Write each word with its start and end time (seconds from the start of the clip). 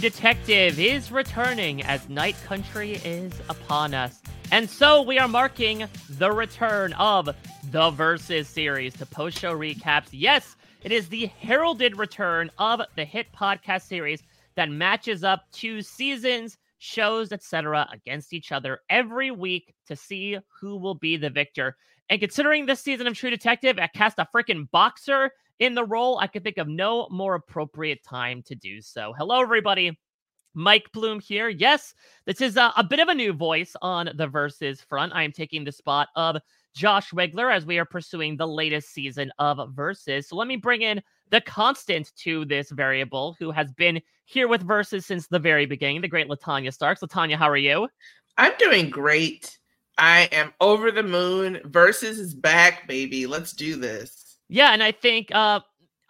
Detective 0.00 0.80
is 0.80 1.12
returning 1.12 1.82
as 1.82 2.08
Night 2.08 2.34
Country 2.46 2.92
is 3.04 3.34
upon 3.50 3.92
us. 3.92 4.22
And 4.50 4.68
so 4.68 5.02
we 5.02 5.18
are 5.18 5.28
marking 5.28 5.86
the 6.08 6.32
return 6.32 6.94
of 6.94 7.28
the 7.70 7.90
Versus 7.90 8.48
series 8.48 8.94
to 8.94 9.04
post 9.04 9.38
show 9.38 9.54
recaps. 9.54 10.08
Yes, 10.10 10.56
it 10.82 10.90
is 10.90 11.08
the 11.08 11.26
heralded 11.26 11.98
return 11.98 12.50
of 12.56 12.80
the 12.96 13.04
hit 13.04 13.26
podcast 13.32 13.82
series 13.82 14.22
that 14.54 14.70
matches 14.70 15.22
up 15.22 15.44
two 15.52 15.82
seasons, 15.82 16.56
shows, 16.78 17.30
etc., 17.30 17.86
against 17.92 18.32
each 18.32 18.52
other 18.52 18.80
every 18.88 19.30
week 19.30 19.74
to 19.86 19.94
see 19.94 20.38
who 20.60 20.78
will 20.78 20.94
be 20.94 21.18
the 21.18 21.28
victor. 21.28 21.76
And 22.08 22.20
considering 22.20 22.64
this 22.64 22.80
season 22.80 23.06
of 23.06 23.14
True 23.14 23.30
Detective, 23.30 23.78
I 23.78 23.86
cast 23.88 24.18
a 24.18 24.26
freaking 24.34 24.70
boxer 24.70 25.32
in 25.60 25.74
the 25.74 25.84
role, 25.84 26.18
I 26.18 26.26
could 26.26 26.42
think 26.42 26.58
of 26.58 26.66
no 26.66 27.06
more 27.10 27.36
appropriate 27.36 28.02
time 28.02 28.42
to 28.46 28.54
do 28.54 28.80
so. 28.80 29.14
Hello, 29.16 29.40
everybody. 29.40 29.98
Mike 30.54 30.90
Bloom 30.92 31.20
here. 31.20 31.48
Yes, 31.48 31.94
this 32.24 32.40
is 32.40 32.56
a, 32.56 32.72
a 32.76 32.82
bit 32.82 32.98
of 32.98 33.08
a 33.08 33.14
new 33.14 33.32
voice 33.32 33.76
on 33.82 34.10
the 34.16 34.26
Versus 34.26 34.80
front. 34.80 35.12
I 35.14 35.22
am 35.22 35.30
taking 35.30 35.62
the 35.62 35.70
spot 35.70 36.08
of 36.16 36.38
Josh 36.74 37.10
Wigler 37.10 37.54
as 37.54 37.66
we 37.66 37.78
are 37.78 37.84
pursuing 37.84 38.36
the 38.36 38.48
latest 38.48 38.92
season 38.92 39.30
of 39.38 39.60
Versus. 39.74 40.28
So 40.28 40.36
let 40.36 40.48
me 40.48 40.56
bring 40.56 40.82
in 40.82 41.00
the 41.30 41.40
constant 41.42 42.10
to 42.16 42.44
this 42.46 42.70
variable 42.70 43.36
who 43.38 43.52
has 43.52 43.70
been 43.72 44.00
here 44.24 44.48
with 44.48 44.66
Versus 44.66 45.06
since 45.06 45.28
the 45.28 45.38
very 45.38 45.66
beginning, 45.66 46.00
the 46.00 46.08
great 46.08 46.28
LaTonya 46.28 46.72
Starks. 46.72 47.00
LaTonya, 47.00 47.36
how 47.36 47.48
are 47.48 47.56
you? 47.56 47.88
I'm 48.36 48.52
doing 48.58 48.90
great. 48.90 49.58
I 49.98 50.22
am 50.32 50.52
over 50.60 50.90
the 50.90 51.02
moon. 51.02 51.60
Versus 51.64 52.18
is 52.18 52.34
back, 52.34 52.88
baby. 52.88 53.26
Let's 53.26 53.52
do 53.52 53.76
this. 53.76 54.19
Yeah, 54.50 54.72
and 54.72 54.82
I 54.82 54.90
think 54.90 55.32
uh, 55.32 55.60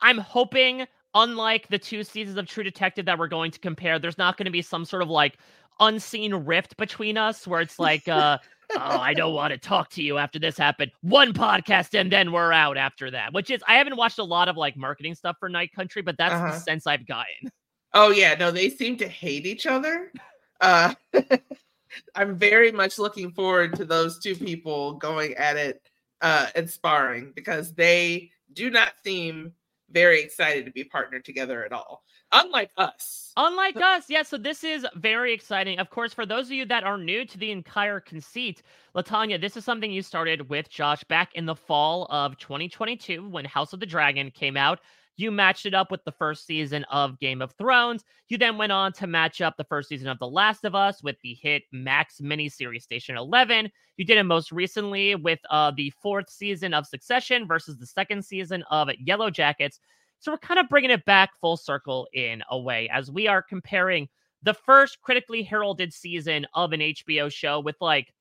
I'm 0.00 0.18
hoping, 0.18 0.86
unlike 1.14 1.68
the 1.68 1.78
two 1.78 2.02
seasons 2.02 2.38
of 2.38 2.46
True 2.46 2.64
Detective 2.64 3.04
that 3.04 3.18
we're 3.18 3.28
going 3.28 3.50
to 3.50 3.58
compare, 3.58 3.98
there's 3.98 4.16
not 4.16 4.38
going 4.38 4.46
to 4.46 4.50
be 4.50 4.62
some 4.62 4.86
sort 4.86 5.02
of 5.02 5.10
like 5.10 5.36
unseen 5.78 6.34
rift 6.34 6.76
between 6.78 7.18
us 7.18 7.46
where 7.46 7.60
it's 7.60 7.78
like, 7.78 8.08
uh, 8.08 8.38
oh, 8.76 8.78
I 8.78 9.12
don't 9.12 9.34
want 9.34 9.52
to 9.52 9.58
talk 9.58 9.90
to 9.90 10.02
you 10.02 10.16
after 10.16 10.38
this 10.38 10.56
happened. 10.56 10.90
One 11.02 11.34
podcast 11.34 11.98
and 11.98 12.10
then 12.10 12.32
we're 12.32 12.50
out 12.50 12.78
after 12.78 13.10
that. 13.10 13.34
Which 13.34 13.50
is, 13.50 13.62
I 13.68 13.74
haven't 13.74 13.96
watched 13.96 14.18
a 14.18 14.24
lot 14.24 14.48
of 14.48 14.56
like 14.56 14.74
marketing 14.74 15.14
stuff 15.14 15.36
for 15.38 15.50
Night 15.50 15.72
Country, 15.74 16.00
but 16.00 16.16
that's 16.16 16.34
uh-huh. 16.34 16.52
the 16.52 16.60
sense 16.60 16.86
I've 16.86 17.06
gotten. 17.06 17.52
Oh 17.92 18.10
yeah, 18.10 18.36
no, 18.36 18.50
they 18.50 18.70
seem 18.70 18.96
to 18.98 19.08
hate 19.08 19.44
each 19.44 19.66
other. 19.66 20.12
Uh, 20.62 20.94
I'm 22.14 22.36
very 22.36 22.72
much 22.72 22.98
looking 22.98 23.32
forward 23.32 23.76
to 23.76 23.84
those 23.84 24.18
two 24.18 24.34
people 24.34 24.94
going 24.94 25.34
at 25.34 25.56
it 25.56 25.89
uh, 26.20 26.48
inspiring 26.54 27.32
because 27.34 27.72
they 27.72 28.30
do 28.52 28.70
not 28.70 28.92
seem 29.02 29.52
very 29.90 30.22
excited 30.22 30.64
to 30.64 30.70
be 30.70 30.84
partnered 30.84 31.24
together 31.24 31.64
at 31.64 31.72
all. 31.72 32.02
Unlike 32.32 32.70
us. 32.76 33.32
Unlike 33.36 33.76
us, 33.78 34.04
yeah. 34.08 34.22
So 34.22 34.38
this 34.38 34.62
is 34.62 34.86
very 34.94 35.32
exciting. 35.32 35.80
Of 35.80 35.90
course, 35.90 36.14
for 36.14 36.24
those 36.24 36.46
of 36.46 36.52
you 36.52 36.64
that 36.66 36.84
are 36.84 36.96
new 36.96 37.24
to 37.24 37.38
the 37.38 37.50
entire 37.50 37.98
conceit, 37.98 38.62
LaTonya, 38.94 39.40
this 39.40 39.56
is 39.56 39.64
something 39.64 39.90
you 39.90 40.02
started 40.02 40.48
with 40.48 40.70
Josh 40.70 41.02
back 41.04 41.34
in 41.34 41.46
the 41.46 41.56
fall 41.56 42.06
of 42.10 42.38
2022 42.38 43.28
when 43.28 43.44
House 43.44 43.72
of 43.72 43.80
the 43.80 43.86
Dragon 43.86 44.30
came 44.30 44.56
out. 44.56 44.80
You 45.20 45.30
matched 45.30 45.66
it 45.66 45.74
up 45.74 45.90
with 45.90 46.02
the 46.04 46.12
first 46.12 46.46
season 46.46 46.84
of 46.84 47.18
Game 47.18 47.42
of 47.42 47.52
Thrones. 47.52 48.04
You 48.30 48.38
then 48.38 48.56
went 48.56 48.72
on 48.72 48.94
to 48.94 49.06
match 49.06 49.42
up 49.42 49.54
the 49.58 49.64
first 49.64 49.90
season 49.90 50.08
of 50.08 50.18
The 50.18 50.26
Last 50.26 50.64
of 50.64 50.74
Us 50.74 51.02
with 51.02 51.16
the 51.22 51.34
hit 51.34 51.64
Max 51.72 52.20
miniseries 52.22 52.82
Station 52.82 53.18
11. 53.18 53.70
You 53.98 54.06
did 54.06 54.16
it 54.16 54.22
most 54.24 54.50
recently 54.50 55.14
with 55.16 55.38
uh, 55.50 55.72
the 55.76 55.92
fourth 56.02 56.30
season 56.30 56.72
of 56.72 56.86
Succession 56.86 57.46
versus 57.46 57.76
the 57.76 57.84
second 57.84 58.24
season 58.24 58.64
of 58.70 58.88
Yellow 58.98 59.28
Jackets. 59.28 59.78
So 60.20 60.32
we're 60.32 60.38
kind 60.38 60.58
of 60.58 60.70
bringing 60.70 60.90
it 60.90 61.04
back 61.04 61.30
full 61.38 61.58
circle 61.58 62.08
in 62.14 62.42
a 62.50 62.58
way 62.58 62.88
as 62.90 63.10
we 63.10 63.28
are 63.28 63.42
comparing 63.42 64.08
the 64.42 64.54
first 64.54 65.02
critically 65.02 65.42
heralded 65.42 65.92
season 65.92 66.46
of 66.54 66.72
an 66.72 66.80
HBO 66.80 67.30
show 67.30 67.60
with 67.60 67.76
like 67.82 68.14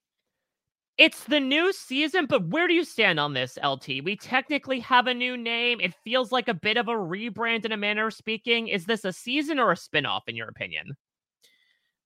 it's 1.00 1.24
the 1.24 1.40
new 1.40 1.72
season, 1.72 2.26
but 2.26 2.50
where 2.50 2.68
do 2.68 2.74
you 2.74 2.84
stand 2.84 3.22
on 3.22 3.34
this, 3.34 3.58
LT? 3.64 4.04
We 4.04 4.18
technically 4.18 4.82
have 4.82 5.08
a 5.08 5.14
new 5.14 5.38
name. 5.38 5.80
It 5.80 5.96
feels 6.04 6.34
like 6.34 6.50
a 6.50 6.54
bit 6.54 6.76
of 6.76 6.90
a 6.90 6.94
rebrand 6.94 7.64
in 7.64 7.72
a 7.72 7.78
manner 7.78 8.08
of 8.08 8.14
speaking. 8.14 8.68
Is 8.68 8.86
this 8.86 9.06
a 9.06 9.14
season 9.14 9.60
or 9.60 9.72
a 9.72 9.76
spinoff, 9.76 10.24
in 10.28 10.36
your 10.36 10.50
opinion? 10.50 10.98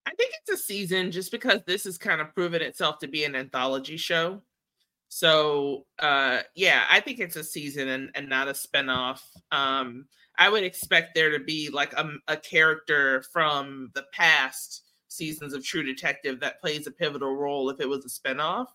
I 0.05 0.11
think 0.13 0.33
it's 0.39 0.61
a 0.61 0.63
season 0.63 1.11
just 1.11 1.31
because 1.31 1.61
this 1.65 1.85
has 1.85 1.97
kind 1.97 2.21
of 2.21 2.35
proven 2.35 2.61
itself 2.61 2.99
to 2.99 3.07
be 3.07 3.23
an 3.23 3.35
anthology 3.35 3.97
show. 3.97 4.43
So 5.09 5.85
uh 5.99 6.41
yeah, 6.55 6.83
I 6.89 6.99
think 6.99 7.19
it's 7.19 7.35
a 7.35 7.43
season 7.43 7.87
and, 7.87 8.11
and 8.13 8.27
not 8.29 8.47
a 8.47 8.51
spinoff. 8.51 9.21
Um 9.51 10.05
I 10.37 10.49
would 10.49 10.63
expect 10.63 11.15
there 11.15 11.31
to 11.37 11.43
be 11.43 11.69
like 11.69 11.93
a, 11.93 12.09
a 12.27 12.37
character 12.37 13.23
from 13.31 13.91
the 13.93 14.05
past 14.13 14.81
seasons 15.07 15.53
of 15.53 15.63
True 15.63 15.83
Detective 15.83 16.39
that 16.41 16.59
plays 16.59 16.85
a 16.87 16.91
pivotal 16.91 17.35
role 17.35 17.69
if 17.69 17.79
it 17.79 17.87
was 17.87 18.03
a 18.03 18.09
spinoff. 18.09 18.67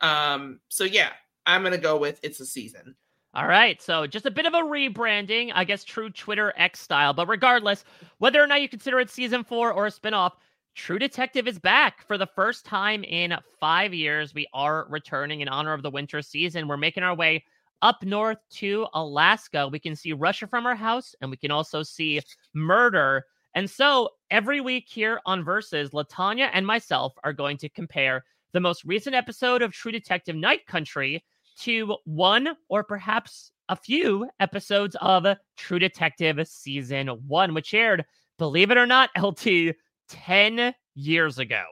Um, 0.00 0.60
so 0.68 0.84
yeah, 0.84 1.10
I'm 1.46 1.62
gonna 1.62 1.78
go 1.78 1.96
with 1.96 2.20
it's 2.22 2.40
a 2.40 2.46
season. 2.46 2.94
All 3.34 3.48
right, 3.48 3.82
so 3.82 4.06
just 4.06 4.26
a 4.26 4.30
bit 4.30 4.46
of 4.46 4.54
a 4.54 4.58
rebranding, 4.58 5.50
I 5.54 5.64
guess, 5.64 5.82
true 5.82 6.08
Twitter 6.08 6.52
X 6.56 6.80
style. 6.80 7.12
But 7.12 7.28
regardless, 7.28 7.84
whether 8.18 8.40
or 8.40 8.46
not 8.46 8.62
you 8.62 8.68
consider 8.68 9.00
it 9.00 9.10
season 9.10 9.42
four 9.42 9.72
or 9.72 9.86
a 9.86 9.90
spinoff, 9.90 10.32
True 10.74 10.98
Detective 10.98 11.46
is 11.46 11.58
back 11.58 12.04
for 12.06 12.18
the 12.18 12.26
first 12.26 12.64
time 12.64 13.04
in 13.04 13.36
five 13.60 13.94
years. 13.94 14.34
We 14.34 14.48
are 14.52 14.86
returning 14.88 15.40
in 15.40 15.48
honor 15.48 15.72
of 15.72 15.82
the 15.82 15.90
winter 15.90 16.20
season. 16.20 16.66
We're 16.66 16.76
making 16.76 17.04
our 17.04 17.14
way 17.14 17.44
up 17.80 18.02
north 18.02 18.38
to 18.54 18.86
Alaska. 18.92 19.68
We 19.68 19.78
can 19.78 19.94
see 19.94 20.12
Russia 20.12 20.48
from 20.48 20.66
our 20.66 20.74
house, 20.74 21.14
and 21.20 21.30
we 21.30 21.36
can 21.36 21.52
also 21.52 21.84
see 21.84 22.20
murder. 22.54 23.24
And 23.54 23.70
so 23.70 24.10
every 24.30 24.60
week 24.60 24.86
here 24.88 25.20
on 25.26 25.44
Versus, 25.44 25.90
LaTonya 25.90 26.50
and 26.52 26.66
myself 26.66 27.14
are 27.22 27.32
going 27.32 27.56
to 27.58 27.68
compare 27.68 28.24
the 28.54 28.60
most 28.60 28.84
recent 28.84 29.16
episode 29.16 29.62
of 29.62 29.72
True 29.72 29.90
Detective 29.90 30.36
Night 30.36 30.64
Country 30.66 31.24
to 31.58 31.96
one 32.04 32.50
or 32.68 32.84
perhaps 32.84 33.50
a 33.68 33.74
few 33.74 34.28
episodes 34.38 34.96
of 35.00 35.26
True 35.56 35.80
Detective 35.80 36.46
Season 36.46 37.08
1, 37.08 37.52
which 37.52 37.74
aired, 37.74 38.04
believe 38.38 38.70
it 38.70 38.78
or 38.78 38.86
not, 38.86 39.10
LT, 39.20 39.74
10 40.08 40.72
years 40.94 41.38
ago. 41.40 41.64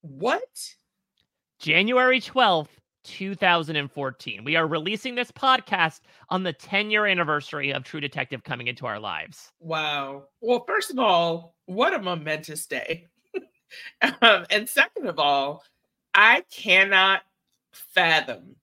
What? 0.00 0.42
January 1.60 2.20
12th, 2.20 2.68
2014. 3.04 4.42
We 4.42 4.56
are 4.56 4.66
releasing 4.66 5.14
this 5.14 5.30
podcast 5.30 6.00
on 6.28 6.42
the 6.42 6.52
10 6.52 6.90
year 6.90 7.06
anniversary 7.06 7.72
of 7.72 7.84
True 7.84 8.00
Detective 8.00 8.42
coming 8.42 8.66
into 8.66 8.86
our 8.86 8.98
lives. 8.98 9.52
Wow. 9.60 10.24
Well, 10.40 10.64
first 10.66 10.90
of 10.90 10.98
all, 10.98 11.54
what 11.66 11.94
a 11.94 12.02
momentous 12.02 12.66
day. 12.66 13.06
um, 14.22 14.44
and 14.50 14.68
second 14.68 15.06
of 15.06 15.20
all, 15.20 15.62
I 16.14 16.44
cannot 16.50 17.22
fathom 17.72 18.56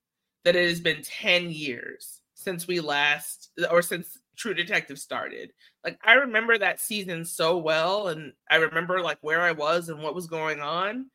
that 0.44 0.56
it 0.56 0.68
has 0.70 0.80
been 0.80 1.02
10 1.04 1.52
years 1.52 2.22
since 2.34 2.68
we 2.68 2.80
last, 2.80 3.52
or 3.70 3.82
since 3.82 4.18
True 4.36 4.54
Detective 4.54 4.98
started. 4.98 5.52
Like, 5.84 6.00
I 6.04 6.14
remember 6.14 6.58
that 6.58 6.80
season 6.80 7.26
so 7.26 7.58
well, 7.58 8.08
and 8.08 8.34
I 8.50 8.56
remember 8.56 9.02
like 9.02 9.20
where 9.22 9.42
I 9.42 9.52
was 9.52 9.90
and 9.90 10.02
what 10.02 10.16
was 10.16 10.28
going 10.28 10.62
on. 10.62 11.08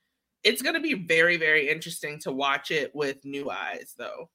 It's 0.44 0.62
going 0.62 0.75
to 0.75 0.81
be 0.81 0.94
very, 0.94 1.37
very 1.37 1.69
interesting 1.69 2.21
to 2.21 2.31
watch 2.31 2.71
it 2.71 2.94
with 2.94 3.25
new 3.25 3.50
eyes, 3.50 3.94
though. 3.99 4.31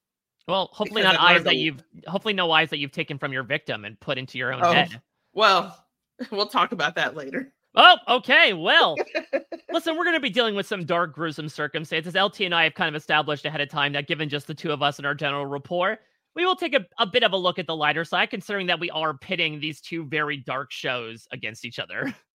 Well, 0.48 0.70
hopefully 0.74 1.04
not 1.04 1.18
eyes 1.18 1.44
that 1.44 1.56
you've, 1.56 1.82
hopefully 2.08 2.34
no 2.34 2.52
eyes 2.52 2.70
that 2.72 2.80
you've 2.80 2.92
taken 2.92 3.18
from 3.18 3.32
your 3.32 3.44
victim 3.44 3.86
and 3.86 3.98
put 4.00 4.18
into 4.18 4.38
your 4.38 4.54
own 4.54 4.62
oh, 4.64 4.74
head. 4.74 5.00
Well, 5.34 5.86
we'll 6.32 6.48
talk 6.48 6.74
about 6.74 6.96
that 6.96 7.16
later. 7.16 7.54
Oh, 7.76 7.98
okay. 8.08 8.54
Well, 8.54 8.98
listen, 9.72 9.96
we're 9.96 10.04
going 10.04 10.16
to 10.16 10.22
be 10.22 10.30
dealing 10.30 10.56
with 10.56 10.66
some 10.66 10.86
dark, 10.86 11.14
gruesome 11.14 11.50
circumstances. 11.50 12.16
LT 12.16 12.42
and 12.42 12.56
I 12.56 12.66
have 12.66 12.74
kind 12.74 12.94
of 12.94 13.00
established 13.00 13.46
ahead 13.46 13.62
of 13.62 13.70
time 13.70 13.94
that 13.94 14.08
given 14.08 14.28
just 14.30 14.48
the 14.48 14.54
two 14.54 14.72
of 14.72 14.82
us 14.82 14.98
and 14.98 15.06
our 15.06 15.16
general 15.16 15.46
rapport, 15.46 16.00
we 16.36 16.46
will 16.46 16.56
take 16.56 16.74
a, 16.74 16.86
a 16.98 17.08
bit 17.08 17.24
of 17.24 17.32
a 17.34 17.38
look 17.38 17.60
at 17.60 17.68
the 17.68 17.76
lighter 17.76 18.04
side, 18.04 18.30
considering 18.30 18.68
that 18.68 18.80
we 18.80 18.90
are 18.90 19.18
pitting 19.18 19.60
these 19.60 19.80
two 19.82 20.06
very 20.06 20.38
dark 20.38 20.72
shows 20.72 21.28
against 21.32 21.66
each 21.66 21.80
other. 21.80 22.14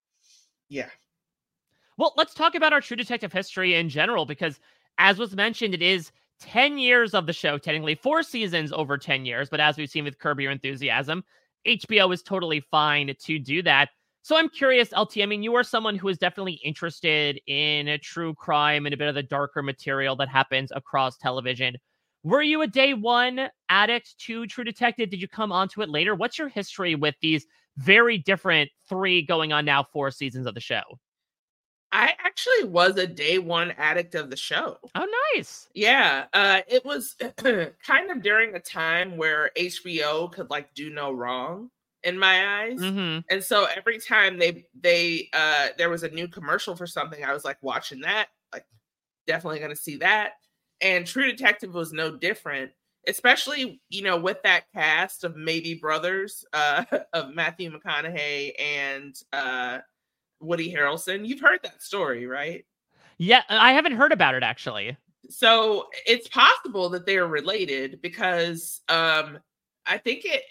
Yeah. 0.69 0.89
Well, 1.97 2.13
let's 2.17 2.35
talk 2.35 2.57
about 2.57 2.73
our 2.73 2.81
True 2.81 2.97
Detective 2.97 3.33
history 3.33 3.77
in 3.77 3.89
general, 3.89 4.27
because 4.27 4.59
as 4.99 5.17
was 5.17 5.37
mentioned, 5.37 5.75
it 5.75 5.83
is 5.83 6.11
10 6.41 6.79
years 6.79 7.15
of 7.15 7.27
the 7.27 7.33
show, 7.33 7.57
technically 7.57 7.95
four 7.95 8.25
seasons 8.25 8.73
over 8.73 8.99
10 8.99 9.25
years. 9.25 9.49
But 9.49 9.61
as 9.61 9.77
we've 9.77 9.89
seen 9.89 10.03
with 10.03 10.19
Curb 10.19 10.41
Your 10.41 10.51
Enthusiasm, 10.51 11.25
HBO 11.67 12.13
is 12.13 12.23
totally 12.23 12.61
fine 12.61 13.15
to 13.17 13.39
do 13.39 13.63
that. 13.63 13.91
So 14.27 14.37
I'm 14.37 14.49
curious, 14.49 14.91
LT. 14.91 15.19
I 15.19 15.27
mean, 15.27 15.45
you 15.45 15.55
are 15.55 15.63
someone 15.63 15.95
who 15.95 16.09
is 16.09 16.19
definitely 16.19 16.55
interested 16.65 17.41
in 17.47 17.87
a 17.87 17.97
true 17.97 18.35
crime 18.35 18.85
and 18.85 18.93
a 18.93 18.97
bit 18.97 19.07
of 19.07 19.15
the 19.15 19.23
darker 19.23 19.63
material 19.63 20.17
that 20.17 20.29
happens 20.29 20.73
across 20.75 21.17
television. 21.17 21.77
Were 22.25 22.43
you 22.43 22.63
a 22.63 22.67
day 22.67 22.93
one 22.93 23.49
addict 23.69 24.19
to 24.23 24.49
True 24.49 24.65
Detective? 24.65 25.11
Did 25.11 25.21
you 25.21 25.29
come 25.29 25.53
onto 25.53 25.81
it 25.81 25.91
later? 25.91 26.17
What's 26.17 26.41
your 26.41 26.49
history 26.49 26.97
with 26.97 27.15
these 27.23 27.47
very 27.77 28.19
different 28.19 28.69
three 28.89 29.23
going 29.23 29.53
on 29.53 29.65
now 29.65 29.85
four 29.93 30.11
seasons 30.11 30.49
of 30.49 30.55
the 30.55 30.61
show? 30.61 30.83
I 31.93 32.15
actually 32.19 32.65
was 32.65 32.97
a 32.97 33.07
day 33.07 33.39
one 33.39 33.71
addict 33.79 34.17
of 34.17 34.29
the 34.29 34.37
show. 34.37 34.79
Oh, 34.97 35.07
nice. 35.37 35.69
Yeah. 35.73 36.25
Uh, 36.33 36.63
it 36.67 36.85
was 36.85 37.15
kind 37.37 38.11
of 38.11 38.25
during 38.25 38.57
a 38.57 38.61
time 38.61 39.17
where 39.17 39.53
HBO 39.57 40.33
could 40.33 40.51
like 40.51 40.75
do 40.75 40.91
no 40.91 41.13
wrong 41.13 41.71
in 42.07 42.17
my 42.19 42.63
eyes. 42.63 42.79
Mm-hmm. 42.79 43.19
And 43.29 43.43
so 43.43 43.67
every 43.77 43.99
time 43.99 44.39
they 44.39 44.65
they 44.81 45.29
uh 45.35 45.69
there 45.77 45.91
was 45.91 46.05
a 46.05 46.09
new 46.09 46.29
commercial 46.29 46.77
for 46.77 46.87
something, 46.87 47.23
I 47.23 47.33
was 47.33 47.45
like 47.45 47.59
watching 47.63 48.01
that, 48.03 48.29
like 48.53 48.65
definitely 49.27 49.59
gonna 49.59 49.77
see 49.77 49.97
that. 49.97 50.35
And 50.81 51.07
True 51.07 51.27
Detective 51.27 51.75
was 51.75 51.93
no 51.93 52.17
different, 52.17 52.71
especially, 53.09 53.81
you 53.89 54.03
know, 54.03 54.17
with 54.19 54.41
that 54.45 54.65
cast 54.73 55.25
of 55.25 55.37
maybe 55.37 55.75
brothers, 55.75 56.45
uh 56.53 56.85
of 57.13 57.35
Matthew 57.35 57.77
McConaughey 57.77 58.53
and 58.59 59.15
uh 59.33 59.81
Woody 60.41 60.73
Harrelson. 60.73 61.27
You've 61.27 61.41
heard 61.41 61.61
that 61.65 61.83
story, 61.83 62.27
right? 62.27 62.65
Yeah, 63.19 63.43
I 63.49 63.73
haven't 63.73 63.97
heard 63.97 64.13
about 64.13 64.37
it 64.37 64.45
actually. 64.45 64.97
So 65.29 65.89
it's 66.07 66.29
possible 66.29 66.89
that 66.91 67.05
they're 67.05 67.27
related 67.27 68.01
because 68.01 68.81
um 68.89 69.41
I 69.87 69.99
think 69.99 70.25
it 70.25 70.43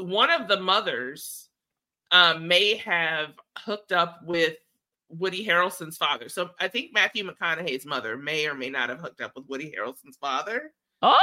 one 0.00 0.30
of 0.30 0.48
the 0.48 0.60
mothers 0.60 1.48
um, 2.10 2.46
may 2.48 2.76
have 2.76 3.30
hooked 3.58 3.92
up 3.92 4.20
with 4.24 4.56
Woody 5.08 5.44
Harrelson's 5.44 5.96
father. 5.96 6.28
So 6.28 6.50
I 6.60 6.68
think 6.68 6.92
Matthew 6.92 7.28
McConaughey's 7.28 7.86
mother 7.86 8.16
may 8.16 8.46
or 8.46 8.54
may 8.54 8.70
not 8.70 8.88
have 8.88 9.00
hooked 9.00 9.20
up 9.20 9.32
with 9.36 9.46
Woody 9.48 9.74
Harrelson's 9.76 10.16
father. 10.20 10.72
Oh, 11.02 11.18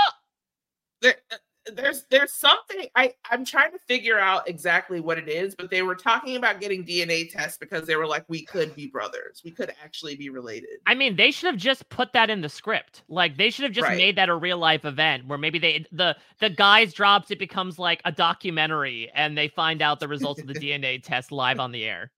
there, 1.01 1.15
uh, 1.31 1.37
there's 1.73 2.05
there's 2.11 2.33
something 2.33 2.87
I 2.95 3.13
I'm 3.29 3.45
trying 3.45 3.71
to 3.71 3.79
figure 3.79 4.19
out 4.19 4.47
exactly 4.47 4.99
what 4.99 5.17
it 5.17 5.27
is, 5.27 5.55
but 5.55 5.69
they 5.69 5.81
were 5.81 5.95
talking 5.95 6.35
about 6.35 6.59
getting 6.59 6.83
DNA 6.83 7.29
tests 7.31 7.57
because 7.57 7.87
they 7.87 7.95
were 7.95 8.07
like 8.07 8.25
we 8.27 8.45
could 8.45 8.75
be 8.75 8.87
brothers. 8.87 9.41
We 9.43 9.51
could 9.51 9.71
actually 9.83 10.15
be 10.15 10.29
related. 10.29 10.79
I 10.85 10.93
mean, 10.95 11.15
they 11.15 11.31
should 11.31 11.47
have 11.47 11.57
just 11.57 11.87
put 11.89 12.13
that 12.13 12.29
in 12.29 12.41
the 12.41 12.49
script. 12.49 13.03
Like 13.07 13.37
they 13.37 13.49
should 13.49 13.63
have 13.63 13.73
just 13.73 13.85
Right. 13.87 13.97
made 13.97 14.17
that 14.17 14.29
a 14.29 14.35
real 14.35 14.57
life 14.57 14.85
event 14.85 15.27
where 15.27 15.37
maybe 15.37 15.59
they 15.59 15.85
the 15.91 16.15
the 16.39 16.49
guys 16.49 16.93
drops 16.93 17.31
it 17.31 17.39
becomes 17.39 17.79
like 17.79 18.01
a 18.05 18.11
documentary 18.11 19.11
and 19.13 19.37
they 19.37 19.47
find 19.47 19.81
out 19.81 19.99
the 19.99 20.07
results 20.07 20.41
of 20.41 20.47
the 20.47 20.53
DNA 20.59 21.01
test 21.01 21.31
live 21.31 21.59
on 21.59 21.71
the 21.71 21.83
air. 21.83 22.11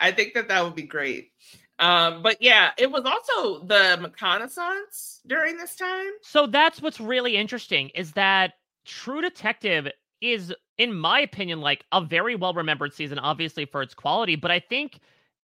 I 0.00 0.12
think 0.12 0.34
that 0.34 0.48
that 0.48 0.64
would 0.64 0.74
be 0.74 0.82
great. 0.84 1.30
Um, 1.78 2.22
but 2.22 2.38
yeah, 2.40 2.70
it 2.76 2.90
was 2.90 3.04
also 3.04 3.64
the 3.64 3.98
McConaissance 4.00 5.20
during 5.26 5.56
this 5.56 5.76
time. 5.76 6.10
So 6.22 6.46
that's 6.46 6.82
what's 6.82 7.00
really 7.00 7.36
interesting 7.36 7.90
is 7.90 8.12
that 8.12 8.54
True 8.88 9.20
Detective 9.20 9.86
is, 10.22 10.52
in 10.78 10.94
my 10.94 11.20
opinion, 11.20 11.60
like 11.60 11.84
a 11.92 12.00
very 12.00 12.34
well 12.34 12.54
remembered 12.54 12.94
season, 12.94 13.18
obviously 13.18 13.66
for 13.66 13.82
its 13.82 13.94
quality. 13.94 14.34
But 14.34 14.50
I 14.50 14.60
think 14.60 15.00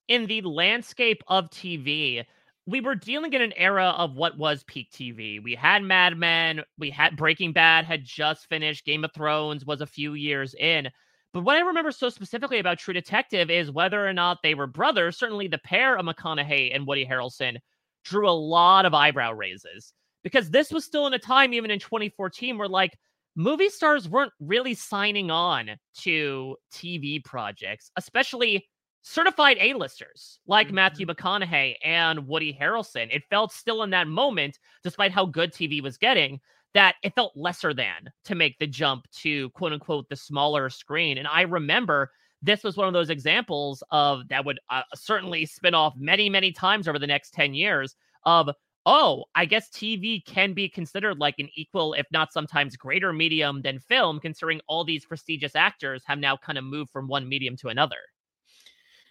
in 0.08 0.26
the 0.26 0.40
landscape 0.40 1.22
of 1.28 1.50
TV, 1.50 2.24
we 2.66 2.80
were 2.80 2.94
dealing 2.94 3.34
in 3.34 3.42
an 3.42 3.52
era 3.56 3.94
of 3.98 4.16
what 4.16 4.38
was 4.38 4.64
peak 4.64 4.90
TV. 4.90 5.42
We 5.42 5.54
had 5.54 5.82
Mad 5.82 6.16
Men, 6.16 6.62
we 6.78 6.88
had 6.88 7.16
Breaking 7.16 7.52
Bad 7.52 7.84
had 7.84 8.02
just 8.02 8.48
finished, 8.48 8.86
Game 8.86 9.04
of 9.04 9.12
Thrones 9.12 9.66
was 9.66 9.82
a 9.82 9.86
few 9.86 10.14
years 10.14 10.54
in. 10.54 10.88
But 11.34 11.44
what 11.44 11.56
I 11.56 11.60
remember 11.60 11.92
so 11.92 12.08
specifically 12.08 12.60
about 12.60 12.78
True 12.78 12.94
Detective 12.94 13.50
is 13.50 13.70
whether 13.70 14.08
or 14.08 14.14
not 14.14 14.38
they 14.42 14.54
were 14.54 14.66
brothers, 14.66 15.18
certainly 15.18 15.48
the 15.48 15.58
pair 15.58 15.98
of 15.98 16.06
McConaughey 16.06 16.74
and 16.74 16.86
Woody 16.86 17.04
Harrelson 17.04 17.58
drew 18.04 18.26
a 18.26 18.30
lot 18.30 18.86
of 18.86 18.94
eyebrow 18.94 19.32
raises 19.32 19.92
because 20.22 20.50
this 20.50 20.70
was 20.70 20.86
still 20.86 21.06
in 21.06 21.12
a 21.12 21.18
time, 21.18 21.52
even 21.52 21.70
in 21.70 21.78
2014, 21.78 22.56
where 22.56 22.68
like 22.68 22.96
movie 23.36 23.68
stars 23.68 24.08
weren't 24.08 24.32
really 24.40 24.74
signing 24.74 25.30
on 25.30 25.70
to 26.00 26.56
TV 26.72 27.24
projects, 27.24 27.90
especially 27.96 28.66
certified 29.02 29.58
A-listers 29.60 30.38
like 30.46 30.72
Matthew 30.72 31.06
McConaughey 31.06 31.76
and 31.84 32.26
Woody 32.26 32.56
Harrelson. 32.58 33.14
It 33.14 33.22
felt 33.28 33.52
still 33.52 33.82
in 33.82 33.90
that 33.90 34.08
moment, 34.08 34.58
despite 34.82 35.12
how 35.12 35.26
good 35.26 35.52
TV 35.52 35.82
was 35.82 35.98
getting, 35.98 36.40
that 36.72 36.96
it 37.02 37.14
felt 37.14 37.36
lesser 37.36 37.74
than 37.74 38.10
to 38.24 38.34
make 38.34 38.58
the 38.58 38.66
jump 38.66 39.06
to 39.22 39.50
quote 39.50 39.72
unquote 39.72 40.08
the 40.08 40.16
smaller 40.16 40.70
screen. 40.70 41.18
And 41.18 41.28
I 41.28 41.42
remember 41.42 42.10
this 42.42 42.64
was 42.64 42.76
one 42.76 42.88
of 42.88 42.92
those 42.92 43.10
examples 43.10 43.82
of 43.90 44.28
that 44.28 44.44
would 44.44 44.58
uh, 44.70 44.82
certainly 44.94 45.46
spin 45.46 45.74
off 45.74 45.94
many, 45.96 46.28
many 46.28 46.52
times 46.52 46.88
over 46.88 46.98
the 46.98 47.06
next 47.06 47.32
10 47.32 47.54
years 47.54 47.96
of 48.24 48.50
oh, 48.86 49.24
I 49.34 49.44
guess 49.44 49.68
TV 49.70 50.24
can 50.24 50.52
be 50.52 50.68
considered 50.68 51.18
like 51.18 51.38
an 51.38 51.48
equal, 51.56 51.94
if 51.94 52.06
not 52.12 52.32
sometimes 52.32 52.76
greater 52.76 53.12
medium 53.12 53.62
than 53.62 53.78
film, 53.78 54.20
considering 54.20 54.60
all 54.66 54.84
these 54.84 55.06
prestigious 55.06 55.56
actors 55.56 56.02
have 56.06 56.18
now 56.18 56.36
kind 56.36 56.58
of 56.58 56.64
moved 56.64 56.90
from 56.90 57.08
one 57.08 57.28
medium 57.28 57.56
to 57.58 57.68
another. 57.68 57.96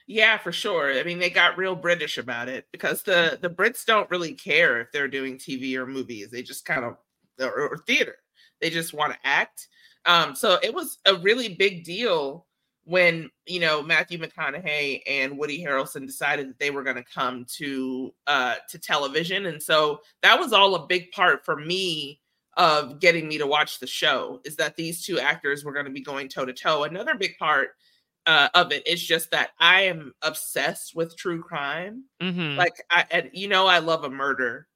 Yeah, 0.06 0.38
for 0.38 0.52
sure. 0.52 0.94
I 1.00 1.04
mean, 1.04 1.20
they 1.20 1.30
got 1.30 1.58
real 1.58 1.76
British 1.76 2.18
about 2.18 2.50
it 2.50 2.68
because 2.72 3.04
the 3.04 3.40
the 3.42 3.50
Brits 3.50 3.86
don't 3.86 4.10
really 4.12 4.34
care 4.34 4.82
if 4.82 4.92
they're 4.92 5.08
doing 5.08 5.38
TV 5.38 5.76
or 5.76 5.86
movies. 5.86 6.30
They 6.30 6.44
just 6.44 6.66
kind 6.66 6.84
of 6.84 6.98
or, 7.40 7.70
or 7.70 7.78
theater. 7.88 8.18
They 8.60 8.70
just 8.70 8.94
want 8.94 9.14
to 9.14 9.20
act. 9.24 9.68
Um, 10.06 10.36
so 10.36 10.60
it 10.62 10.74
was 10.74 10.98
a 11.06 11.16
really 11.16 11.56
big 11.56 11.86
deal 11.86 12.46
when 12.86 13.30
you 13.46 13.60
know 13.60 13.82
Matthew 13.82 14.20
McConaughey 14.20 15.02
and 15.08 15.38
Woody 15.38 15.64
Harrelson 15.64 16.06
decided 16.06 16.50
that 16.50 16.60
they 16.60 16.72
were 16.72 16.84
going 16.84 16.98
to 16.98 17.04
come 17.04 17.46
to 17.58 18.14
uh, 18.28 18.56
to 18.70 18.80
television, 18.80 19.46
and 19.46 19.62
so 19.62 20.02
that 20.22 20.40
was 20.40 20.54
all 20.54 20.76
a 20.76 20.88
big 20.88 21.12
part 21.12 21.46
for 21.46 21.56
me 21.56 22.20
of 22.56 23.00
getting 23.00 23.28
me 23.28 23.38
to 23.38 23.48
watch 23.48 23.80
the 23.80 23.88
show. 23.88 24.40
Is 24.46 24.56
that 24.58 24.76
these 24.76 25.04
two 25.06 25.20
actors 25.20 25.64
were 25.64 25.74
going 25.74 25.86
to 25.86 25.92
be 25.92 26.02
going 26.02 26.28
toe 26.28 26.46
to 26.46 26.54
toe? 26.54 26.84
Another 26.84 27.16
big 27.16 27.38
part 27.38 27.70
uh, 28.26 28.50
of 28.54 28.72
it 28.72 28.86
is 28.88 29.06
just 29.06 29.32
that 29.32 29.52
I 29.60 29.82
am 29.84 30.14
obsessed 30.22 30.96
with 30.96 31.18
true 31.18 31.42
crime. 31.42 32.04
Mm-hmm. 32.22 32.58
Like 32.58 32.76
I, 32.90 33.06
and 33.12 33.30
you 33.34 33.48
know, 33.48 33.68
I 33.68 33.80
love 33.80 34.04
a 34.04 34.10
murder, 34.10 34.68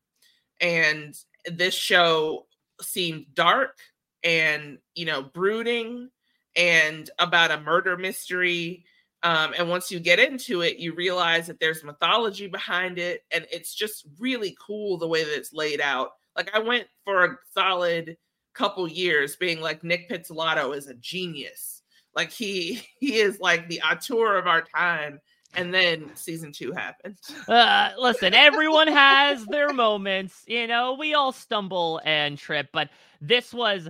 and 0.62 1.16
this 1.46 1.76
show 1.76 2.48
seemed 2.82 3.26
dark 3.34 3.78
and 4.24 4.78
you 4.96 5.06
know 5.06 5.22
brooding 5.22 6.10
and 6.58 7.10
about 7.20 7.52
a 7.52 7.62
murder 7.62 7.96
mystery. 7.96 8.84
Um, 9.24 9.54
and 9.58 9.70
once 9.70 9.92
you 9.92 10.00
get 10.00 10.20
into 10.20 10.62
it, 10.62 10.78
you 10.78 10.94
realize 10.94 11.48
that 11.48 11.60
there's 11.60 11.84
mythology 11.84 12.48
behind 12.48 12.98
it, 13.00 13.24
and 13.32 13.46
it's 13.52 13.74
just 13.74 14.06
really 14.20 14.58
cool 14.60 14.98
the 14.98 15.08
way 15.08 15.24
that 15.24 15.36
it's 15.36 15.54
laid 15.54 15.80
out. 15.80 16.12
Like 16.36 16.52
I 16.54 16.60
went 16.60 16.88
for 17.06 17.26
a 17.26 17.38
solid 17.54 18.18
couple 18.54 18.88
years 18.88 19.36
being 19.36 19.62
like 19.62 19.84
Nic 19.84 20.10
Pizzolatto 20.10 20.76
is 20.76 20.88
a 20.88 20.96
genius. 20.96 21.84
Like 22.16 22.32
he 22.32 22.82
he 23.00 23.16
is 23.16 23.40
like 23.40 23.70
the 23.70 23.82
auteur 23.82 24.38
of 24.38 24.48
our 24.48 24.64
time. 24.76 25.20
And 25.56 25.74
then 25.74 26.12
season 26.14 26.52
two 26.52 26.74
happened. 26.74 27.18
Uh, 27.48 27.92
listen, 27.98 28.34
everyone 28.34 28.90
has 28.90 29.46
their 29.46 29.74
moments. 29.74 30.44
You 30.46 30.68
know, 30.68 30.98
we 31.00 31.14
all 31.14 31.32
stumble 31.32 32.02
and 32.04 32.38
trip, 32.38 32.68
but 32.74 32.90
this 33.22 33.54
was 33.54 33.88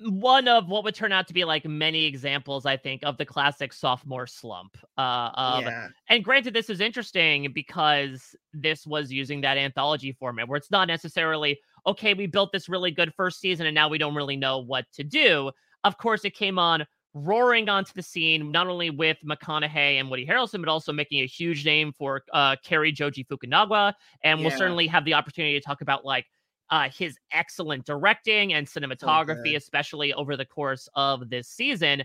one 0.00 0.48
of 0.48 0.68
what 0.68 0.84
would 0.84 0.94
turn 0.94 1.12
out 1.12 1.26
to 1.28 1.34
be 1.34 1.44
like 1.44 1.64
many 1.64 2.06
examples, 2.06 2.64
I 2.64 2.76
think, 2.76 3.02
of 3.04 3.18
the 3.18 3.26
classic 3.26 3.72
sophomore 3.72 4.26
slump. 4.26 4.76
Uh, 4.96 5.30
of, 5.34 5.62
yeah. 5.62 5.88
And 6.08 6.24
granted, 6.24 6.54
this 6.54 6.70
is 6.70 6.80
interesting 6.80 7.52
because 7.52 8.34
this 8.52 8.86
was 8.86 9.12
using 9.12 9.42
that 9.42 9.58
anthology 9.58 10.12
format 10.12 10.48
where 10.48 10.56
it's 10.56 10.70
not 10.70 10.88
necessarily, 10.88 11.60
okay, 11.86 12.14
we 12.14 12.26
built 12.26 12.50
this 12.52 12.68
really 12.68 12.90
good 12.90 13.12
first 13.14 13.40
season 13.40 13.66
and 13.66 13.74
now 13.74 13.88
we 13.88 13.98
don't 13.98 14.14
really 14.14 14.36
know 14.36 14.58
what 14.58 14.86
to 14.94 15.04
do. 15.04 15.50
Of 15.84 15.98
course, 15.98 16.24
it 16.24 16.34
came 16.34 16.58
on 16.58 16.86
roaring 17.12 17.68
onto 17.68 17.92
the 17.94 18.02
scene, 18.02 18.50
not 18.50 18.68
only 18.68 18.90
with 18.90 19.18
McConaughey 19.24 19.98
and 19.98 20.08
Woody 20.08 20.26
Harrelson, 20.26 20.60
but 20.60 20.68
also 20.68 20.92
making 20.92 21.20
a 21.20 21.26
huge 21.26 21.64
name 21.64 21.92
for 21.92 22.22
uh, 22.32 22.56
Cary 22.64 22.92
Joji 22.92 23.24
Fukunaga. 23.24 23.94
And 24.22 24.40
we'll 24.40 24.50
certainly 24.50 24.86
have 24.86 25.04
the 25.04 25.14
opportunity 25.14 25.58
to 25.58 25.64
talk 25.64 25.80
about 25.80 26.04
like 26.04 26.26
uh, 26.70 26.88
his 26.88 27.18
excellent 27.32 27.84
directing 27.84 28.52
and 28.52 28.66
cinematography, 28.66 29.44
good. 29.44 29.56
especially 29.56 30.12
over 30.14 30.36
the 30.36 30.44
course 30.44 30.88
of 30.94 31.28
this 31.30 31.48
season. 31.48 32.04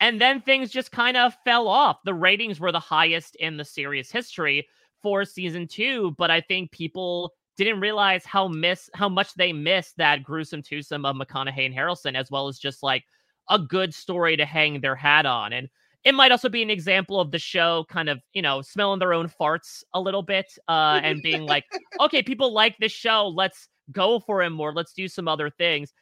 And 0.00 0.20
then 0.20 0.40
things 0.40 0.70
just 0.70 0.92
kind 0.92 1.16
of 1.16 1.34
fell 1.44 1.68
off. 1.68 1.98
The 2.04 2.14
ratings 2.14 2.60
were 2.60 2.72
the 2.72 2.80
highest 2.80 3.36
in 3.36 3.56
the 3.56 3.64
series 3.64 4.10
history 4.10 4.66
for 5.02 5.24
season 5.24 5.66
two, 5.66 6.14
but 6.18 6.30
I 6.30 6.40
think 6.40 6.70
people 6.70 7.32
didn't 7.56 7.80
realize 7.80 8.24
how 8.24 8.46
miss 8.46 8.88
how 8.94 9.08
much 9.08 9.34
they 9.34 9.52
missed 9.52 9.96
that 9.96 10.22
gruesome 10.22 10.62
twosome 10.62 11.04
of 11.04 11.16
McConaughey 11.16 11.66
and 11.66 11.74
Harrelson, 11.74 12.16
as 12.16 12.30
well 12.30 12.46
as 12.46 12.58
just 12.58 12.82
like 12.82 13.04
a 13.50 13.58
good 13.58 13.92
story 13.92 14.36
to 14.36 14.44
hang 14.44 14.80
their 14.80 14.94
hat 14.94 15.26
on. 15.26 15.52
And 15.52 15.68
it 16.04 16.14
might 16.14 16.30
also 16.30 16.48
be 16.48 16.62
an 16.62 16.70
example 16.70 17.20
of 17.20 17.32
the 17.32 17.38
show 17.38 17.84
kind 17.88 18.08
of, 18.08 18.20
you 18.32 18.42
know, 18.42 18.62
smelling 18.62 19.00
their 19.00 19.12
own 19.12 19.28
farts 19.28 19.82
a 19.92 20.00
little 20.00 20.22
bit 20.22 20.46
uh, 20.68 21.00
and 21.02 21.20
being 21.22 21.42
like, 21.42 21.64
okay, 22.00 22.22
people 22.22 22.52
like 22.52 22.76
this 22.78 22.92
show. 22.92 23.28
Let's 23.34 23.68
go 23.92 24.20
for 24.20 24.42
him 24.42 24.52
more. 24.52 24.72
Let's 24.72 24.92
do 24.92 25.08
some 25.08 25.28
other 25.28 25.50
things. 25.50 25.92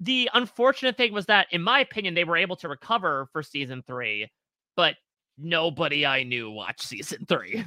The 0.00 0.28
unfortunate 0.34 0.96
thing 0.96 1.12
was 1.12 1.26
that, 1.26 1.46
in 1.50 1.62
my 1.62 1.80
opinion, 1.80 2.14
they 2.14 2.24
were 2.24 2.36
able 2.36 2.56
to 2.56 2.68
recover 2.68 3.28
for 3.32 3.42
season 3.42 3.82
three, 3.86 4.30
but 4.76 4.96
nobody 5.38 6.04
I 6.04 6.22
knew 6.24 6.50
watched 6.50 6.82
season 6.86 7.26
three. 7.26 7.64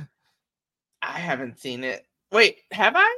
I 1.01 1.19
haven't 1.19 1.59
seen 1.59 1.83
it. 1.83 2.05
Wait, 2.31 2.57
have 2.71 2.93
I? 2.95 3.17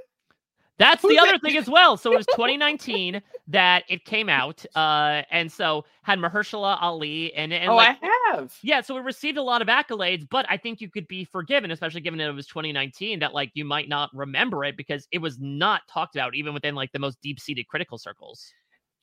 That's 0.79 1.03
the 1.03 1.19
other 1.19 1.38
thing 1.38 1.55
as 1.57 1.69
well. 1.69 1.98
So 1.98 2.12
it 2.12 2.17
was 2.17 2.25
2019 2.31 3.21
that 3.50 3.83
it 3.89 4.05
came 4.05 4.29
out, 4.29 4.65
uh, 4.75 5.21
and 5.29 5.51
so 5.51 5.86
had 6.03 6.17
Mahershala 6.19 6.77
Ali 6.81 7.33
and 7.36 7.53
and 7.53 7.69
oh, 7.69 7.75
like, 7.75 7.98
I 8.01 8.31
have. 8.33 8.55
yeah, 8.63 8.81
so 8.81 8.98
it 8.98 9.01
received 9.01 9.38
a 9.38 9.43
lot 9.43 9.62
of 9.62 9.67
accolades, 9.67 10.27
but 10.29 10.45
I 10.50 10.57
think 10.57 10.81
you 10.81 10.89
could 10.89 11.07
be 11.07 11.25
forgiven, 11.25 11.69
especially 11.71 12.01
given 12.01 12.17
that 12.19 12.29
it 12.29 12.33
was 12.33 12.48
2019, 12.48 13.19
that 13.19 13.33
like 13.33 13.51
you 13.53 13.65
might 13.65 13.89
not 13.89 14.09
remember 14.13 14.63
it 14.63 14.77
because 14.77 15.07
it 15.12 15.19
was 15.19 15.38
not 15.39 15.81
talked 15.88 16.15
about 16.15 16.33
even 16.33 16.53
within 16.53 16.74
like 16.75 16.91
the 16.93 17.00
most 17.00 17.19
deep 17.21 17.39
seated 17.39 17.67
critical 17.67 17.98
circles. 17.98 18.51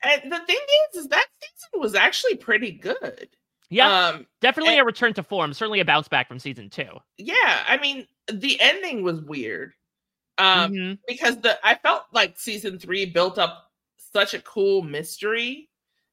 And 0.03 0.33
the 0.33 0.39
thing 0.47 0.59
is, 0.95 1.01
is 1.03 1.09
that 1.09 1.27
season 1.41 1.81
was 1.81 1.95
actually 1.95 2.37
pretty 2.37 2.73
good. 2.73 3.29
Yeah, 3.69 4.11
Um, 4.11 4.27
definitely 4.41 4.75
and- 4.75 4.83
a 4.83 4.85
return 4.85 5.13
to 5.15 5.23
form, 5.23 5.53
certainly 5.53 5.81
a 5.81 5.85
bounce 5.85 6.07
back 6.09 6.29
from 6.29 6.39
season 6.39 6.71
two. 6.71 6.89
yeah. 7.19 7.65
I 7.67 7.77
mean, 7.79 8.07
the 8.33 8.61
ending 8.61 9.03
was 9.03 9.21
weird. 9.23 9.73
Um, 10.39 10.73
Mhm. 10.73 10.99
because 11.09 11.41
the 11.41 11.59
I 11.67 11.75
felt 11.77 12.05
like 12.13 12.39
season 12.39 12.79
three 12.79 13.07
built 13.07 13.39
up 13.39 13.71
such 13.99 14.35
a 14.35 14.43
cool 14.43 14.83
mystery, 14.83 15.71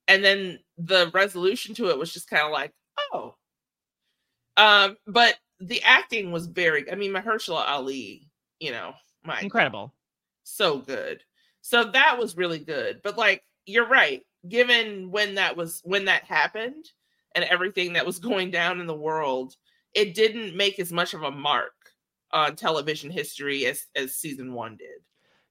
and 0.08 0.24
then 0.24 0.60
the 0.78 1.10
resolution 1.14 1.76
to 1.76 1.90
it 1.90 1.98
was 1.98 2.14
just 2.14 2.30
kind 2.30 2.44
of 2.44 2.52
like, 2.52 2.74
oh. 3.14 3.36
Um, 4.58 4.98
but 5.08 5.36
the 5.60 5.82
acting 5.84 6.32
was 6.32 6.48
very. 6.48 6.90
I 6.92 6.96
mean, 6.96 7.12
Mahershala 7.12 7.68
Ali, 7.68 8.30
you 8.60 8.72
know, 8.72 8.94
my 9.24 9.40
Incredible. 9.42 9.94
so 10.44 10.80
good. 10.80 11.24
So 11.62 11.86
that 11.92 12.18
was 12.18 12.38
really 12.38 12.60
good. 12.60 13.02
But 13.04 13.18
like, 13.18 13.44
you're 13.66 13.88
right. 13.88 14.22
Given 14.48 15.10
when 15.12 15.36
that 15.36 15.56
was 15.56 15.82
when 15.86 16.06
that 16.06 16.24
happened 16.26 16.86
and 17.36 17.46
everything 17.46 17.94
that 17.94 18.06
was 18.06 18.20
going 18.20 18.52
down 18.52 18.80
in 18.80 18.88
the 18.88 18.94
world, 18.96 19.56
it 19.94 20.14
didn't 20.14 20.56
make 20.56 20.80
as 20.80 20.92
much 20.92 21.14
of 21.14 21.24
a 21.24 21.32
mark 21.32 21.83
on 22.34 22.56
television 22.56 23.10
history 23.10 23.66
as 23.66 23.86
as 23.96 24.16
season 24.16 24.54
one 24.54 24.76
did. 24.76 25.00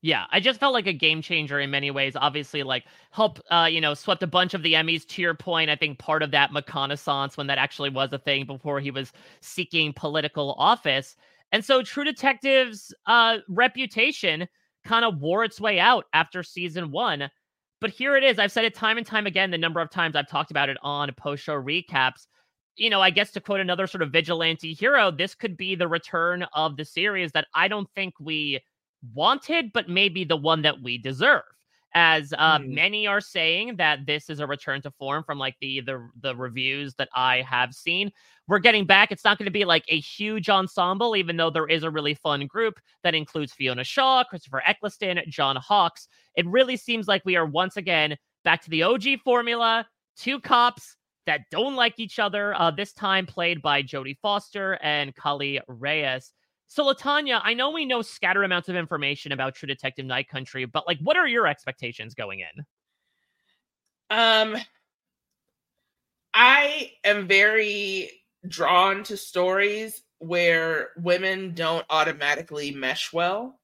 Yeah, 0.05 0.25
I 0.31 0.41
just 0.41 0.59
felt 0.59 0.75
like 0.75 0.89
a 0.89 0.93
game 0.93 1.23
changer 1.23 1.61
in 1.61 1.71
many 1.71 1.93
ways. 1.93 2.17
Obviously, 2.17 2.65
like 2.65 2.85
help, 3.13 3.39
uh, 3.53 3.69
you 3.71 3.81
know, 3.81 3.95
swept 3.95 4.25
a 4.25 4.27
bunch 4.27 4.53
of 4.53 4.65
the 4.65 4.73
Emmys. 4.73 5.07
To 5.07 5.23
your 5.23 5.35
point, 5.35 5.71
I 5.71 5.77
think 5.77 6.01
part 6.01 6.25
of 6.25 6.33
that 6.33 6.51
McConaissance 6.51 7.37
when 7.37 7.47
that 7.47 7.59
actually 7.59 7.91
was 7.91 8.13
a 8.13 8.19
thing 8.19 8.45
before 8.45 8.81
he 8.81 8.91
was 8.91 9.13
seeking 9.41 9.93
political 9.93 10.55
office. 10.59 11.15
And 11.53 11.65
so 11.65 11.83
True 11.83 12.03
Detective's 12.03 12.93
uh, 13.07 13.39
reputation 13.49 14.49
kind 14.85 15.05
of 15.05 15.21
wore 15.21 15.45
its 15.45 15.61
way 15.61 15.79
out 15.79 16.07
after 16.13 16.43
season 16.43 16.91
one. 16.91 17.31
But 17.81 17.91
here 17.91 18.17
it 18.17 18.25
is. 18.25 18.39
I've 18.39 18.53
said 18.53 18.65
it 18.65 18.75
time 18.75 18.99
and 18.99 19.07
time 19.07 19.27
again, 19.27 19.51
the 19.51 19.59
number 19.59 19.81
of 19.81 19.91
times 19.91 20.17
I've 20.17 20.29
talked 20.29 20.51
about 20.51 20.69
it 20.69 20.79
on 20.83 21.13
post 21.17 21.45
show 21.45 21.55
recaps. 21.55 22.27
You 22.77 22.91
know, 22.91 23.01
I 23.03 23.11
guess 23.11 23.31
to 23.33 23.41
quote 23.41 23.61
another 23.61 23.87
sort 23.87 24.03
of 24.03 24.11
vigilante 24.13 24.73
hero, 24.73 25.11
this 25.11 25.35
could 25.35 25.57
be 25.57 25.75
the 25.75 25.89
return 25.89 26.45
of 26.55 26.77
the 26.77 26.85
series 26.85 27.33
that 27.33 27.47
I 27.55 27.69
don't 27.69 27.89
think 27.95 28.15
we 28.19 28.61
wanted, 29.15 29.73
but 29.73 29.89
maybe 29.89 30.25
the 30.25 30.37
one 30.37 30.63
that 30.63 30.81
we 30.81 30.99
deserve. 30.99 31.43
As 31.95 32.33
uh, 32.39 32.59
Hmm. 32.59 32.75
many 32.75 33.07
are 33.07 33.21
saying 33.21 33.77
that 33.77 34.07
this 34.07 34.31
is 34.31 34.41
a 34.41 34.47
return 34.47 34.81
to 34.83 34.91
form 34.93 35.23
from 35.25 35.39
like 35.39 35.57
the 35.61 35.81
the 35.81 36.09
the 36.23 36.35
reviews 36.35 36.95
that 36.95 37.11
I 37.15 37.43
have 37.43 37.75
seen. 37.75 38.11
We're 38.49 38.61
getting 38.61 38.87
back. 38.87 39.13
It's 39.13 39.25
not 39.25 39.37
going 39.39 39.45
to 39.45 39.51
be 39.53 39.67
like 39.67 39.85
a 39.89 40.01
huge 40.01 40.49
ensemble, 40.49 41.15
even 41.17 41.37
though 41.37 41.51
there 41.51 41.67
is 41.69 41.83
a 41.83 41.91
really 41.91 42.15
fun 42.15 42.47
group 42.47 42.81
that 43.03 43.15
includes 43.15 43.53
Fiona 43.53 43.85
Shaw, 43.85 44.25
Christopher 44.25 44.63
Eccleston, 44.67 45.21
John 45.29 45.57
Hawkes. 45.57 46.09
It 46.35 46.47
really 46.47 46.79
seems 46.79 47.09
like 47.09 47.23
we 47.27 47.37
are 47.37 47.45
once 47.47 47.77
again 47.77 48.17
back 48.43 48.63
to 48.63 48.71
the 48.71 48.85
OG 48.85 49.21
formula: 49.23 49.87
two 50.17 50.41
cops 50.41 50.97
that 51.27 51.43
don't 51.51 51.77
like 51.77 51.99
each 51.99 52.19
other. 52.19 52.55
Uh, 52.55 52.71
this 52.71 52.93
time 52.93 53.27
played 53.27 53.63
by 53.63 53.83
Jodie 53.83 54.19
Foster 54.21 54.79
and 54.83 55.15
Kali 55.15 55.61
Reis. 55.69 56.33
So, 56.69 56.85
LaTonya, 56.85 57.41
I 57.45 57.55
know 57.55 57.71
we 57.71 57.85
know 57.85 58.01
scatter 58.01 58.43
amounts 58.45 58.69
of 58.69 58.77
information 58.77 59.33
about 59.33 59.55
True 59.55 59.67
Detective 59.67 60.07
Night 60.07 60.29
Country, 60.29 60.65
but 60.65 60.87
like, 60.87 60.99
what 61.01 61.17
are 61.17 61.29
your 61.29 61.47
expectations 61.47 62.15
going 62.15 62.41
in? 62.41 62.65
Um, 64.11 64.57
I 66.35 66.93
am 67.05 67.29
very 67.29 68.11
drawn 68.49 69.05
to 69.05 69.17
stories 69.17 70.03
where 70.19 70.91
women 70.97 71.55
don't 71.55 71.85
automatically 71.91 72.73
mesh 72.73 73.13
well. 73.13 73.59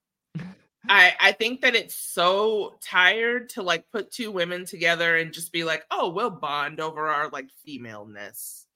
I 0.88 1.12
I 1.20 1.32
think 1.32 1.60
that 1.62 1.74
it's 1.74 1.94
so 1.96 2.78
tired 2.82 3.48
to 3.50 3.62
like 3.62 3.90
put 3.90 4.10
two 4.10 4.30
women 4.30 4.64
together 4.64 5.16
and 5.16 5.32
just 5.32 5.52
be 5.52 5.64
like, 5.64 5.84
"Oh, 5.90 6.10
we'll 6.10 6.30
bond 6.30 6.80
over 6.80 7.08
our 7.08 7.28
like 7.30 7.48
femaleness." 7.64 8.66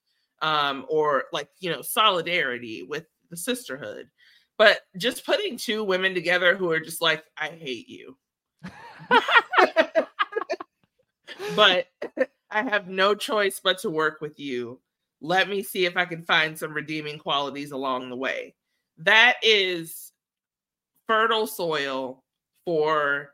Um 0.40 0.86
or 0.88 1.24
like, 1.32 1.48
you 1.60 1.70
know, 1.70 1.82
solidarity 1.82 2.82
with 2.82 3.06
the 3.30 3.36
sisterhood. 3.36 4.08
But 4.58 4.80
just 4.96 5.24
putting 5.26 5.56
two 5.56 5.84
women 5.84 6.14
together 6.14 6.56
who 6.56 6.70
are 6.70 6.80
just 6.80 7.00
like, 7.02 7.24
"I 7.36 7.48
hate 7.50 7.88
you." 7.88 8.16
but 11.56 11.86
I 12.50 12.62
have 12.62 12.88
no 12.88 13.14
choice 13.14 13.60
but 13.62 13.78
to 13.80 13.90
work 13.90 14.20
with 14.20 14.38
you. 14.38 14.80
Let 15.20 15.48
me 15.48 15.62
see 15.62 15.86
if 15.86 15.96
I 15.96 16.04
can 16.04 16.22
find 16.22 16.58
some 16.58 16.74
redeeming 16.74 17.18
qualities 17.18 17.70
along 17.72 18.10
the 18.10 18.16
way. 18.16 18.54
That 18.98 19.36
is 19.42 20.11
fertile 21.12 21.46
soil 21.46 22.24
for, 22.64 23.32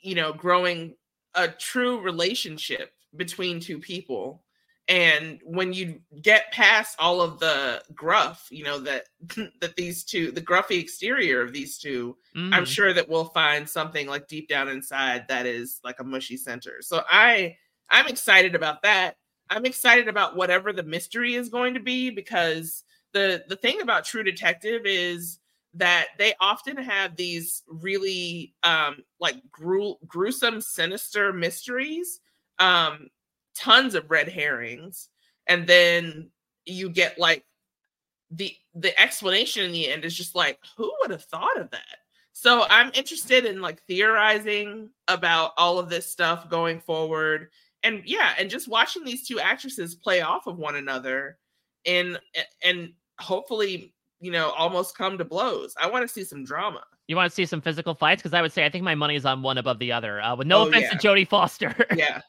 you 0.00 0.14
know, 0.14 0.32
growing 0.32 0.94
a 1.34 1.48
true 1.48 2.00
relationship 2.00 2.92
between 3.16 3.60
two 3.60 3.78
people. 3.78 4.44
And 4.86 5.40
when 5.44 5.72
you 5.72 6.00
get 6.20 6.52
past 6.52 6.96
all 6.98 7.22
of 7.22 7.38
the 7.38 7.82
gruff, 7.94 8.48
you 8.50 8.64
know, 8.64 8.78
that 8.80 9.06
that 9.60 9.76
these 9.76 10.04
two, 10.04 10.30
the 10.30 10.42
gruffy 10.42 10.78
exterior 10.78 11.40
of 11.40 11.52
these 11.52 11.78
2 11.78 12.16
I'm 12.52 12.64
Mhm. 12.64 12.66
sure 12.66 12.92
that 12.92 13.08
we'll 13.08 13.26
find 13.30 13.68
something 13.68 14.06
like 14.06 14.28
deep 14.28 14.48
down 14.48 14.68
inside 14.68 15.26
that 15.28 15.46
is 15.46 15.80
like 15.82 16.00
a 16.00 16.04
mushy 16.04 16.36
center. 16.36 16.82
So 16.82 17.02
I 17.08 17.56
I'm 17.90 18.06
excited 18.08 18.54
about 18.54 18.82
that. 18.82 19.16
I'm 19.50 19.64
excited 19.66 20.08
about 20.08 20.36
whatever 20.36 20.72
the 20.72 20.82
mystery 20.82 21.34
is 21.34 21.48
going 21.48 21.74
to 21.74 21.80
be 21.80 22.10
because 22.10 22.84
the 23.12 23.44
the 23.48 23.56
thing 23.56 23.80
about 23.80 24.04
True 24.04 24.22
Detective 24.22 24.82
is 24.84 25.38
that 25.74 26.08
they 26.18 26.34
often 26.40 26.76
have 26.76 27.16
these 27.16 27.62
really 27.68 28.54
um 28.62 29.02
like 29.20 29.36
gru- 29.50 29.96
gruesome 30.06 30.60
sinister 30.60 31.32
mysteries 31.32 32.20
um 32.58 33.08
tons 33.56 33.94
of 33.94 34.10
red 34.10 34.28
herrings 34.28 35.08
and 35.46 35.66
then 35.66 36.30
you 36.64 36.88
get 36.88 37.18
like 37.18 37.44
the 38.30 38.54
the 38.74 38.98
explanation 39.00 39.64
in 39.64 39.72
the 39.72 39.88
end 39.88 40.04
is 40.04 40.14
just 40.14 40.34
like 40.34 40.58
who 40.76 40.92
would 41.00 41.10
have 41.10 41.24
thought 41.24 41.60
of 41.60 41.70
that? 41.70 41.98
So 42.32 42.66
i'm 42.68 42.90
interested 42.94 43.44
in 43.44 43.60
like 43.60 43.82
theorizing 43.82 44.90
about 45.08 45.52
all 45.56 45.78
of 45.78 45.88
this 45.88 46.10
stuff 46.10 46.48
going 46.48 46.80
forward 46.80 47.48
and 47.84 48.02
yeah 48.04 48.32
and 48.38 48.50
just 48.50 48.66
watching 48.68 49.04
these 49.04 49.26
two 49.26 49.38
actresses 49.38 49.94
play 49.94 50.20
off 50.20 50.46
of 50.46 50.58
one 50.58 50.74
another 50.76 51.38
and 51.86 52.18
and 52.62 52.92
hopefully 53.20 53.94
you 54.24 54.30
know 54.32 54.50
almost 54.50 54.96
come 54.96 55.18
to 55.18 55.24
blows 55.24 55.74
i 55.80 55.86
want 55.88 56.02
to 56.02 56.08
see 56.12 56.24
some 56.24 56.44
drama 56.44 56.82
You 57.06 57.16
want 57.16 57.30
to 57.30 57.34
see 57.34 57.44
some 57.44 57.60
physical 57.60 57.94
fights? 57.94 58.22
Because 58.22 58.32
I 58.32 58.40
would 58.40 58.52
say 58.52 58.64
I 58.64 58.70
think 58.70 58.82
my 58.82 58.94
money 58.94 59.14
is 59.16 59.26
on 59.26 59.42
one 59.42 59.58
above 59.58 59.78
the 59.78 59.92
other. 59.92 60.22
Uh, 60.22 60.34
with 60.36 60.46
no 60.46 60.60
Oh, 60.62 60.68
offense 60.68 60.86
yeah. 60.90 60.96
to 60.98 61.06
Jodie 61.08 61.28
Foster. 61.28 61.74
yeah 61.94 62.22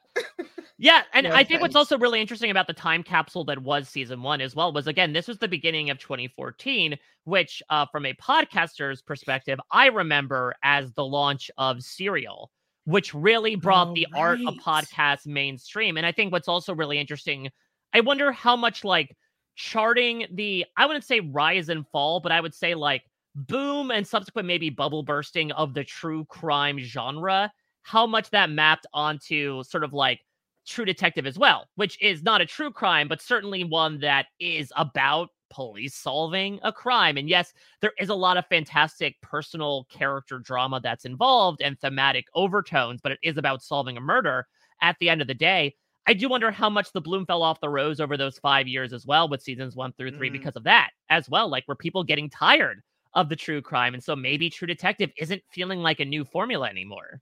Yeah, 0.77 1.03
and 1.13 1.25
No 1.27 1.33
I 1.33 1.45
think 1.45 1.61
what's 1.61 1.75
also 1.77 1.97
really 1.97 2.19
interesting 2.19 2.51
about 2.51 2.67
the 2.67 2.73
time 2.73 3.01
capsule 3.01 3.45
that 3.45 3.59
was 3.63 3.87
season 3.87 4.21
one 4.21 4.41
as 4.41 4.53
well 4.53 4.73
was 4.73 4.87
again, 4.87 5.13
this 5.13 5.27
was 5.29 5.37
the 5.37 5.47
beginning 5.47 5.89
of 5.89 5.99
2014, 5.99 6.97
which, 7.23 7.63
uh, 7.69 7.85
from 7.89 8.05
a 8.05 8.13
podcaster's 8.15 9.01
perspective, 9.01 9.57
I 9.71 9.85
remember 9.87 10.53
as 10.63 10.91
the 10.91 11.05
launch 11.05 11.49
of 11.57 11.81
Serial, 11.81 12.51
which 12.83 13.13
really 13.13 13.55
brought 13.55 13.87
Oh, 13.89 13.93
the 13.93 14.07
art 14.13 14.39
of 14.45 14.55
podcast 14.55 15.25
mainstream. 15.25 15.95
And 15.95 16.05
I 16.05 16.11
think 16.11 16.33
what's 16.33 16.49
also 16.49 16.75
really 16.75 16.99
interesting, 16.99 17.49
I 17.93 18.01
wonder 18.01 18.33
how 18.33 18.57
much 18.57 18.83
like 18.83 19.15
charting 19.55 20.27
the, 20.31 20.65
I 20.77 20.85
wouldn't 20.85 21.05
say 21.05 21.19
rise 21.19 21.69
and 21.69 21.87
fall, 21.87 22.19
but 22.19 22.31
I 22.31 22.41
would 22.41 22.53
say 22.53 22.75
like 22.75 23.03
boom 23.35 23.91
and 23.91 24.07
subsequent 24.07 24.47
maybe 24.47 24.69
bubble 24.69 25.03
bursting 25.03 25.51
of 25.53 25.73
the 25.73 25.83
true 25.83 26.25
crime 26.25 26.79
genre, 26.79 27.51
how 27.83 28.07
much 28.07 28.29
that 28.31 28.49
mapped 28.49 28.85
onto 28.93 29.63
sort 29.63 29.83
of 29.83 29.93
like 29.93 30.21
True 30.65 30.85
Detective 30.85 31.27
as 31.27 31.37
well, 31.37 31.67
which 31.75 32.01
is 32.01 32.23
not 32.23 32.41
a 32.41 32.45
true 32.45 32.71
crime, 32.71 33.07
but 33.07 33.21
certainly 33.21 33.63
one 33.63 33.99
that 33.99 34.27
is 34.39 34.73
about 34.75 35.29
police 35.51 35.93
solving 35.93 36.59
a 36.63 36.71
crime. 36.71 37.17
And 37.17 37.29
yes, 37.29 37.53
there 37.81 37.93
is 37.99 38.09
a 38.09 38.15
lot 38.15 38.37
of 38.37 38.47
fantastic 38.47 39.21
personal 39.21 39.85
character 39.91 40.39
drama 40.39 40.81
that's 40.81 41.05
involved 41.05 41.61
and 41.61 41.79
thematic 41.79 42.25
overtones, 42.33 42.99
but 43.01 43.11
it 43.11 43.19
is 43.21 43.37
about 43.37 43.61
solving 43.61 43.95
a 43.95 44.01
murder 44.01 44.47
at 44.81 44.97
the 44.99 45.09
end 45.09 45.21
of 45.21 45.27
the 45.27 45.33
day. 45.35 45.75
I 46.07 46.13
do 46.13 46.29
wonder 46.29 46.51
how 46.51 46.69
much 46.69 46.91
the 46.91 47.01
bloom 47.01 47.25
fell 47.25 47.41
off 47.41 47.59
the 47.61 47.69
rose 47.69 47.99
over 47.99 48.15
those 48.17 48.37
five 48.37 48.67
years 48.67 48.93
as 48.93 49.05
well, 49.05 49.27
with 49.27 49.41
seasons 49.41 49.75
one 49.75 49.93
through 49.93 50.11
3 50.11 50.29
Mhm. 50.29 50.31
because 50.31 50.55
of 50.55 50.63
that 50.63 50.91
as 51.09 51.29
well. 51.29 51.49
Like, 51.49 51.67
were 51.67 51.75
people 51.75 52.03
getting 52.03 52.29
tired 52.29 52.81
of 53.15 53.29
the 53.29 53.35
true 53.35 53.61
crime? 53.61 53.93
And 53.95 54.03
so 54.03 54.15
maybe 54.15 54.49
True 54.49 54.67
Detective 54.67 55.11
isn't 55.17 55.41
feeling 55.51 55.79
like 55.79 55.99
a 55.99 56.05
new 56.05 56.23
formula 56.23 56.67
anymore. 56.69 57.21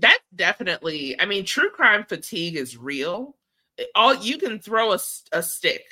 That 0.00 0.18
definitely, 0.34 1.18
I 1.20 1.26
mean, 1.26 1.44
true 1.44 1.70
crime 1.70 2.04
fatigue 2.04 2.56
is 2.56 2.76
real. 2.76 3.36
All 3.94 4.14
you 4.14 4.38
can 4.38 4.58
throw 4.58 4.92
a 4.92 4.98
stick 5.42 5.84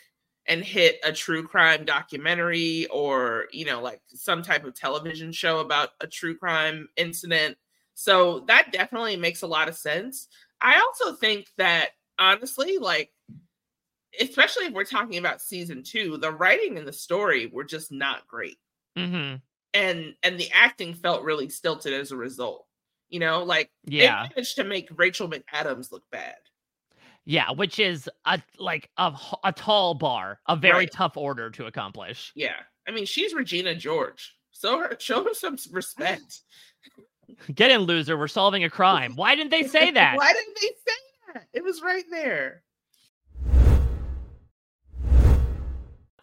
and 0.47 0.65
hit 0.65 0.99
a 1.05 1.13
true 1.13 1.47
crime 1.47 1.85
documentary 1.85 2.87
or, 2.89 3.47
you 3.53 3.65
know, 3.65 3.81
like 3.81 4.01
some 4.09 4.43
type 4.43 4.65
of 4.65 4.75
television 4.75 5.33
show 5.33 5.61
about 5.61 5.91
a 6.01 6.07
true 6.07 6.37
crime 6.37 6.89
incident. 6.97 7.57
So 7.95 8.41
that 8.49 8.73
definitely 8.73 9.17
makes 9.17 9.43
a 9.43 9.47
lot 9.47 9.69
of 9.69 9.77
sense. 9.77 10.29
I 10.61 10.79
also 10.81 11.15
think 11.17 11.47
that 11.57 11.91
honestly, 12.19 12.79
like, 12.79 13.13
especially 14.21 14.67
if 14.67 14.73
we're 14.73 14.85
talking 14.85 15.19
about 15.19 15.41
season 15.43 15.83
two, 15.83 16.17
the 16.19 16.31
writing 16.31 16.79
and 16.79 16.87
the 16.87 16.93
story 16.93 17.47
were 17.47 17.65
just 17.65 17.91
not 17.93 18.27
great 18.27 18.59
hmm 18.97 19.35
and 19.73 20.15
and 20.23 20.39
the 20.39 20.49
acting 20.53 20.95
felt 20.95 21.25
really 21.25 21.49
stilted 21.49 21.93
as 21.93 22.13
a 22.13 22.17
result. 22.17 22.65
You 23.09 23.19
know, 23.19 23.43
like 23.43 23.73
Yeah. 23.85 24.23
they 24.29 24.35
managed 24.37 24.55
to 24.57 24.65
make 24.65 24.89
Rachel 24.97 25.29
McAdams 25.29 25.91
look 25.91 26.05
bad. 26.13 26.37
Yeah, 27.25 27.51
which 27.51 27.81
is 27.81 28.09
a 28.25 28.41
like 28.59 28.89
a, 28.99 29.13
a 29.43 29.53
tall 29.53 29.95
bar, 29.95 30.39
a 30.47 30.55
very 30.55 30.75
Right. 30.85 30.93
tough 30.93 31.17
order 31.17 31.51
to 31.51 31.67
accomplish. 31.67 32.31
Yeah, 32.37 32.55
I 32.87 32.93
mean 32.93 33.05
she's 33.05 33.35
Regina 33.35 33.75
George, 33.75 34.37
so 34.53 34.79
her, 34.79 34.97
show 35.01 35.25
her 35.25 35.35
some 35.35 35.57
respect. 35.73 36.43
Get 37.55 37.73
in, 37.73 37.81
loser. 37.81 38.17
We're 38.17 38.29
solving 38.29 38.63
a 38.63 38.71
crime. 38.71 39.17
Why 39.17 39.35
didn't 39.35 39.51
they 39.51 39.65
say 39.65 39.91
that? 39.91 40.17
Why 40.17 40.33
didn't 40.33 40.55
they 40.55 40.69
say 40.69 40.97
that? 41.35 41.47
It 41.53 41.63
was 41.63 41.83
right 41.83 42.05
there. 42.11 42.63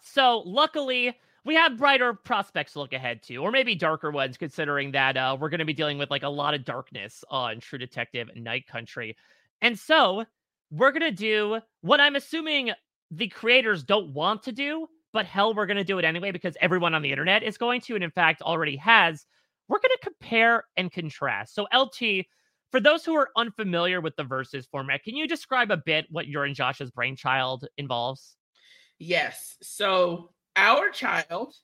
So 0.02 0.44
luckily, 0.46 1.16
we 1.46 1.56
have 1.56 1.78
brighter 1.78 2.14
prospects 2.14 2.74
to 2.74 2.80
look 2.80 2.94
ahead 2.94 3.24
to, 3.24 3.38
or 3.38 3.52
maybe 3.52 3.76
darker 3.76 4.12
ones, 4.12 4.38
considering 4.38 4.92
that 4.92 5.18
uh, 5.18 5.38
we're 5.40 5.50
going 5.50 5.60
to 5.60 5.66
be 5.66 5.74
dealing 5.74 5.98
with 5.98 6.12
like 6.12 6.24
a 6.24 6.30
lot 6.30 6.54
of 6.54 6.66
darkness 6.66 7.24
on 7.30 7.60
True 7.60 7.80
Detective 7.80 8.30
Night 8.36 8.68
Country. 8.68 9.16
And 9.62 9.78
so 9.78 10.26
we're 10.70 10.92
going 10.92 11.02
to 11.02 11.12
do 11.12 11.60
what 11.82 12.00
I'm 12.00 12.16
assuming 12.16 12.72
the 13.10 13.28
creators 13.28 13.84
don't 13.84 14.14
want 14.14 14.44
to 14.44 14.52
do, 14.52 14.88
but 15.14 15.26
hell, 15.26 15.54
we're 15.54 15.66
going 15.66 15.78
to 15.78 15.84
do 15.84 16.00
it 16.00 16.06
anyway 16.06 16.32
because 16.32 16.56
everyone 16.62 16.94
on 16.94 17.02
the 17.02 17.12
internet 17.12 17.44
is 17.44 17.58
going 17.58 17.82
to, 17.82 17.96
and 17.96 18.04
in 18.04 18.12
fact 18.12 18.42
already 18.42 18.78
has. 18.78 19.26
We're 19.68 19.80
going 19.80 19.92
to 19.92 20.10
compare 20.10 20.66
and 20.78 20.92
contrast. 20.92 21.56
So, 21.56 21.68
LT, 21.74 22.26
for 22.72 22.80
those 22.80 23.04
who 23.04 23.16
are 23.16 23.30
unfamiliar 23.36 24.02
with 24.02 24.16
the 24.16 24.24
versus 24.24 24.68
format, 24.72 25.04
can 25.04 25.16
you 25.16 25.28
describe 25.28 25.72
a 25.72 25.78
bit 25.78 26.06
what 26.10 26.28
your 26.28 26.46
and 26.46 26.56
Josh's 26.56 26.92
brainchild 26.92 27.68
involves? 27.78 28.36
Yes. 28.98 29.58
So 29.62 30.32
our 30.56 30.90
child 30.90 31.56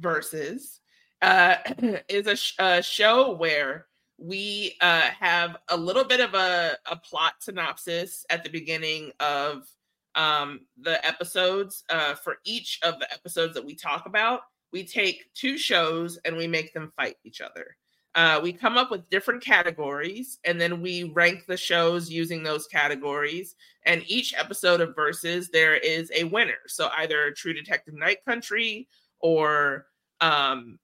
versus 0.00 0.80
uh, 1.22 1.56
is 2.08 2.26
a, 2.26 2.36
sh- 2.36 2.54
a 2.58 2.82
show 2.82 3.34
where 3.34 3.86
we 4.18 4.76
uh, 4.80 5.10
have 5.20 5.56
a 5.68 5.76
little 5.76 6.04
bit 6.04 6.20
of 6.20 6.34
a, 6.34 6.76
a 6.90 6.96
plot 6.96 7.34
synopsis 7.40 8.24
at 8.30 8.42
the 8.42 8.50
beginning 8.50 9.12
of 9.20 9.68
um, 10.14 10.60
the 10.80 11.04
episodes. 11.06 11.84
Uh, 11.90 12.14
for 12.14 12.38
each 12.44 12.80
of 12.82 12.98
the 12.98 13.12
episodes 13.12 13.54
that 13.54 13.64
we 13.64 13.74
talk 13.74 14.06
about, 14.06 14.40
we 14.72 14.84
take 14.84 15.32
two 15.34 15.58
shows 15.58 16.18
and 16.24 16.36
we 16.36 16.46
make 16.46 16.72
them 16.72 16.92
fight 16.96 17.16
each 17.24 17.40
other. 17.40 17.76
Uh, 18.16 18.40
we 18.42 18.50
come 18.50 18.78
up 18.78 18.90
with 18.90 19.10
different 19.10 19.42
categories 19.44 20.38
and 20.46 20.58
then 20.58 20.80
we 20.80 21.04
rank 21.04 21.44
the 21.46 21.56
shows 21.56 22.10
using 22.10 22.42
those 22.42 22.66
categories. 22.66 23.56
And 23.84 24.02
each 24.06 24.34
episode 24.34 24.80
of 24.80 24.96
versus 24.96 25.50
there 25.50 25.76
is 25.76 26.10
a 26.14 26.24
winner. 26.24 26.56
So 26.66 26.88
either 26.96 27.30
true 27.32 27.52
detective 27.52 27.92
night 27.92 28.24
country 28.24 28.88
or 29.20 29.86
um 30.22 30.78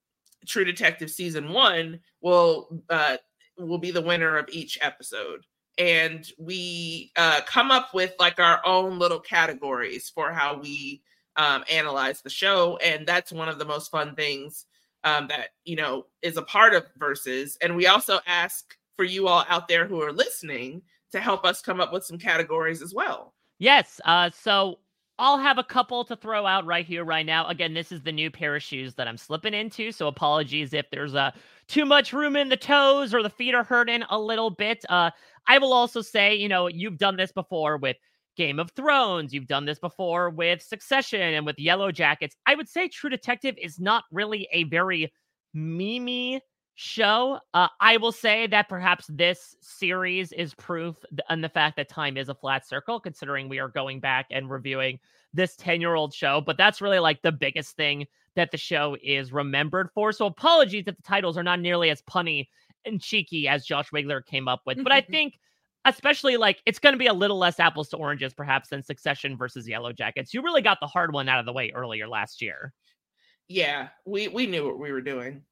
true 0.47 0.65
detective 0.65 1.11
season 1.11 1.53
one 1.55 2.01
will 2.21 2.83
uh 2.91 3.17
will 3.59 3.79
be 3.79 3.91
the 3.91 4.03
winner 4.03 4.37
of 4.37 4.51
each 4.51 4.79
episode. 4.83 5.47
And 5.79 6.31
we 6.39 7.13
uh 7.17 7.41
come 7.47 7.71
up 7.71 7.95
with 7.95 8.13
like 8.21 8.41
our 8.41 8.61
own 8.67 8.99
little 8.99 9.21
categories 9.21 10.13
for 10.15 10.33
how 10.33 10.59
we 10.59 11.01
um 11.37 11.65
analyze 11.71 12.21
the 12.21 12.29
show. 12.29 12.77
And 12.85 13.07
that's 13.07 13.33
one 13.33 13.49
of 13.49 13.59
the 13.59 13.65
most 13.65 13.91
fun 13.91 14.15
things 14.15 14.67
um 15.05 15.27
that 15.29 15.51
you 15.65 15.77
know 15.77 16.07
is 16.23 16.37
a 16.37 16.43
part 16.43 16.75
of 16.75 16.85
verses 16.97 17.59
and 17.61 17.75
we 17.75 17.87
also 17.87 18.21
ask 18.27 18.77
for 18.97 19.05
you 19.05 19.29
all 19.29 19.45
out 19.49 19.69
there 19.69 19.87
who 19.87 20.01
are 20.03 20.13
listening 20.13 20.83
to 21.13 21.21
help 21.21 21.45
us 21.45 21.63
come 21.63 21.81
up 21.81 21.93
with 21.93 22.05
some 22.05 22.19
categories 22.19 22.83
as 22.83 22.95
well. 22.95 23.35
Yes. 23.59 24.01
Uh, 24.05 24.31
so 24.31 24.79
I'll 25.19 25.39
have 25.39 25.59
a 25.59 25.65
couple 25.65 26.05
to 26.07 26.17
throw 26.17 26.47
out 26.47 26.67
right 26.67 26.87
here, 26.87 27.05
right 27.05 27.25
now. 27.25 27.47
Again, 27.47 27.75
this 27.75 27.93
is 27.93 28.03
the 28.03 28.13
new 28.13 28.31
pair 28.31 28.57
of 28.57 28.63
shoes 28.63 28.95
that 28.95 29.07
I'm 29.07 29.19
slipping 29.19 29.55
into. 29.55 29.93
So 29.93 30.09
apologies 30.09 30.73
if 30.73 30.87
there's 30.91 31.15
uh, 31.15 31.31
too 31.69 31.85
much 31.85 32.13
room 32.13 32.35
in 32.35 32.49
the 32.49 32.57
toes 32.57 33.15
or 33.15 33.23
the 33.23 33.31
feet 33.31 33.55
are 33.55 33.63
hurting 33.63 34.03
a 34.11 34.19
little 34.19 34.51
bit. 34.51 34.85
Uh, 34.89 35.11
I 35.47 35.59
will 35.59 35.73
also 35.73 36.01
say, 36.01 36.35
you 36.35 36.49
know, 36.49 36.67
you've 36.67 36.99
done 36.99 37.17
this 37.17 37.31
before 37.31 37.77
with 37.77 37.97
Game 38.37 38.59
of 38.59 38.71
Thrones. 38.73 39.33
You've 39.33 39.47
done 39.47 39.65
this 39.65 39.79
before 39.79 40.31
with 40.31 40.63
Succession 40.63 41.21
and 41.21 41.47
with 41.47 41.59
Yellow 41.59 41.93
Jackets. 41.93 42.37
I 42.47 42.55
would 42.55 42.69
say 42.69 42.89
True 42.89 43.11
Detective 43.11 43.55
is 43.61 43.79
not 43.79 44.05
really 44.11 44.49
a 44.53 44.65
very 44.65 45.13
memey 45.57 46.41
show. 46.75 47.39
Uh, 47.55 47.69
I 47.81 47.97
will 47.99 48.13
say 48.13 48.47
that 48.47 48.69
perhaps 48.69 49.07
this 49.09 49.55
series 49.61 50.33
is 50.33 50.55
proof 50.55 50.97
and 51.29 51.43
the 51.43 51.49
fact 51.49 51.77
that 51.77 51.89
time 51.89 52.17
is 52.17 52.29
a 52.29 52.35
flat 52.35 52.67
circle, 52.67 53.01
considering 53.01 53.49
we 53.49 53.59
are 53.59 53.69
going 53.69 54.01
back 54.01 54.27
and 54.31 54.51
reviewing 54.51 54.99
this 55.35 55.57
10 55.57 55.81
year 55.81 55.95
old 55.95 56.15
show. 56.15 56.41
But 56.41 56.57
that's 56.57 56.81
really 56.81 56.99
like 56.99 57.23
the 57.23 57.33
biggest 57.33 57.77
thing 57.77 58.07
that 58.35 58.51
the 58.51 58.57
show 58.57 58.97
is 59.03 59.33
remembered 59.33 59.91
for. 59.95 60.13
So 60.13 60.27
apologies 60.27 60.85
if 60.87 60.97
the 60.97 61.03
titles 61.03 61.37
are 61.37 61.43
not 61.43 61.61
nearly 61.61 61.91
as 61.91 62.03
punny 62.03 62.49
and 62.85 63.01
cheeky 63.01 63.47
as 63.47 63.67
Josh 63.67 63.91
Wigler 63.91 64.25
came 64.25 64.49
up 64.49 64.63
with. 64.67 64.83
But 64.83 64.93
I 64.93 65.01
think. 65.11 65.35
Especially 65.85 66.37
like 66.37 66.63
it's 66.67 66.79
going 66.79 66.93
to 66.93 66.99
be 66.99 67.07
a 67.07 67.13
little 67.13 67.39
less 67.39 67.59
apples 67.59 67.89
to 67.91 67.97
oranges, 67.97 68.33
perhaps, 68.33 68.69
than 68.69 68.83
Succession 68.83 69.37
versus 69.37 69.69
Yellow 69.69 69.93
Jackets. 69.93 70.33
You 70.33 70.43
really 70.43 70.63
got 70.63 70.79
the 70.81 70.87
hard 70.87 71.13
one 71.13 71.29
out 71.29 71.41
of 71.41 71.47
the 71.47 71.53
way 71.53 71.73
earlier 71.75 72.09
last 72.09 72.41
year. 72.41 72.73
Yeah, 73.49 73.89
we 74.07 74.29
we 74.29 74.47
knew 74.47 74.67
what 74.67 74.79
we 74.79 74.93
were 74.93 75.01
doing. 75.01 75.43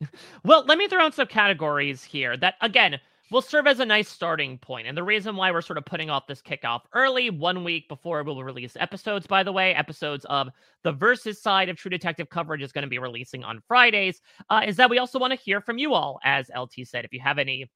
Well, 0.44 0.64
let 0.66 0.78
me 0.78 0.88
throw 0.88 1.04
in 1.04 1.12
some 1.12 1.26
categories 1.26 2.02
here 2.02 2.34
that, 2.38 2.54
again, 2.62 2.98
will 3.30 3.42
serve 3.42 3.66
as 3.66 3.80
a 3.80 3.84
nice 3.84 4.08
starting 4.08 4.58
point. 4.58 4.86
And 4.86 4.96
the 4.96 5.02
reason 5.02 5.36
why 5.36 5.50
we're 5.50 5.60
sort 5.60 5.78
of 5.78 5.84
putting 5.84 6.10
off 6.10 6.26
this 6.26 6.42
kickoff 6.42 6.80
early, 6.94 7.30
one 7.30 7.64
week 7.64 7.88
before 7.88 8.22
we'll 8.22 8.42
release 8.42 8.76
episodes, 8.78 9.26
by 9.26 9.42
the 9.42 9.52
way, 9.52 9.74
episodes 9.74 10.24
of 10.28 10.48
the 10.82 10.92
versus 10.92 11.40
side 11.40 11.68
of 11.68 11.76
True 11.76 11.90
Detective 11.90 12.28
coverage 12.28 12.62
is 12.62 12.72
going 12.72 12.82
to 12.82 12.88
be 12.88 12.98
releasing 12.98 13.44
on 13.44 13.62
Fridays, 13.68 14.20
uh, 14.48 14.62
is 14.66 14.76
that 14.76 14.90
we 14.90 14.98
also 14.98 15.18
want 15.18 15.32
to 15.32 15.38
hear 15.38 15.60
from 15.60 15.78
you 15.78 15.94
all, 15.94 16.18
as 16.24 16.50
LT 16.56 16.86
said. 16.86 17.04
If 17.04 17.12
you 17.12 17.20
have 17.20 17.38
any 17.38 17.70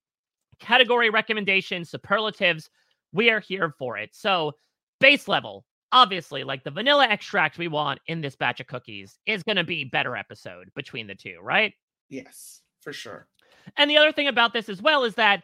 category 0.61 1.11
recommendations, 1.11 1.91
superlatives, 1.91 2.71
we 3.13 3.31
are 3.31 3.41
here 3.41 3.75
for 3.79 3.97
it. 3.99 4.11
So, 4.13 4.53
base 5.01 5.29
level, 5.29 5.65
obviously, 5.93 6.45
like 6.45 6.65
the 6.65 6.71
vanilla 6.71 7.07
extract 7.07 7.59
we 7.59 7.69
want 7.69 8.01
in 8.07 8.21
this 8.21 8.37
batch 8.37 8.61
of 8.61 8.67
cookies 8.67 9.19
is 9.27 9.43
going 9.43 9.57
to 9.57 9.65
be 9.65 9.85
better 9.85 10.17
episode 10.17 10.71
between 10.75 11.07
the 11.07 11.15
two, 11.15 11.39
right? 11.43 11.73
Yes, 12.09 12.61
for 12.81 12.93
sure. 12.93 13.29
And 13.77 13.91
the 13.91 13.97
other 13.97 14.13
thing 14.13 14.29
about 14.29 14.53
this 14.53 14.69
as 14.69 14.83
well 14.83 15.05
is 15.05 15.15
that, 15.15 15.43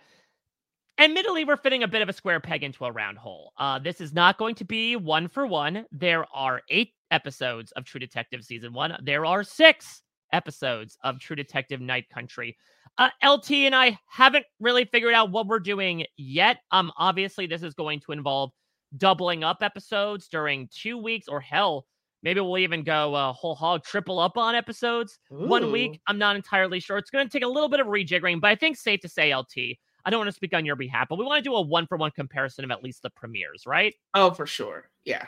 admittedly, 0.99 1.45
we're 1.45 1.57
fitting 1.57 1.83
a 1.83 1.89
bit 1.89 2.03
of 2.03 2.09
a 2.09 2.13
square 2.13 2.41
peg 2.41 2.63
into 2.63 2.85
a 2.85 2.93
round 2.93 3.19
hole. 3.19 3.53
Uh, 3.57 3.79
this 3.79 4.01
is 4.01 4.13
not 4.13 4.39
going 4.39 4.55
to 4.57 4.65
be 4.65 4.97
one 4.97 5.29
for 5.29 5.47
one. 5.47 5.87
There 5.91 6.27
are 6.35 6.63
eight 6.69 6.93
episodes 7.11 7.73
of 7.73 7.85
True 7.85 8.01
Detective 8.01 8.45
season 8.45 8.73
one. 8.73 8.97
There 9.03 9.25
are 9.25 9.43
six 9.43 10.03
episodes 10.33 10.99
of 11.03 11.19
True 11.19 11.37
Detective 11.37 11.81
Night 11.81 12.09
Country. 12.11 12.57
Uh, 12.99 13.11
LT 13.25 13.51
and 13.53 13.75
I 13.75 13.99
haven't 14.07 14.45
really 14.61 14.85
figured 14.85 15.15
out 15.15 15.31
what 15.31 15.47
we're 15.47 15.61
doing 15.61 16.05
yet. 16.17 16.59
Um, 16.71 16.93
obviously, 16.99 17.47
this 17.47 17.63
is 17.63 17.75
going 17.75 18.01
to 18.01 18.13
involve 18.13 18.51
doubling 18.97 19.45
up 19.45 19.59
episodes 19.63 20.29
during 20.29 20.69
two 20.73 20.99
weeks, 20.99 21.29
or 21.29 21.41
hell, 21.41 21.87
maybe 22.23 22.41
we'll 22.41 22.59
even 22.59 22.83
go 22.83 23.15
uh, 23.15 23.33
whole 23.33 23.55
hog, 23.55 23.85
triple 23.85 24.19
up 24.19 24.37
on 24.37 24.55
episodes 24.55 25.19
one 25.29 25.73
week. 25.73 26.01
I'm 26.07 26.19
not 26.19 26.37
entirely 26.37 26.81
sure. 26.81 26.99
It's 26.99 27.11
going 27.11 27.27
to 27.27 27.33
take 27.33 27.45
a 27.45 27.49
little 27.49 27.69
bit 27.69 27.81
of 27.81 27.87
rejiggering, 27.87 28.41
but 28.41 28.51
I 28.51 28.55
think 28.55 28.77
safe 28.77 29.01
to 29.01 29.09
say, 29.09 29.35
LT. 29.35 29.79
I 30.05 30.11
don't 30.11 30.19
want 30.19 30.29
to 30.29 30.35
speak 30.35 30.55
on 30.55 30.65
your 30.65 30.77
behalf, 30.77 31.09
but 31.09 31.19
we 31.19 31.25
want 31.25 31.45
to 31.45 31.49
do 31.49 31.55
a 31.55 31.61
one 31.61 31.87
for 31.87 31.99
one 31.99 32.11
comparison 32.11 32.65
of 32.65 32.71
at 32.71 32.83
least 32.83 33.03
the 33.03 33.11
premieres, 33.11 33.67
right? 33.67 33.95
Oh, 34.15 34.31
for 34.31 34.47
sure. 34.47 34.89
Yeah. 35.05 35.27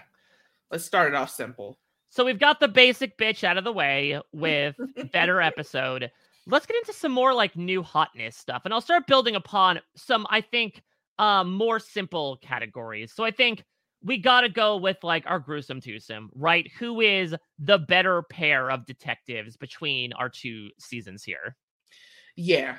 Let's 0.70 0.84
start 0.84 1.12
it 1.12 1.14
off 1.14 1.30
simple. 1.30 1.78
So 2.08 2.24
we've 2.24 2.38
got 2.38 2.60
the 2.60 2.68
basic 2.68 3.18
bitch 3.18 3.44
out 3.44 3.58
of 3.58 3.64
the 3.64 3.72
way 3.72 4.20
with 4.32 4.76
better 5.12 5.40
episode. 5.40 6.10
Let's 6.46 6.66
get 6.66 6.76
into 6.76 6.92
some 6.92 7.12
more 7.12 7.32
like 7.34 7.56
new 7.56 7.82
hotness 7.82 8.36
stuff, 8.36 8.62
and 8.64 8.74
I'll 8.74 8.80
start 8.80 9.06
building 9.06 9.36
upon 9.36 9.80
some, 9.96 10.26
I 10.28 10.40
think, 10.40 10.82
um, 11.18 11.52
more 11.52 11.78
simple 11.78 12.38
categories. 12.42 13.12
So 13.12 13.24
I 13.24 13.30
think 13.30 13.64
we 14.02 14.18
got 14.18 14.40
to 14.40 14.48
go 14.48 14.76
with 14.76 14.96
like 15.02 15.24
our 15.26 15.38
gruesome 15.38 15.80
twosome, 15.80 16.30
right? 16.34 16.70
Who 16.78 17.00
is 17.00 17.34
the 17.58 17.78
better 17.78 18.22
pair 18.22 18.70
of 18.70 18.86
detectives 18.86 19.56
between 19.56 20.12
our 20.14 20.28
two 20.28 20.70
seasons 20.78 21.22
here? 21.22 21.56
Yeah. 22.34 22.78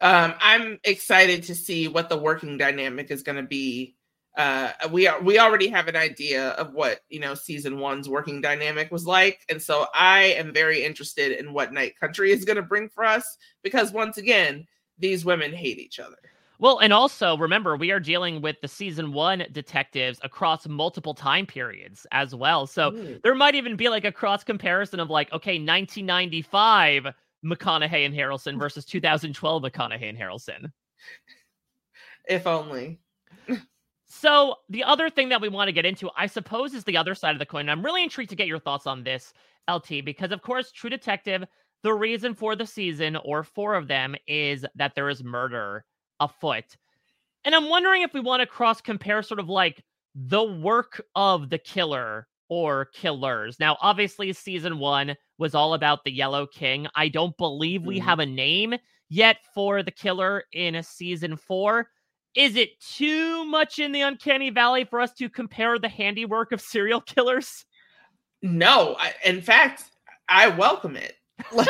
Um, 0.00 0.34
I'm 0.40 0.80
excited 0.82 1.44
to 1.44 1.54
see 1.54 1.86
what 1.86 2.08
the 2.08 2.16
working 2.16 2.56
dynamic 2.56 3.10
is 3.10 3.22
going 3.22 3.36
to 3.36 3.42
be 3.42 3.96
uh, 4.36 4.72
we 4.90 5.06
are 5.06 5.20
we 5.20 5.38
already 5.38 5.68
have 5.68 5.88
an 5.88 5.96
idea 5.96 6.50
of 6.50 6.72
what 6.72 7.00
you 7.08 7.20
know 7.20 7.34
season 7.34 7.78
one's 7.78 8.08
working 8.08 8.40
dynamic 8.40 8.90
was 8.90 9.06
like, 9.06 9.40
and 9.48 9.60
so 9.60 9.86
I 9.94 10.22
am 10.22 10.52
very 10.52 10.84
interested 10.84 11.32
in 11.32 11.52
what 11.52 11.72
Night 11.72 11.98
Country 11.98 12.30
is 12.30 12.44
going 12.44 12.56
to 12.56 12.62
bring 12.62 12.88
for 12.88 13.04
us 13.04 13.36
because 13.62 13.92
once 13.92 14.18
again, 14.18 14.66
these 14.98 15.24
women 15.24 15.52
hate 15.52 15.78
each 15.78 15.98
other. 15.98 16.16
Well, 16.60 16.78
and 16.78 16.92
also 16.92 17.38
remember, 17.38 17.74
we 17.76 17.90
are 17.90 17.98
dealing 17.98 18.42
with 18.42 18.60
the 18.60 18.68
season 18.68 19.14
one 19.14 19.44
detectives 19.50 20.20
across 20.22 20.68
multiple 20.68 21.14
time 21.14 21.46
periods 21.46 22.06
as 22.12 22.34
well. 22.34 22.66
So 22.66 22.90
mm. 22.90 23.22
there 23.22 23.34
might 23.34 23.54
even 23.54 23.76
be 23.76 23.88
like 23.88 24.04
a 24.04 24.12
cross 24.12 24.44
comparison 24.44 25.00
of 25.00 25.08
like, 25.08 25.32
okay, 25.32 25.54
1995 25.54 27.06
McConaughey 27.44 28.04
and 28.04 28.14
Harrelson 28.14 28.58
versus 28.58 28.84
2012 28.84 29.62
McConaughey 29.62 30.10
and 30.10 30.18
Harrelson. 30.18 30.70
If 32.28 32.46
only. 32.46 33.00
so 34.12 34.56
the 34.68 34.82
other 34.82 35.08
thing 35.08 35.28
that 35.28 35.40
we 35.40 35.48
want 35.48 35.68
to 35.68 35.72
get 35.72 35.86
into, 35.86 36.10
I 36.16 36.26
suppose, 36.26 36.74
is 36.74 36.82
the 36.82 36.96
other 36.96 37.14
side 37.14 37.36
of 37.36 37.38
the 37.38 37.46
coin. 37.46 37.68
I'm 37.68 37.84
really 37.84 38.02
intrigued 38.02 38.30
to 38.30 38.36
get 38.36 38.48
your 38.48 38.58
thoughts 38.58 38.88
on 38.88 39.04
this, 39.04 39.32
LT, 39.70 40.04
because 40.04 40.32
of 40.32 40.42
course, 40.42 40.72
True 40.72 40.90
Detective, 40.90 41.44
the 41.84 41.94
reason 41.94 42.34
for 42.34 42.56
the 42.56 42.66
season 42.66 43.16
or 43.24 43.44
four 43.44 43.74
of 43.74 43.86
them 43.86 44.16
is 44.26 44.66
that 44.74 44.96
there 44.96 45.10
is 45.10 45.22
murder 45.22 45.84
afoot. 46.18 46.64
And 47.44 47.54
I'm 47.54 47.68
wondering 47.68 48.02
if 48.02 48.12
we 48.12 48.18
want 48.18 48.40
to 48.40 48.46
cross 48.46 48.80
compare 48.80 49.22
sort 49.22 49.38
of 49.38 49.48
like 49.48 49.80
the 50.16 50.42
work 50.42 51.00
of 51.14 51.48
the 51.48 51.58
killer 51.58 52.26
or 52.48 52.86
killers. 52.86 53.60
Now, 53.60 53.78
obviously, 53.80 54.32
season 54.32 54.80
one 54.80 55.14
was 55.38 55.54
all 55.54 55.74
about 55.74 56.02
the 56.02 56.10
Yellow 56.10 56.48
King. 56.48 56.88
I 56.96 57.06
don't 57.06 57.36
believe 57.38 57.86
we 57.86 57.98
mm-hmm. 57.98 58.08
have 58.08 58.18
a 58.18 58.26
name 58.26 58.74
yet 59.08 59.36
for 59.54 59.84
the 59.84 59.92
killer 59.92 60.42
in 60.52 60.74
a 60.74 60.82
season 60.82 61.36
four. 61.36 61.88
Is 62.34 62.56
it 62.56 62.80
too 62.80 63.44
much 63.44 63.78
in 63.78 63.92
the 63.92 64.02
uncanny 64.02 64.50
valley 64.50 64.84
for 64.84 65.00
us 65.00 65.12
to 65.14 65.28
compare 65.28 65.78
the 65.78 65.88
handiwork 65.88 66.52
of 66.52 66.60
serial 66.60 67.00
killers? 67.00 67.64
No, 68.42 68.96
I, 68.98 69.14
in 69.24 69.42
fact, 69.42 69.84
I 70.28 70.48
welcome 70.48 70.96
it. 70.96 71.16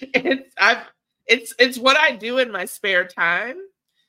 it's 0.00 0.54
I've 0.58 0.84
it's 1.26 1.54
it's 1.58 1.78
what 1.78 1.96
I 1.96 2.12
do 2.12 2.38
in 2.38 2.52
my 2.52 2.64
spare 2.66 3.06
time, 3.06 3.56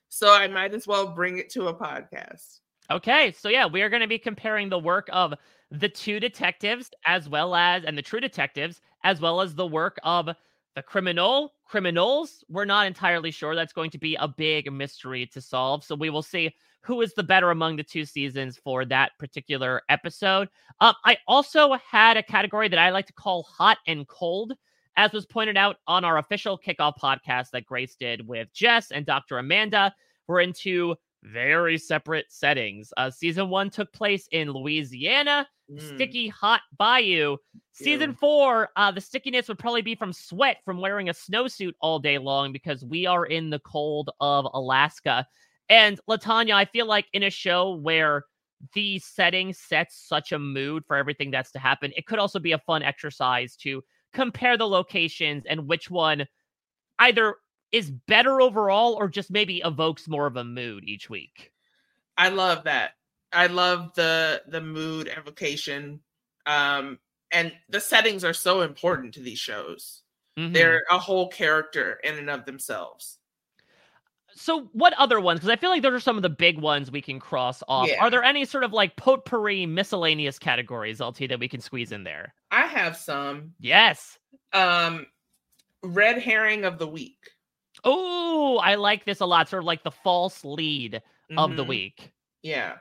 so 0.09 0.33
I 0.33 0.47
might 0.47 0.73
as 0.73 0.85
well 0.85 1.07
bring 1.07 1.37
it 1.37 1.49
to 1.51 1.67
a 1.67 1.73
podcast. 1.73 2.59
Okay, 2.91 3.31
so 3.31 3.49
yeah, 3.49 3.65
we 3.65 3.81
are 3.81 3.89
going 3.89 4.01
to 4.01 4.07
be 4.07 4.19
comparing 4.19 4.69
the 4.69 4.77
work 4.77 5.07
of 5.11 5.33
the 5.71 5.89
two 5.89 6.19
detectives 6.19 6.91
as 7.05 7.27
well 7.27 7.55
as 7.55 7.83
and 7.83 7.97
the 7.97 8.01
true 8.01 8.19
detectives 8.19 8.81
as 9.03 9.19
well 9.19 9.41
as 9.41 9.55
the 9.55 9.65
work 9.65 9.97
of 10.03 10.29
the 10.75 10.83
criminal 10.83 11.53
criminals. 11.65 12.43
We're 12.49 12.65
not 12.65 12.87
entirely 12.87 13.31
sure 13.31 13.55
that's 13.55 13.73
going 13.73 13.91
to 13.91 13.97
be 13.97 14.15
a 14.15 14.27
big 14.27 14.71
mystery 14.71 15.25
to 15.27 15.41
solve, 15.41 15.83
so 15.83 15.95
we 15.95 16.09
will 16.09 16.21
see 16.21 16.53
who 16.81 17.01
is 17.01 17.13
the 17.13 17.23
better 17.23 17.49
among 17.49 17.77
the 17.77 17.83
two 17.83 18.05
seasons 18.05 18.57
for 18.57 18.85
that 18.85 19.13
particular 19.17 19.81
episode. 19.89 20.49
Um, 20.81 20.93
I 21.03 21.17
also 21.27 21.73
had 21.73 22.17
a 22.17 22.23
category 22.23 22.67
that 22.67 22.77
I 22.77 22.91
like 22.91 23.07
to 23.07 23.13
call 23.13 23.43
hot 23.43 23.79
and 23.87 24.07
cold 24.07 24.53
as 24.97 25.11
was 25.11 25.25
pointed 25.25 25.57
out 25.57 25.77
on 25.87 26.05
our 26.05 26.17
official 26.17 26.57
kickoff 26.57 26.93
podcast 27.01 27.51
that 27.51 27.65
Grace 27.65 27.95
did 27.95 28.25
with 28.27 28.51
Jess 28.53 28.91
and 28.91 29.05
Dr. 29.05 29.39
Amanda, 29.39 29.93
we're 30.27 30.41
into 30.41 30.95
very 31.31 31.77
separate 31.77 32.25
settings. 32.29 32.93
Uh, 32.97 33.09
season 33.09 33.49
one 33.49 33.69
took 33.69 33.91
place 33.93 34.27
in 34.31 34.51
Louisiana, 34.51 35.47
mm. 35.71 35.95
sticky 35.95 36.27
hot 36.27 36.61
bayou. 36.77 37.37
Season 37.73 38.11
Ew. 38.11 38.17
four, 38.19 38.69
uh, 38.75 38.91
the 38.91 39.01
stickiness 39.01 39.47
would 39.47 39.59
probably 39.59 39.81
be 39.81 39.95
from 39.95 40.13
sweat 40.13 40.57
from 40.63 40.79
wearing 40.79 41.09
a 41.09 41.13
snowsuit 41.13 41.73
all 41.81 41.99
day 41.99 42.17
long 42.17 42.51
because 42.51 42.85
we 42.85 43.05
are 43.05 43.25
in 43.25 43.49
the 43.49 43.59
cold 43.59 44.11
of 44.19 44.47
Alaska. 44.53 45.25
And 45.69 45.99
LaTonya, 46.09 46.53
I 46.53 46.65
feel 46.65 46.85
like 46.85 47.07
in 47.13 47.23
a 47.23 47.29
show 47.29 47.75
where 47.75 48.23
the 48.73 48.99
setting 48.99 49.51
sets 49.53 50.07
such 50.07 50.31
a 50.31 50.39
mood 50.39 50.83
for 50.85 50.95
everything 50.95 51.31
that's 51.31 51.51
to 51.51 51.59
happen, 51.59 51.91
it 51.97 52.05
could 52.05 52.19
also 52.19 52.39
be 52.39 52.51
a 52.51 52.59
fun 52.59 52.83
exercise 52.83 53.55
to 53.57 53.83
compare 54.13 54.57
the 54.57 54.67
locations 54.67 55.43
and 55.45 55.67
which 55.67 55.89
one 55.89 56.25
either 56.99 57.35
is 57.71 57.91
better 57.91 58.41
overall 58.41 58.93
or 58.93 59.07
just 59.07 59.31
maybe 59.31 59.61
evokes 59.63 60.07
more 60.07 60.27
of 60.27 60.37
a 60.37 60.43
mood 60.43 60.83
each 60.85 61.09
week. 61.09 61.51
I 62.17 62.29
love 62.29 62.63
that. 62.63 62.91
I 63.31 63.47
love 63.47 63.93
the 63.95 64.41
the 64.47 64.61
mood 64.61 65.07
evocation. 65.09 66.01
Um 66.45 66.99
and 67.31 67.51
the 67.69 67.81
settings 67.81 68.23
are 68.23 68.33
so 68.33 68.61
important 68.61 69.13
to 69.15 69.19
these 69.21 69.39
shows. 69.39 70.03
Mm-hmm. 70.37 70.53
They're 70.53 70.83
a 70.89 70.99
whole 70.99 71.29
character 71.29 71.99
in 72.03 72.17
and 72.17 72.29
of 72.29 72.45
themselves. 72.45 73.19
So, 74.37 74.69
what 74.73 74.93
other 74.93 75.21
ones? 75.21 75.39
Because 75.39 75.49
I 75.49 75.55
feel 75.55 75.69
like 75.69 75.81
those 75.81 75.93
are 75.93 75.99
some 75.99 76.17
of 76.17 76.21
the 76.21 76.29
big 76.29 76.59
ones 76.59 76.91
we 76.91 77.01
can 77.01 77.19
cross 77.19 77.63
off. 77.69 77.87
Yeah. 77.87 78.03
Are 78.03 78.09
there 78.09 78.23
any 78.23 78.43
sort 78.43 78.65
of 78.65 78.73
like 78.73 78.97
potpourri 78.97 79.65
miscellaneous 79.65 80.37
categories, 80.37 80.99
LT, 80.99 81.29
that 81.29 81.39
we 81.39 81.47
can 81.47 81.61
squeeze 81.61 81.93
in 81.93 82.03
there? 82.03 82.33
I 82.51 82.67
have 82.67 82.97
some. 82.97 83.53
Yes. 83.59 84.19
Um, 84.51 85.05
red 85.83 86.21
herring 86.21 86.65
of 86.65 86.79
the 86.79 86.87
week. 86.87 87.17
Oh, 87.85 88.57
I 88.57 88.75
like 88.75 89.05
this 89.05 89.21
a 89.21 89.25
lot. 89.25 89.47
Sort 89.47 89.63
of 89.63 89.67
like 89.67 89.83
the 89.83 89.91
false 89.91 90.43
lead 90.43 90.93
mm-hmm. 90.93 91.39
of 91.39 91.55
the 91.55 91.61
mm-hmm. 91.61 91.69
week. 91.69 92.11
Yeah. 92.41 92.77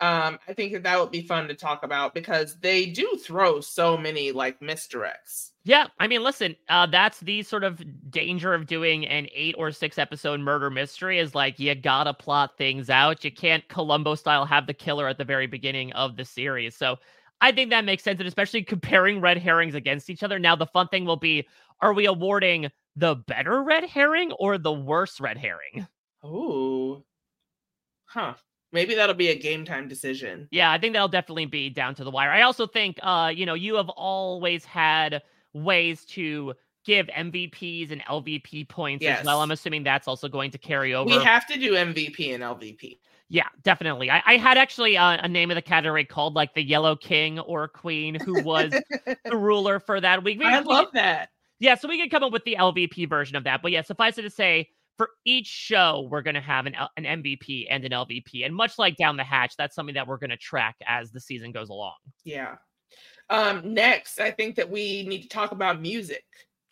Um, 0.00 0.38
I 0.48 0.54
think 0.54 0.72
that 0.72 0.82
that 0.84 0.98
would 0.98 1.10
be 1.10 1.20
fun 1.20 1.46
to 1.48 1.54
talk 1.54 1.82
about 1.82 2.14
because 2.14 2.58
they 2.60 2.86
do 2.86 3.18
throw 3.22 3.60
so 3.60 3.98
many 3.98 4.32
like 4.32 4.58
misdirects. 4.60 5.50
Yeah, 5.62 5.88
I 5.98 6.06
mean, 6.06 6.22
listen, 6.22 6.56
uh, 6.70 6.86
that's 6.86 7.20
the 7.20 7.42
sort 7.42 7.64
of 7.64 7.82
danger 8.10 8.54
of 8.54 8.66
doing 8.66 9.06
an 9.06 9.28
eight 9.34 9.54
or 9.58 9.70
six 9.72 9.98
episode 9.98 10.40
murder 10.40 10.70
mystery 10.70 11.18
is 11.18 11.34
like 11.34 11.58
you 11.58 11.74
gotta 11.74 12.14
plot 12.14 12.56
things 12.56 12.88
out. 12.88 13.24
You 13.24 13.30
can't 13.30 13.68
Columbo 13.68 14.14
style 14.14 14.46
have 14.46 14.66
the 14.66 14.72
killer 14.72 15.06
at 15.06 15.18
the 15.18 15.24
very 15.24 15.46
beginning 15.46 15.92
of 15.92 16.16
the 16.16 16.24
series. 16.24 16.74
So 16.74 16.96
I 17.42 17.52
think 17.52 17.68
that 17.68 17.84
makes 17.84 18.02
sense, 18.02 18.20
and 18.20 18.28
especially 18.28 18.62
comparing 18.62 19.20
red 19.20 19.36
herrings 19.36 19.74
against 19.74 20.08
each 20.08 20.22
other. 20.22 20.38
Now, 20.38 20.56
the 20.56 20.66
fun 20.66 20.88
thing 20.88 21.04
will 21.04 21.16
be: 21.16 21.46
are 21.82 21.92
we 21.92 22.06
awarding 22.06 22.70
the 22.96 23.14
better 23.14 23.62
red 23.62 23.84
herring 23.84 24.32
or 24.32 24.58
the 24.58 24.72
worse 24.72 25.20
red 25.20 25.38
herring? 25.38 25.86
Oh, 26.22 27.04
huh 28.04 28.34
maybe 28.72 28.94
that'll 28.94 29.14
be 29.14 29.28
a 29.28 29.38
game 29.38 29.64
time 29.64 29.88
decision. 29.88 30.48
Yeah, 30.50 30.70
I 30.70 30.78
think 30.78 30.92
that'll 30.92 31.08
definitely 31.08 31.46
be 31.46 31.70
down 31.70 31.94
to 31.96 32.04
the 32.04 32.10
wire. 32.10 32.30
I 32.30 32.42
also 32.42 32.66
think, 32.66 32.98
uh, 33.02 33.32
you 33.34 33.46
know, 33.46 33.54
you 33.54 33.74
have 33.76 33.88
always 33.90 34.64
had 34.64 35.22
ways 35.52 36.04
to 36.06 36.54
give 36.84 37.06
MVPs 37.08 37.90
and 37.90 38.02
LVP 38.02 38.68
points 38.68 39.02
yes. 39.02 39.20
as 39.20 39.26
well. 39.26 39.42
I'm 39.42 39.50
assuming 39.50 39.82
that's 39.82 40.08
also 40.08 40.28
going 40.28 40.50
to 40.52 40.58
carry 40.58 40.94
over. 40.94 41.06
We 41.06 41.22
have 41.22 41.46
to 41.48 41.58
do 41.58 41.74
MVP 41.74 42.34
and 42.34 42.42
LVP. 42.42 42.98
Yeah, 43.28 43.46
definitely. 43.62 44.10
I, 44.10 44.22
I 44.26 44.36
had 44.38 44.58
actually 44.58 44.96
uh, 44.96 45.18
a 45.22 45.28
name 45.28 45.50
of 45.50 45.54
the 45.54 45.62
category 45.62 46.04
called 46.04 46.34
like 46.34 46.54
the 46.54 46.62
Yellow 46.62 46.96
King 46.96 47.38
or 47.38 47.68
Queen, 47.68 48.16
who 48.16 48.42
was 48.42 48.72
the 48.72 49.16
ruler 49.36 49.78
for 49.78 50.00
that 50.00 50.24
week. 50.24 50.40
We, 50.40 50.46
I 50.46 50.60
love 50.60 50.88
that. 50.94 51.28
Yeah, 51.60 51.74
so 51.74 51.88
we 51.88 52.00
could 52.00 52.10
come 52.10 52.24
up 52.24 52.32
with 52.32 52.44
the 52.44 52.56
LVP 52.58 53.08
version 53.08 53.36
of 53.36 53.44
that. 53.44 53.60
But 53.62 53.70
yeah, 53.70 53.82
suffice 53.82 54.16
it 54.18 54.22
to 54.22 54.30
say, 54.30 54.70
for 54.96 55.10
each 55.24 55.46
show, 55.46 56.08
we're 56.10 56.22
going 56.22 56.34
to 56.34 56.40
have 56.40 56.66
an, 56.66 56.74
an 56.96 57.04
MVP 57.04 57.66
and 57.70 57.84
an 57.84 57.92
LVP. 57.92 58.44
And 58.44 58.54
much 58.54 58.78
like 58.78 58.96
Down 58.96 59.16
the 59.16 59.24
Hatch, 59.24 59.54
that's 59.56 59.74
something 59.74 59.94
that 59.94 60.06
we're 60.06 60.18
going 60.18 60.30
to 60.30 60.36
track 60.36 60.76
as 60.86 61.10
the 61.10 61.20
season 61.20 61.52
goes 61.52 61.68
along. 61.68 61.94
Yeah. 62.24 62.56
Um, 63.28 63.74
next, 63.74 64.20
I 64.20 64.30
think 64.30 64.56
that 64.56 64.68
we 64.68 65.06
need 65.06 65.22
to 65.22 65.28
talk 65.28 65.52
about 65.52 65.80
music. 65.80 66.24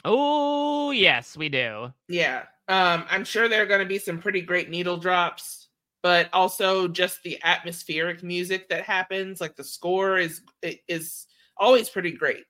Oh, 0.05 0.90
yes, 0.90 1.37
we 1.37 1.48
do. 1.48 1.92
Yeah. 2.09 2.44
Um, 2.68 3.05
I'm 3.11 3.24
sure 3.24 3.48
there 3.48 3.62
are 3.62 3.66
going 3.66 3.81
to 3.81 3.87
be 3.87 3.98
some 3.98 4.18
pretty 4.18 4.40
great 4.40 4.68
needle 4.70 4.96
drops, 4.96 5.68
but 6.03 6.29
also 6.33 6.88
just 6.88 7.22
the 7.22 7.38
atmospheric 7.44 8.22
music 8.22 8.68
that 8.68 8.85
happens. 8.85 9.40
Like 9.40 9.57
the 9.57 9.64
score 9.64 10.18
is 10.18 10.42
is 10.87 11.27
always 11.57 11.88
pretty 11.88 12.12
great 12.12 12.44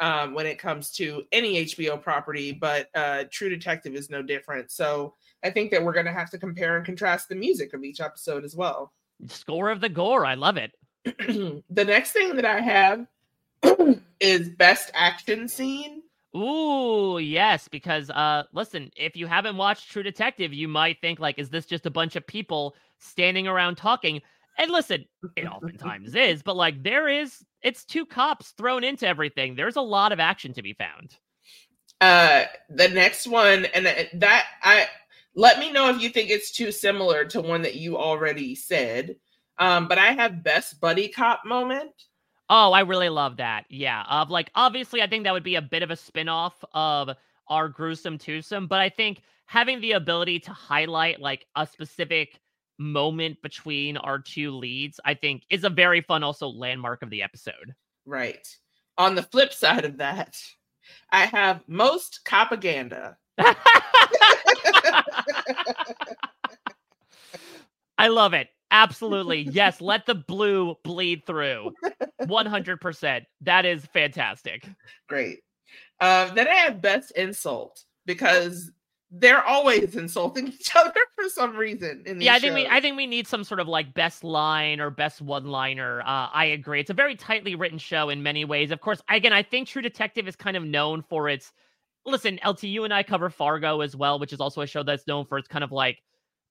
um, 0.00 0.34
when 0.34 0.46
it 0.46 0.58
comes 0.58 0.90
to 0.92 1.22
any 1.32 1.64
HBO 1.64 2.00
property, 2.00 2.52
but 2.52 2.88
uh, 2.94 3.24
True 3.30 3.48
Detective 3.48 3.94
is 3.94 4.10
no 4.10 4.22
different. 4.22 4.70
So 4.70 5.14
I 5.42 5.50
think 5.50 5.70
that 5.70 5.82
we're 5.82 5.92
going 5.92 6.06
to 6.06 6.12
have 6.12 6.30
to 6.30 6.38
compare 6.38 6.76
and 6.76 6.84
contrast 6.84 7.28
the 7.28 7.34
music 7.34 7.74
of 7.74 7.84
each 7.84 8.00
episode 8.00 8.44
as 8.44 8.56
well. 8.56 8.92
Score 9.28 9.70
of 9.70 9.80
the 9.80 9.88
gore. 9.88 10.26
I 10.26 10.34
love 10.34 10.56
it. 10.56 10.72
the 11.70 11.84
next 11.84 12.12
thing 12.12 12.34
that 12.36 12.44
I 12.44 12.60
have 12.60 13.06
is 14.20 14.48
best 14.48 14.90
action 14.94 15.48
scene. 15.48 16.02
Ooh, 16.36 17.18
yes, 17.18 17.68
because 17.68 18.10
uh 18.10 18.42
listen, 18.52 18.90
if 18.96 19.14
you 19.14 19.26
haven't 19.26 19.56
watched 19.56 19.90
True 19.90 20.02
Detective, 20.02 20.52
you 20.52 20.66
might 20.66 21.00
think 21.00 21.20
like 21.20 21.38
is 21.38 21.48
this 21.48 21.64
just 21.64 21.86
a 21.86 21.90
bunch 21.90 22.16
of 22.16 22.26
people 22.26 22.74
standing 22.98 23.46
around 23.46 23.76
talking? 23.76 24.20
And 24.58 24.70
listen, 24.70 25.04
it 25.36 25.46
oftentimes 25.46 26.14
is, 26.14 26.42
but 26.42 26.56
like 26.56 26.82
there 26.82 27.08
is, 27.08 27.44
it's 27.64 27.84
two 27.84 28.06
cops 28.06 28.50
thrown 28.50 28.84
into 28.84 29.08
everything. 29.08 29.56
There's 29.56 29.76
a 29.76 29.80
lot 29.80 30.12
of 30.12 30.20
action 30.20 30.52
to 30.52 30.62
be 30.62 30.74
found. 30.74 31.16
Uh, 32.00 32.44
the 32.68 32.88
next 32.88 33.26
one, 33.26 33.64
and 33.66 33.86
that 33.86 34.44
I 34.62 34.86
let 35.34 35.58
me 35.58 35.72
know 35.72 35.88
if 35.88 36.00
you 36.00 36.10
think 36.10 36.30
it's 36.30 36.52
too 36.52 36.70
similar 36.70 37.24
to 37.24 37.40
one 37.40 37.62
that 37.62 37.74
you 37.74 37.96
already 37.96 38.54
said. 38.54 39.16
Um, 39.58 39.88
but 39.88 39.98
I 39.98 40.12
have 40.12 40.44
best 40.44 40.80
buddy 40.80 41.08
cop 41.08 41.44
moment. 41.44 41.90
Oh, 42.50 42.72
I 42.72 42.80
really 42.80 43.08
love 43.08 43.38
that. 43.38 43.64
Yeah. 43.70 44.04
Of 44.08 44.30
like, 44.30 44.50
obviously, 44.54 45.00
I 45.00 45.06
think 45.06 45.24
that 45.24 45.32
would 45.32 45.44
be 45.44 45.54
a 45.54 45.62
bit 45.62 45.82
of 45.82 45.90
a 45.90 45.96
spin 45.96 46.28
off 46.28 46.62
of 46.72 47.10
our 47.48 47.68
gruesome 47.68 48.18
twosome, 48.18 48.66
but 48.66 48.80
I 48.80 48.90
think 48.90 49.22
having 49.46 49.80
the 49.80 49.92
ability 49.92 50.40
to 50.40 50.52
highlight 50.52 51.20
like 51.20 51.46
a 51.56 51.66
specific 51.66 52.40
moment 52.78 53.40
between 53.42 53.96
our 53.96 54.18
two 54.18 54.52
leads, 54.52 55.00
I 55.04 55.14
think 55.14 55.44
is 55.50 55.64
a 55.64 55.70
very 55.70 56.00
fun 56.00 56.22
also 56.22 56.48
landmark 56.48 57.02
of 57.02 57.10
the 57.10 57.22
episode. 57.22 57.74
Right. 58.06 58.46
On 58.98 59.14
the 59.14 59.22
flip 59.22 59.52
side 59.52 59.84
of 59.84 59.98
that, 59.98 60.36
I 61.10 61.26
have 61.26 61.62
most 61.66 62.20
copaganda. 62.24 63.16
I 67.98 68.08
love 68.08 68.34
it. 68.34 68.48
Absolutely. 68.70 69.42
Yes, 69.42 69.80
let 69.80 70.04
the 70.06 70.16
blue 70.16 70.76
bleed 70.82 71.24
through. 71.26 71.72
100%. 72.22 73.24
That 73.42 73.64
is 73.64 73.86
fantastic. 73.86 74.68
Great. 75.08 75.40
Um, 76.00 76.34
then 76.34 76.48
I 76.48 76.54
have 76.54 76.82
best 76.82 77.12
insult 77.12 77.84
because 78.04 78.70
they're 79.16 79.44
always 79.44 79.96
insulting 79.96 80.48
each 80.60 80.74
other 80.74 80.92
for 81.14 81.28
some 81.28 81.56
reason. 81.56 82.02
yeah, 82.18 82.34
I 82.34 82.38
think 82.38 82.54
we 82.54 82.66
I 82.66 82.80
think 82.80 82.96
we 82.96 83.06
need 83.06 83.26
some 83.26 83.44
sort 83.44 83.60
of 83.60 83.68
like 83.68 83.94
best 83.94 84.24
line 84.24 84.80
or 84.80 84.90
best 84.90 85.22
one 85.22 85.46
liner. 85.46 86.00
Uh, 86.02 86.28
I 86.32 86.46
agree. 86.46 86.80
It's 86.80 86.90
a 86.90 86.94
very 86.94 87.16
tightly 87.16 87.54
written 87.54 87.78
show 87.78 88.08
in 88.08 88.22
many 88.22 88.44
ways. 88.44 88.70
Of 88.70 88.80
course, 88.80 89.00
again, 89.08 89.32
I 89.32 89.42
think 89.42 89.68
True 89.68 89.82
Detective 89.82 90.26
is 90.26 90.36
kind 90.36 90.56
of 90.56 90.64
known 90.64 91.02
for 91.02 91.28
its. 91.28 91.52
Listen, 92.06 92.38
LT, 92.46 92.64
you 92.64 92.84
and 92.84 92.92
I 92.92 93.02
cover 93.02 93.30
Fargo 93.30 93.80
as 93.80 93.96
well, 93.96 94.18
which 94.18 94.34
is 94.34 94.40
also 94.40 94.60
a 94.60 94.66
show 94.66 94.82
that's 94.82 95.06
known 95.06 95.24
for 95.24 95.38
its 95.38 95.48
kind 95.48 95.64
of 95.64 95.72
like 95.72 96.02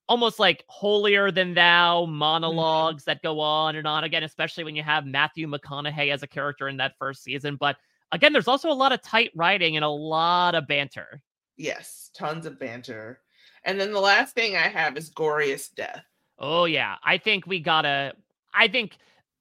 almost 0.10 0.39
like 0.39 0.63
holier 0.67 1.30
than 1.30 1.54
thou 1.54 2.06
monologues 2.06 3.04
mm-hmm. 3.04 3.12
that 3.12 3.21
go 3.21 3.39
on 3.39 3.76
and 3.76 3.86
on 3.86 4.04
again, 4.04 4.23
especially 4.23 4.63
when 4.63 4.76
you 4.76 4.84
have 4.84 5.06
Matthew 5.06 5.47
McConaughey 5.47 6.12
as 6.12 6.23
a 6.23 6.28
character 6.28 6.69
in 6.69 6.78
that 6.78 6.93
first 6.97 7.23
season. 7.23 7.56
But 7.56 7.78
again, 8.12 8.34
there's 8.34 8.47
also 8.47 8.69
a 8.69 8.73
lot 8.73 8.93
of 8.93 9.02
tight 9.02 9.32
writing 9.36 9.76
and 9.76 9.86
a 9.86 9.89
lot 9.89 10.56
of 10.56 10.67
banter. 10.67 11.21
Yes, 11.58 12.10
tons 12.16 12.46
of 12.46 12.60
banter. 12.60 13.22
And 13.66 13.80
then 13.80 13.92
the 13.94 14.00
last 14.00 14.36
thing 14.36 14.56
I 14.56 14.68
have 14.68 14.98
is 14.98 15.10
Goriest 15.10 15.76
Death. 15.76 16.04
Oh 16.39 16.66
yeah, 16.66 16.96
I 17.04 17.18
think 17.18 17.48
we 17.48 17.60
gotta. 17.60 18.13
I 18.54 18.68
think, 18.68 18.98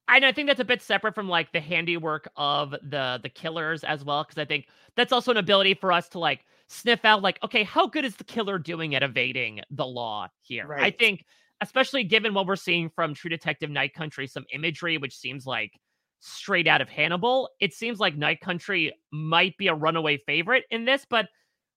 and 0.07 0.25
I 0.25 0.31
think 0.31 0.47
that's 0.47 0.59
a 0.59 0.65
bit 0.65 0.81
separate 0.81 1.15
from 1.15 1.27
like 1.27 1.51
the 1.51 1.59
handiwork 1.59 2.29
of 2.35 2.71
the 2.71 3.19
the 3.21 3.29
killers 3.29 3.83
as 3.83 4.03
well, 4.03 4.23
because 4.23 4.37
I 4.37 4.45
think 4.45 4.67
that's 4.95 5.11
also 5.11 5.31
an 5.31 5.37
ability 5.37 5.73
for 5.73 5.91
us 5.91 6.07
to 6.09 6.19
like 6.19 6.45
sniff 6.67 7.03
out 7.03 7.21
like, 7.21 7.39
okay, 7.43 7.63
how 7.63 7.87
good 7.87 8.05
is 8.05 8.15
the 8.15 8.23
killer 8.23 8.57
doing 8.57 8.95
at 8.95 9.03
evading 9.03 9.61
the 9.71 9.85
law 9.85 10.27
here? 10.41 10.67
Right. 10.67 10.83
I 10.83 10.91
think, 10.91 11.25
especially 11.61 12.03
given 12.03 12.33
what 12.33 12.45
we're 12.45 12.55
seeing 12.55 12.89
from 12.89 13.13
True 13.13 13.29
Detective 13.29 13.69
Night 13.69 13.93
Country, 13.93 14.27
some 14.27 14.45
imagery 14.53 14.97
which 14.97 15.17
seems 15.17 15.45
like 15.45 15.73
straight 16.19 16.67
out 16.67 16.81
of 16.81 16.89
Hannibal, 16.89 17.49
it 17.59 17.73
seems 17.73 17.99
like 17.99 18.15
Night 18.15 18.39
Country 18.39 18.93
might 19.11 19.57
be 19.57 19.67
a 19.67 19.75
runaway 19.75 20.17
favorite 20.25 20.63
in 20.71 20.85
this, 20.85 21.05
but 21.09 21.27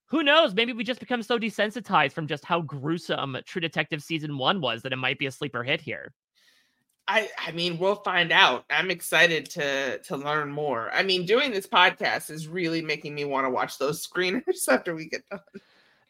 who 0.06 0.22
knows? 0.22 0.54
Maybe 0.54 0.72
we 0.72 0.84
just 0.84 1.00
become 1.00 1.22
so 1.22 1.38
desensitized 1.38 2.12
from 2.12 2.26
just 2.26 2.44
how 2.44 2.60
gruesome 2.60 3.36
True 3.44 3.60
Detective 3.60 4.02
season 4.02 4.38
one 4.38 4.60
was 4.60 4.82
that 4.82 4.92
it 4.92 4.96
might 4.96 5.18
be 5.18 5.26
a 5.26 5.32
sleeper 5.32 5.64
hit 5.64 5.80
here. 5.80 6.12
I 7.08 7.28
I 7.38 7.52
mean, 7.52 7.78
we'll 7.78 7.96
find 7.96 8.32
out. 8.32 8.64
I'm 8.70 8.90
excited 8.90 9.50
to 9.50 9.98
to 9.98 10.16
learn 10.16 10.50
more. 10.50 10.90
I 10.92 11.02
mean, 11.02 11.26
doing 11.26 11.50
this 11.50 11.66
podcast 11.66 12.30
is 12.30 12.48
really 12.48 12.82
making 12.82 13.14
me 13.14 13.24
want 13.24 13.46
to 13.46 13.50
watch 13.50 13.78
those 13.78 14.06
screeners 14.06 14.68
after 14.68 14.94
we 14.94 15.08
get 15.08 15.22
done. 15.28 15.40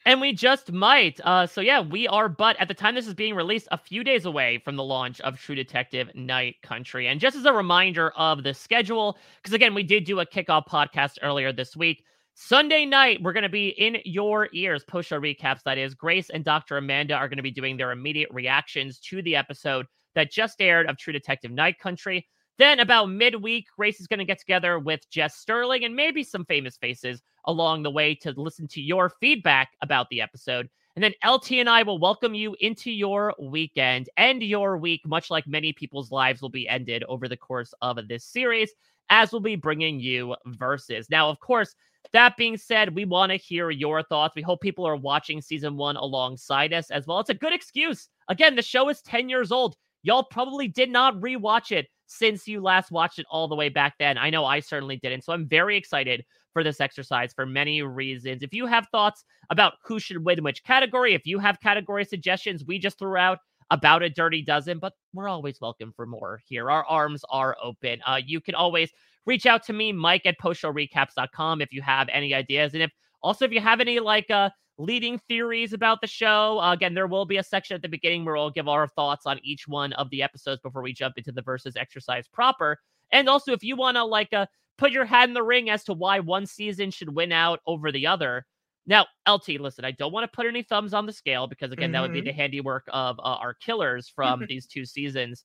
And 0.05 0.21
we 0.21 0.33
just 0.33 0.71
might. 0.71 1.21
Uh, 1.25 1.49
so 1.49 1.61
yeah, 1.61 1.81
we 1.81 2.07
are. 2.07 2.29
But 2.29 2.57
at 2.61 2.69
the 2.69 2.75
time 2.75 2.95
this 2.95 3.09
is 3.09 3.15
being 3.15 3.35
released, 3.35 3.67
a 3.73 3.79
few 3.79 4.05
days 4.05 4.25
away 4.25 4.59
from 4.65 4.77
the 4.77 4.85
launch 4.85 5.21
of 5.23 5.39
True 5.39 5.57
Detective 5.57 6.15
Night 6.15 6.57
Country. 6.63 7.09
And 7.09 7.19
just 7.19 7.37
as 7.37 7.45
a 7.45 7.53
reminder 7.53 8.11
of 8.11 8.45
the 8.45 8.55
schedule, 8.55 9.19
because 9.43 9.53
again, 9.53 9.75
we 9.75 9.83
did 9.83 10.05
do 10.05 10.21
a 10.21 10.27
kickoff 10.27 10.69
podcast 10.69 11.19
earlier 11.23 11.53
this 11.53 11.77
week. 11.77 12.05
Sunday 12.39 12.85
night, 12.85 13.23
we're 13.23 13.33
going 13.33 13.45
to 13.45 13.49
be 13.49 13.69
in 13.69 13.97
your 14.05 14.51
ears, 14.53 14.85
post 14.85 15.09
show 15.09 15.19
recaps. 15.19 15.63
That 15.65 15.79
is, 15.79 15.95
Grace 15.95 16.29
and 16.29 16.45
Dr. 16.45 16.77
Amanda 16.77 17.15
are 17.15 17.31
going 17.31 17.39
to 17.39 17.43
be 17.43 17.51
doing 17.51 17.79
their 17.79 17.93
immediate 17.93 18.29
reactions 18.31 19.01
to 19.09 19.23
the 19.23 19.35
episode 19.35 19.87
that 20.15 20.31
just 20.31 20.61
aired 20.61 20.87
of 20.87 20.99
True 20.99 21.15
Detective 21.15 21.51
Night 21.51 21.79
Country. 21.79 22.29
Then, 22.59 22.81
about 22.81 23.07
midweek, 23.07 23.69
Grace 23.75 24.01
is 24.01 24.07
going 24.07 24.19
to 24.19 24.27
get 24.27 24.39
together 24.39 24.79
with 24.79 25.09
Jess 25.09 25.37
Sterling 25.37 25.85
and 25.85 25.97
maybe 25.97 26.23
some 26.23 26.45
famous 26.45 26.77
faces 26.77 27.23
along 27.47 27.83
the 27.83 27.91
way 27.91 28.15
to 28.17 28.35
listen 28.37 28.69
to 28.69 28.83
your 28.83 29.13
feedback 29.19 29.71
about 29.81 30.07
the 30.11 30.21
episode. 30.21 30.69
And 30.95 31.03
then 31.03 31.15
LT 31.27 31.53
and 31.53 31.71
I 31.71 31.85
will 31.85 31.99
welcome 31.99 32.35
you 32.35 32.55
into 32.61 32.91
your 32.91 33.35
weekend 33.41 34.11
and 34.19 34.43
your 34.43 34.77
week, 34.77 35.01
much 35.07 35.31
like 35.31 35.47
many 35.47 35.73
people's 35.73 36.13
lives 36.13 36.43
will 36.43 36.51
be 36.51 36.69
ended 36.69 37.03
over 37.09 37.29
the 37.29 37.37
course 37.39 37.73
of 37.81 37.97
this 38.09 38.27
series, 38.27 38.73
as 39.09 39.33
we'll 39.33 39.41
be 39.41 39.57
bringing 39.57 39.99
you 40.01 40.37
verses. 40.45 41.09
Now, 41.09 41.31
of 41.31 41.41
course, 41.41 41.75
that 42.13 42.37
being 42.37 42.57
said, 42.57 42.95
we 42.95 43.05
want 43.05 43.31
to 43.31 43.37
hear 43.37 43.71
your 43.71 44.03
thoughts. 44.03 44.37
We 44.37 44.43
hope 44.43 44.61
people 44.61 44.87
are 44.87 44.97
watching 44.97 45.41
season 45.41 45.77
one 45.77 45.97
alongside 45.97 46.73
us 46.73 46.91
as 46.91 47.07
well. 47.07 47.21
It's 47.21 47.31
a 47.31 47.35
good 47.35 47.53
excuse. 47.53 48.09
Again, 48.29 48.57
the 48.57 48.63
show 48.63 48.89
is 48.89 49.03
10 49.03 49.29
years 49.29 49.53
old. 49.53 49.77
Y'all 50.03 50.25
probably 50.25 50.69
did 50.69 50.91
not 50.91 51.21
rewatch 51.21 51.73
it 51.73 51.87
since 52.07 52.47
you 52.47 52.61
last 52.61 52.91
watched 52.91 53.19
it 53.19 53.27
all 53.31 53.49
the 53.49 53.57
way 53.57 53.69
back 53.69 53.95
then. 53.99 54.17
I 54.19 54.31
know 54.31 54.45
I 54.45 54.61
certainly 54.61 54.97
didn't. 54.97 55.25
So 55.25 55.33
I'm 55.33 55.49
very 55.49 55.77
excited 55.77 56.25
for 56.53 56.63
this 56.63 56.81
exercise 56.81 57.33
for 57.35 57.45
many 57.45 57.83
reasons. 57.83 58.43
If 58.43 58.55
you 58.55 58.67
have 58.67 58.89
thoughts 58.89 59.25
about 59.51 59.75
who 59.85 59.99
should 59.99 60.25
win 60.25 60.43
which 60.43 60.63
category, 60.63 61.15
if 61.15 61.27
you 61.27 61.39
have 61.39 61.61
category 61.61 62.05
suggestions, 62.05 62.65
we 62.65 62.79
just 62.79 62.99
threw 62.99 63.17
out 63.17 63.41
about 63.71 64.03
a 64.03 64.09
dirty 64.09 64.43
dozen, 64.43 64.79
but 64.79 64.93
we're 65.13 65.29
always 65.29 65.61
welcome 65.61 65.93
for 65.95 66.07
more 66.07 66.41
here. 66.47 66.71
Our 66.71 66.85
arms 66.87 67.25
are 67.31 67.57
open. 67.63 68.01
Uh, 68.07 68.21
you 68.25 68.41
can 68.41 68.55
always 68.55 68.91
reach 69.27 69.47
out 69.47 69.65
to 69.65 69.73
me, 69.73 69.93
Mike 69.93 70.27
at 70.27 70.39
postshowrecaps.com 70.41 71.61
if 71.61 71.73
you 71.73 71.83
have 71.83 72.09
any 72.13 72.33
ideas. 72.35 72.75
And 72.75 72.83
if 72.83 72.91
also 73.23 73.45
if 73.45 73.53
you 73.53 73.61
have 73.61 73.81
any 73.81 73.99
like 74.01 74.31
uh 74.31 74.51
leading 74.79 75.19
theories 75.19 75.73
about 75.73 76.01
the 76.01 76.07
show. 76.07 76.61
Uh, 76.61 76.73
again, 76.73 76.95
there 76.95 77.07
will 77.07 77.25
be 77.25 77.39
a 77.39 77.43
section 77.43 77.75
at 77.75 77.83
the 77.83 77.89
beginning 77.89 78.25
where 78.25 78.35
we'll 78.35 78.51
give 78.51 78.69
our 78.69 78.87
thoughts 78.87 79.27
on 79.27 79.41
each 79.43 79.67
one 79.67 79.93
of 79.95 80.11
the 80.11 80.23
episodes 80.23 80.61
before 80.61 80.83
we 80.83 80.93
jump 80.93 81.17
into 81.17 81.33
the 81.33 81.43
versus 81.43 81.77
exercise 81.77 82.29
proper. 82.29 82.79
And 83.13 83.29
also, 83.29 83.53
if 83.53 83.63
you 83.63 83.77
want 83.77 83.97
to 83.97 84.05
like 84.05 84.33
uh, 84.33 84.47
put 84.77 84.93
your 84.93 85.05
hat 85.05 85.29
in 85.29 85.35
the 85.35 85.43
ring 85.43 85.71
as 85.71 85.85
to 85.85 85.93
why 85.93 86.21
one 86.21 86.47
season 86.47 86.91
should 86.91 87.15
win 87.15 87.33
out 87.33 87.61
over 87.67 87.91
the 87.91 88.07
other. 88.07 88.45
Now, 88.89 89.07
LT, 89.29 89.61
listen, 89.61 89.85
I 89.85 89.91
don't 89.91 90.13
want 90.13 90.31
to 90.31 90.37
put 90.37 90.47
any 90.47 90.63
thumbs 90.63 90.95
on 90.95 91.07
the 91.07 91.13
scale 91.13 91.47
because 91.47 91.73
again, 91.73 91.87
mm-hmm. 91.87 91.93
that 91.95 92.03
would 92.03 92.13
be 92.13 92.21
mm-hmm. 92.21 92.27
the 92.27 92.33
handiwork 92.33 92.85
of 92.89 93.19
uh, 93.19 93.23
our 93.23 93.55
killers 93.55 94.09
from 94.09 94.45
these 94.49 94.67
two 94.67 94.85
seasons. 94.85 95.45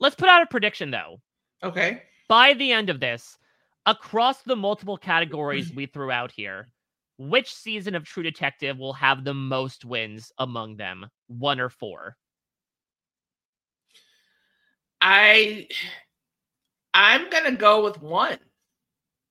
Let's 0.00 0.16
put 0.16 0.28
out 0.28 0.42
a 0.42 0.46
prediction 0.46 0.90
though. 0.90 1.20
Okay. 1.62 2.02
By 2.32 2.54
the 2.54 2.72
end 2.72 2.88
of 2.88 2.98
this, 2.98 3.36
across 3.84 4.40
the 4.40 4.56
multiple 4.56 4.96
categories 4.96 5.70
mm. 5.70 5.76
we 5.76 5.84
threw 5.84 6.10
out 6.10 6.32
here, 6.32 6.70
which 7.18 7.52
season 7.52 7.94
of 7.94 8.06
True 8.06 8.22
Detective 8.22 8.78
will 8.78 8.94
have 8.94 9.22
the 9.22 9.34
most 9.34 9.84
wins 9.84 10.32
among 10.38 10.78
them, 10.78 11.10
one 11.26 11.60
or 11.60 11.68
four? 11.68 12.16
I 15.02 15.68
I'm 16.94 17.28
gonna 17.28 17.52
go 17.52 17.84
with 17.84 18.00
one. 18.00 18.38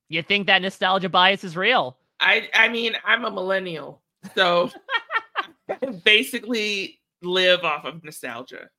You 0.07 0.21
think 0.21 0.45
that 0.45 0.61
nostalgia 0.61 1.09
bias 1.09 1.43
is 1.43 1.57
real? 1.57 1.97
I 2.19 2.49
I 2.53 2.69
mean 2.69 2.93
I'm 3.03 3.25
a 3.25 3.31
millennial, 3.31 4.03
so 4.35 4.69
basically 6.05 6.99
live 7.23 7.63
off 7.63 7.83
of 7.83 8.03
nostalgia. 8.03 8.69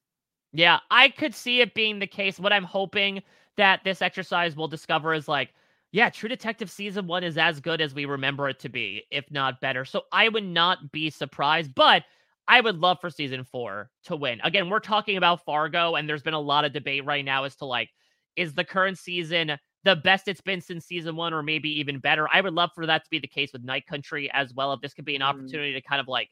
Yeah, 0.52 0.78
I 0.92 1.08
could 1.08 1.34
see 1.34 1.60
it 1.60 1.74
being 1.74 1.98
the 1.98 2.06
case. 2.06 2.38
What 2.38 2.52
I'm 2.52 2.62
hoping 2.62 3.24
that 3.56 3.80
this 3.84 4.02
exercise 4.02 4.56
will 4.56 4.68
discover 4.68 5.14
is 5.14 5.28
like 5.28 5.52
yeah, 5.92 6.08
True 6.08 6.28
Detective 6.28 6.70
season 6.70 7.06
one 7.06 7.22
is 7.22 7.36
as 7.36 7.60
good 7.60 7.82
as 7.82 7.94
we 7.94 8.06
remember 8.06 8.48
it 8.48 8.58
to 8.60 8.70
be, 8.70 9.04
if 9.10 9.30
not 9.30 9.60
better. 9.60 9.84
So 9.84 10.04
I 10.10 10.30
would 10.30 10.44
not 10.44 10.90
be 10.90 11.10
surprised, 11.10 11.74
but 11.74 12.04
I 12.48 12.62
would 12.62 12.78
love 12.78 12.98
for 13.00 13.10
season 13.10 13.44
four 13.44 13.90
to 14.04 14.16
win. 14.16 14.40
Again, 14.42 14.70
we're 14.70 14.80
talking 14.80 15.18
about 15.18 15.44
Fargo, 15.44 15.94
and 15.94 16.08
there's 16.08 16.22
been 16.22 16.32
a 16.32 16.40
lot 16.40 16.64
of 16.64 16.72
debate 16.72 17.04
right 17.04 17.24
now 17.24 17.44
as 17.44 17.54
to 17.56 17.66
like, 17.66 17.90
is 18.36 18.54
the 18.54 18.64
current 18.64 18.96
season 18.96 19.58
the 19.84 19.96
best 19.96 20.28
it's 20.28 20.40
been 20.40 20.62
since 20.62 20.86
season 20.86 21.14
one, 21.14 21.34
or 21.34 21.42
maybe 21.42 21.68
even 21.78 21.98
better? 21.98 22.26
I 22.32 22.40
would 22.40 22.54
love 22.54 22.70
for 22.74 22.86
that 22.86 23.04
to 23.04 23.10
be 23.10 23.18
the 23.18 23.26
case 23.26 23.52
with 23.52 23.62
Night 23.62 23.86
Country 23.86 24.30
as 24.32 24.54
well. 24.54 24.72
If 24.72 24.80
this 24.80 24.94
could 24.94 25.04
be 25.04 25.14
an 25.14 25.20
mm. 25.20 25.26
opportunity 25.26 25.74
to 25.74 25.82
kind 25.82 26.00
of 26.00 26.08
like 26.08 26.30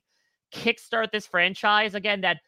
kickstart 0.54 1.12
this 1.12 1.26
franchise 1.26 1.94
again, 1.94 2.22
that 2.22 2.38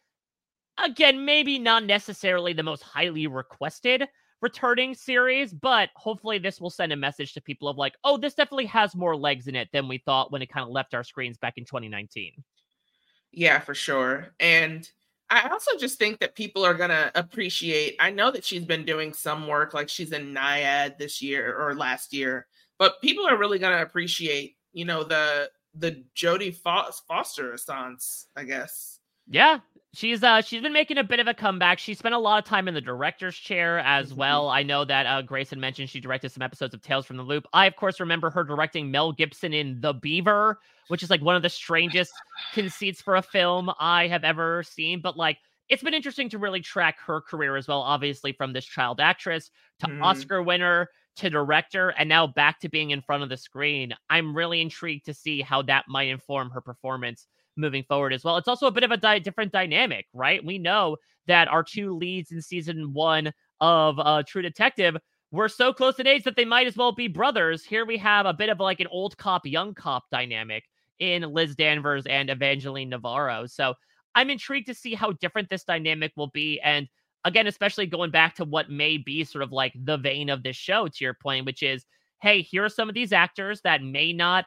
again, 0.82 1.26
maybe 1.26 1.58
not 1.58 1.85
necessarily 1.85 2.54
the 2.54 2.62
most 2.62 2.82
highly 2.82 3.26
requested 3.26 4.08
returning 4.42 4.94
series, 4.94 5.55
but 5.55 5.88
hopefully 5.94 6.38
this 6.38 6.61
will 6.61 6.70
send 6.70 6.92
a 6.92 6.96
message 6.96 7.33
to 7.33 7.40
people 7.40 7.68
of 7.68 7.78
like, 7.78 7.94
oh, 8.05 8.18
this 8.18 8.35
definitely 8.35 8.66
has 8.66 8.94
more 8.94 9.16
legs 9.16 9.46
in 9.46 9.55
it 9.55 9.68
than 9.72 9.88
we 9.88 9.98
thought 9.98 10.33
when 10.33 10.42
it 10.42 10.50
kind 10.50 10.64
of 10.64 10.70
left 10.70 10.94
our 10.94 11.05
screens 11.05 11.38
back 11.38 11.57
in 11.57 11.64
2019. 11.64 12.33
Yeah, 13.31 13.61
for 13.61 13.74
sure. 13.74 14.35
And 14.40 14.87
I 15.31 15.48
also 15.48 15.70
just 15.78 15.98
think 15.98 16.18
that 16.18 16.35
people 16.35 16.64
are 16.64 16.74
going 16.74 16.90
to 16.90 17.11
appreciate. 17.14 17.96
I 17.98 18.11
know 18.11 18.31
that 18.31 18.44
she's 18.44 18.66
been 18.66 18.85
doing 18.85 19.14
some 19.14 19.46
work, 19.46 19.72
like 19.72 19.88
she's 19.88 20.12
in 20.12 20.35
Nyad 20.35 20.98
this 20.98 21.22
year 21.22 21.57
or 21.57 21.74
last 21.74 22.12
year, 22.12 22.46
but 22.78 23.00
people 23.00 23.26
are 23.26 23.38
really 23.38 23.59
going 23.59 23.74
to 23.74 23.83
appreciate, 23.83 24.57
you 24.72 24.85
know, 24.85 25.05
the 25.05 25.48
the 25.74 26.05
Jodie 26.14 26.55
Foster 26.55 27.55
essence, 27.55 28.26
I 28.37 28.44
guess. 28.44 28.98
Yeah, 29.26 29.61
She's 29.94 30.22
uh 30.22 30.40
she's 30.40 30.62
been 30.62 30.72
making 30.72 30.96
a 30.96 31.05
bit 31.05 31.20
of 31.20 31.26
a 31.28 31.35
comeback. 31.35 31.78
She 31.78 31.92
spent 31.92 32.14
a 32.14 32.18
lot 32.18 32.38
of 32.38 32.44
time 32.48 32.66
in 32.66 32.72
the 32.72 32.81
director's 32.81 33.37
chair 33.37 33.78
as 33.81 34.14
Mhm. 34.14 34.14
well. 34.14 34.48
I 34.48 34.62
know 34.62 34.87
that 34.87 35.05
uh 35.05 35.20
Grayson 35.20 35.61
mentioned 35.61 35.90
she 35.90 36.00
directed 36.00 36.31
some 36.31 36.40
episodes 36.42 36.72
of 36.72 36.81
Tales 36.81 37.05
from 37.05 37.18
the 37.18 37.22
Loop. 37.22 37.44
I 37.52 37.66
of 37.66 37.76
course 37.76 38.00
remember 38.00 38.31
her 38.31 38.42
directing 38.42 38.90
Mel 38.90 39.12
Gibson 39.12 39.52
in 39.52 39.83
The 39.83 39.92
Beaver, 39.92 40.59
which 40.87 41.02
is 41.02 41.11
like 41.11 41.20
one 41.20 41.37
of 41.37 41.42
the 41.42 41.50
strangest 41.50 42.22
conceits 42.55 43.02
for 43.02 43.16
a 43.16 43.22
film 43.22 43.70
I 43.78 44.09
have 44.09 44.24
ever 44.24 44.62
seen. 44.62 45.02
But 45.02 45.18
like 45.18 45.38
it's 45.68 45.83
been 45.83 45.94
interesting 45.94 46.31
to 46.31 46.38
really 46.38 46.61
track 46.61 46.98
her 47.00 47.20
career 47.20 47.57
as 47.57 47.68
well, 47.68 47.83
obviously 47.83 48.33
from 48.33 48.55
this 48.55 48.64
child 48.64 48.98
actress 48.98 49.50
to 49.81 49.87
Mhm. 49.87 49.92
Oscar 50.00 50.42
winner 50.42 50.88
to 51.16 51.28
director 51.28 51.90
and 51.90 52.09
now 52.09 52.26
back 52.26 52.61
to 52.61 52.70
being 52.70 52.90
in 52.92 53.02
front 53.02 53.22
of 53.22 53.28
the 53.28 53.37
screen. 53.37 53.92
I'm 54.09 54.35
really 54.35 54.62
intrigued 54.62 55.05
to 55.05 55.12
see 55.14 55.42
how 55.42 55.61
that 55.62 55.85
might 55.87 56.09
inform 56.09 56.50
her 56.50 56.62
performance 56.62 57.26
moving 57.56 57.84
forward 57.88 58.12
as 58.12 58.24
well. 58.24 58.36
It's 58.36 58.48
also 58.48 58.66
a 58.66 58.72
bit 58.72 58.84
of 58.84 58.90
a 58.90 58.96
di- 58.96 59.18
different 59.18 59.52
dynamic, 59.52 60.06
right? 60.12 60.44
We 60.44 60.58
know 60.58 60.96
that 61.26 61.48
our 61.48 61.62
two 61.62 61.96
leads 61.96 62.32
in 62.32 62.42
season 62.42 62.92
one 62.92 63.32
of 63.60 63.98
uh, 63.98 64.22
True 64.26 64.42
Detective 64.42 64.96
were 65.30 65.48
so 65.48 65.72
close 65.72 65.98
in 65.98 66.06
age 66.06 66.24
that 66.24 66.36
they 66.36 66.44
might 66.44 66.66
as 66.66 66.76
well 66.76 66.92
be 66.92 67.08
brothers. 67.08 67.64
Here 67.64 67.86
we 67.86 67.96
have 67.98 68.26
a 68.26 68.34
bit 68.34 68.50
of 68.50 68.60
like 68.60 68.80
an 68.80 68.86
old 68.88 69.16
cop, 69.16 69.46
young 69.46 69.74
cop 69.74 70.04
dynamic 70.10 70.64
in 70.98 71.22
Liz 71.22 71.56
Danvers 71.56 72.06
and 72.06 72.30
Evangeline 72.30 72.90
Navarro. 72.90 73.46
So 73.46 73.74
I'm 74.14 74.30
intrigued 74.30 74.66
to 74.66 74.74
see 74.74 74.94
how 74.94 75.12
different 75.12 75.48
this 75.48 75.64
dynamic 75.64 76.12
will 76.16 76.28
be. 76.28 76.60
And 76.60 76.86
again, 77.24 77.46
especially 77.46 77.86
going 77.86 78.10
back 78.10 78.36
to 78.36 78.44
what 78.44 78.70
may 78.70 78.98
be 78.98 79.24
sort 79.24 79.42
of 79.42 79.52
like 79.52 79.72
the 79.74 79.96
vein 79.96 80.28
of 80.28 80.42
this 80.42 80.56
show, 80.56 80.86
to 80.88 81.04
your 81.04 81.14
point, 81.14 81.46
which 81.46 81.62
is 81.62 81.86
hey, 82.20 82.40
here 82.40 82.64
are 82.64 82.68
some 82.68 82.88
of 82.88 82.94
these 82.94 83.12
actors 83.12 83.60
that 83.62 83.82
may 83.82 84.12
not 84.12 84.44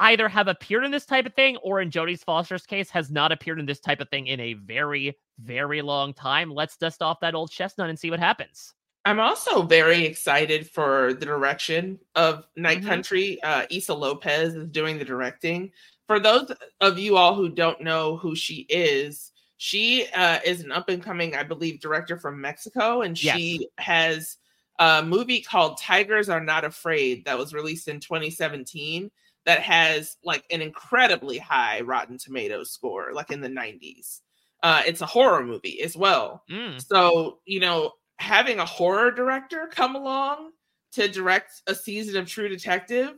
either 0.00 0.28
have 0.28 0.48
appeared 0.48 0.84
in 0.84 0.90
this 0.90 1.06
type 1.06 1.26
of 1.26 1.34
thing 1.34 1.56
or 1.58 1.80
in 1.80 1.90
Jodie 1.90 2.18
Foster's 2.18 2.66
case 2.66 2.90
has 2.90 3.10
not 3.10 3.32
appeared 3.32 3.60
in 3.60 3.66
this 3.66 3.80
type 3.80 4.00
of 4.00 4.08
thing 4.08 4.26
in 4.26 4.40
a 4.40 4.54
very, 4.54 5.16
very 5.38 5.82
long 5.82 6.12
time. 6.14 6.50
Let's 6.50 6.76
dust 6.76 7.02
off 7.02 7.20
that 7.20 7.34
old 7.34 7.50
chestnut 7.50 7.90
and 7.90 7.98
see 7.98 8.10
what 8.10 8.18
happens. 8.18 8.74
I'm 9.04 9.20
also 9.20 9.62
very 9.62 10.04
excited 10.04 10.68
for 10.68 11.14
the 11.14 11.24
direction 11.26 11.98
of 12.14 12.44
Night 12.56 12.80
Mhm. 12.82 12.86
Country. 12.86 13.42
Uh, 13.42 13.66
Issa 13.70 13.94
Lopez 13.94 14.54
is 14.54 14.68
doing 14.68 14.98
the 14.98 15.04
directing. 15.04 15.70
For 16.06 16.18
those 16.18 16.50
of 16.80 16.98
you 16.98 17.16
all 17.16 17.34
who 17.34 17.48
don't 17.48 17.80
know 17.80 18.16
who 18.16 18.34
she 18.34 18.66
is, 18.68 19.32
she 19.58 20.06
uh, 20.14 20.40
is 20.44 20.62
an 20.62 20.72
up 20.72 20.88
and 20.88 21.02
coming, 21.02 21.34
I 21.36 21.42
believe, 21.44 21.80
director 21.80 22.18
from 22.18 22.40
Mexico, 22.40 23.02
and 23.02 23.22
Yes. 23.22 23.36
she 23.36 23.68
has 23.78 24.36
a 24.78 25.02
movie 25.02 25.42
called 25.42 25.78
Tigers 25.78 26.28
Are 26.30 26.40
Not 26.42 26.64
Afraid 26.64 27.24
that 27.26 27.36
was 27.38 27.52
released 27.54 27.86
in 27.88 28.00
2017 28.00 29.10
that 29.46 29.60
has 29.62 30.16
like 30.24 30.44
an 30.50 30.60
incredibly 30.62 31.38
high 31.38 31.80
Rotten 31.80 32.18
Tomatoes 32.18 32.70
score, 32.72 33.12
like 33.12 33.30
in 33.30 33.40
the 33.40 33.48
90s. 33.48 34.20
Uh, 34.62 34.82
it's 34.86 35.00
a 35.00 35.06
horror 35.06 35.44
movie 35.44 35.80
as 35.82 35.96
well. 35.96 36.44
Mm, 36.50 36.84
So, 36.88 37.40
you 37.46 37.60
know, 37.60 37.92
having 38.18 38.58
a 38.58 38.66
horror 38.66 39.10
director 39.10 39.68
come 39.70 39.96
along 39.96 40.50
to 40.92 41.08
direct 41.08 41.62
a 41.66 41.74
season 41.74 42.16
of 42.20 42.28
True 42.28 42.48
Detective 42.48 43.14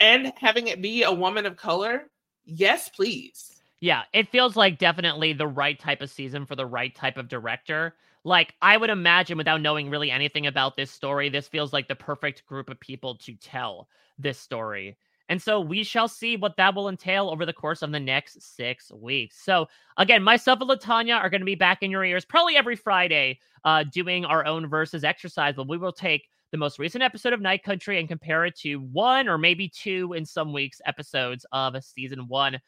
and 0.00 0.32
having 0.36 0.68
it 0.68 0.82
be 0.82 1.02
a 1.04 1.12
woman 1.12 1.46
of 1.46 1.56
color, 1.56 2.10
yes, 2.44 2.88
please. 2.88 3.62
yeah, 3.80 4.02
it 4.12 4.28
feels 4.28 4.56
like 4.56 4.78
definitely 4.78 5.32
the 5.32 5.46
right 5.46 5.78
type 5.78 6.02
of 6.02 6.10
season 6.10 6.44
for 6.46 6.54
the 6.54 6.66
right 6.66 6.94
type 6.94 7.16
of 7.16 7.28
director. 7.28 7.96
Like, 8.24 8.54
I 8.60 8.76
would 8.76 8.90
imagine 8.90 9.38
without 9.38 9.62
knowing 9.62 9.88
really 9.88 10.10
anything 10.10 10.46
about 10.46 10.76
this 10.76 10.90
story, 10.90 11.30
this 11.30 11.48
feels 11.48 11.72
like 11.72 11.88
the 11.88 11.94
perfect 11.94 12.44
group 12.46 12.68
of 12.68 12.78
people 12.78 13.16
to 13.18 13.34
tell 13.36 13.88
this 14.18 14.38
story. 14.38 14.98
And 15.30 15.40
so 15.40 15.60
we 15.60 15.84
shall 15.84 16.08
see 16.08 16.36
what 16.36 16.56
that 16.56 16.74
will 16.74 16.88
entail 16.88 17.30
over 17.30 17.46
the 17.46 17.52
course 17.52 17.82
of 17.82 17.92
the 17.92 18.00
next 18.00 18.42
six 18.42 18.90
weeks. 18.90 19.40
So, 19.40 19.68
again, 19.96 20.24
myself 20.24 20.60
and 20.60 20.68
LaTonya 20.68 21.14
are 21.14 21.30
going 21.30 21.40
to 21.40 21.46
be 21.46 21.54
back 21.54 21.84
in 21.84 21.90
your 21.90 22.04
ears 22.04 22.24
probably 22.24 22.56
every 22.56 22.74
Friday 22.74 23.38
uh, 23.64 23.84
doing 23.84 24.24
our 24.24 24.44
own 24.44 24.66
versus 24.66 25.04
exercise, 25.04 25.54
but 25.54 25.68
we 25.68 25.78
will 25.78 25.92
take 25.92 26.26
the 26.50 26.58
most 26.58 26.80
recent 26.80 27.04
episode 27.04 27.32
of 27.32 27.40
Night 27.40 27.62
Country 27.62 28.00
and 28.00 28.08
compare 28.08 28.44
it 28.44 28.56
to 28.56 28.80
one 28.80 29.28
or 29.28 29.38
maybe 29.38 29.68
two 29.68 30.14
in 30.14 30.26
some 30.26 30.52
weeks 30.52 30.80
episodes 30.84 31.46
of 31.52 31.76
season 31.84 32.26
one. 32.26 32.58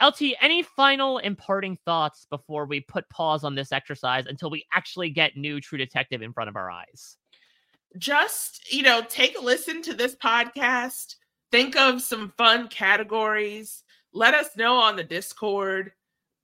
LT, 0.00 0.22
any 0.40 0.62
final 0.62 1.18
imparting 1.18 1.76
thoughts 1.84 2.24
before 2.30 2.66
we 2.66 2.78
put 2.78 3.08
pause 3.08 3.42
on 3.42 3.56
this 3.56 3.72
exercise 3.72 4.26
until 4.26 4.48
we 4.48 4.64
actually 4.72 5.10
get 5.10 5.36
new 5.36 5.60
True 5.60 5.78
Detective 5.78 6.22
in 6.22 6.32
front 6.32 6.48
of 6.48 6.54
our 6.54 6.70
eyes? 6.70 7.16
Just, 7.98 8.72
you 8.72 8.84
know, 8.84 9.02
take 9.08 9.36
a 9.36 9.42
listen 9.42 9.82
to 9.82 9.94
this 9.94 10.14
podcast, 10.14 11.16
think 11.52 11.76
of 11.76 12.02
some 12.02 12.32
fun 12.36 12.66
categories, 12.68 13.84
let 14.12 14.34
us 14.34 14.56
know 14.56 14.74
on 14.76 14.96
the 14.96 15.04
Discord. 15.04 15.92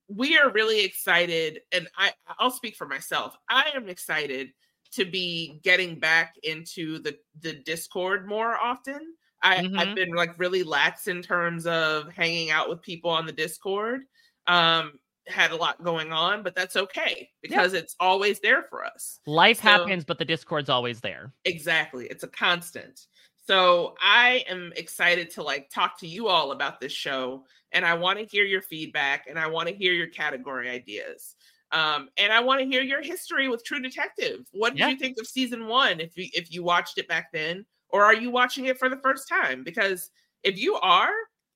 We 0.09 0.38
are 0.38 0.51
really 0.51 0.85
excited, 0.85 1.61
and 1.73 1.88
I, 1.97 2.12
I'll 2.38 2.51
speak 2.51 2.77
for 2.77 2.87
myself. 2.87 3.37
I 3.51 3.71
am 3.75 3.88
excited 3.88 4.51
to 4.92 5.05
be 5.05 5.61
getting 5.64 5.99
back 5.99 6.35
into 6.44 6.99
the 7.01 7.18
the 7.40 7.55
Discord 7.55 8.27
more 8.29 8.57
often. 8.57 9.14
I, 9.42 9.59
Mhm. 9.59 9.79
I've 9.79 9.94
been 9.94 10.11
like 10.14 10.38
really 10.38 10.62
lax 10.62 11.07
in 11.09 11.23
terms 11.23 11.66
of 11.66 12.11
hanging 12.12 12.51
out 12.51 12.68
with 12.68 12.83
people 12.83 13.11
on 13.11 13.27
the 13.27 13.33
Discord. 13.33 14.03
Um, 14.47 14.99
had 15.27 15.51
a 15.53 15.57
lot 15.57 15.85
going 15.85 16.11
on, 16.11 16.42
but 16.42 16.55
that's 16.55 16.75
okay 16.75 17.29
because 17.42 17.75
it's 17.75 17.94
always 18.01 18.40
there 18.40 18.62
for 18.62 18.83
us. 18.85 19.21
Life 19.27 19.59
So- 19.59 19.64
happens, 19.64 20.05
but 20.07 20.18
the 20.18 20.25
Discord's 20.25 20.71
always 20.71 21.01
there. 21.03 21.35
Exactly. 21.44 22.07
It's 22.07 22.25
a 22.25 22.29
constant. 22.29 23.07
So 23.48 23.94
I 23.98 24.44
am 24.46 24.74
excited 24.76 25.30
to 25.30 25.42
like 25.42 25.70
talk 25.70 25.98
to 26.00 26.06
you 26.06 26.28
all 26.28 26.52
about 26.52 26.80
this 26.80 26.92
show 26.92 27.46
and 27.72 27.82
I 27.87 27.94
want 27.94 28.18
to 28.18 28.26
hear 28.26 28.44
your 28.44 28.61
feedback 28.61 29.24
and 29.26 29.38
I 29.38 29.46
want 29.46 29.70
to 29.70 29.74
hear 29.74 29.94
your 29.94 30.08
category 30.08 30.68
ideas. 30.68 31.34
Um, 31.72 32.11
and 32.18 32.30
I 32.30 32.40
want 32.40 32.61
to 32.61 32.66
hear 32.66 32.82
your 32.82 33.00
history 33.00 33.48
with 33.48 33.64
True 33.64 33.80
Detective. 33.80 34.46
What 34.52 34.74
did 34.76 34.80
Yeah. 34.80 34.88
you 34.90 34.98
think 34.98 35.16
of 35.18 35.26
season 35.26 35.66
one 35.66 35.98
if 35.98 36.14
you 36.18 36.28
if 36.34 36.52
you 36.52 36.62
watched 36.62 36.98
it 36.98 37.08
back 37.08 37.32
then? 37.32 37.64
Or 37.88 38.04
are 38.04 38.14
you 38.14 38.30
watching 38.30 38.66
it 38.66 38.78
for 38.78 38.90
the 38.90 38.98
first 38.98 39.26
time? 39.30 39.64
Because 39.64 40.11
if 40.42 40.58
you 40.58 40.74
are, 40.74 41.12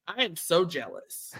I 0.09 0.25
am 0.25 0.35
so 0.37 0.65
jealous. 0.65 1.35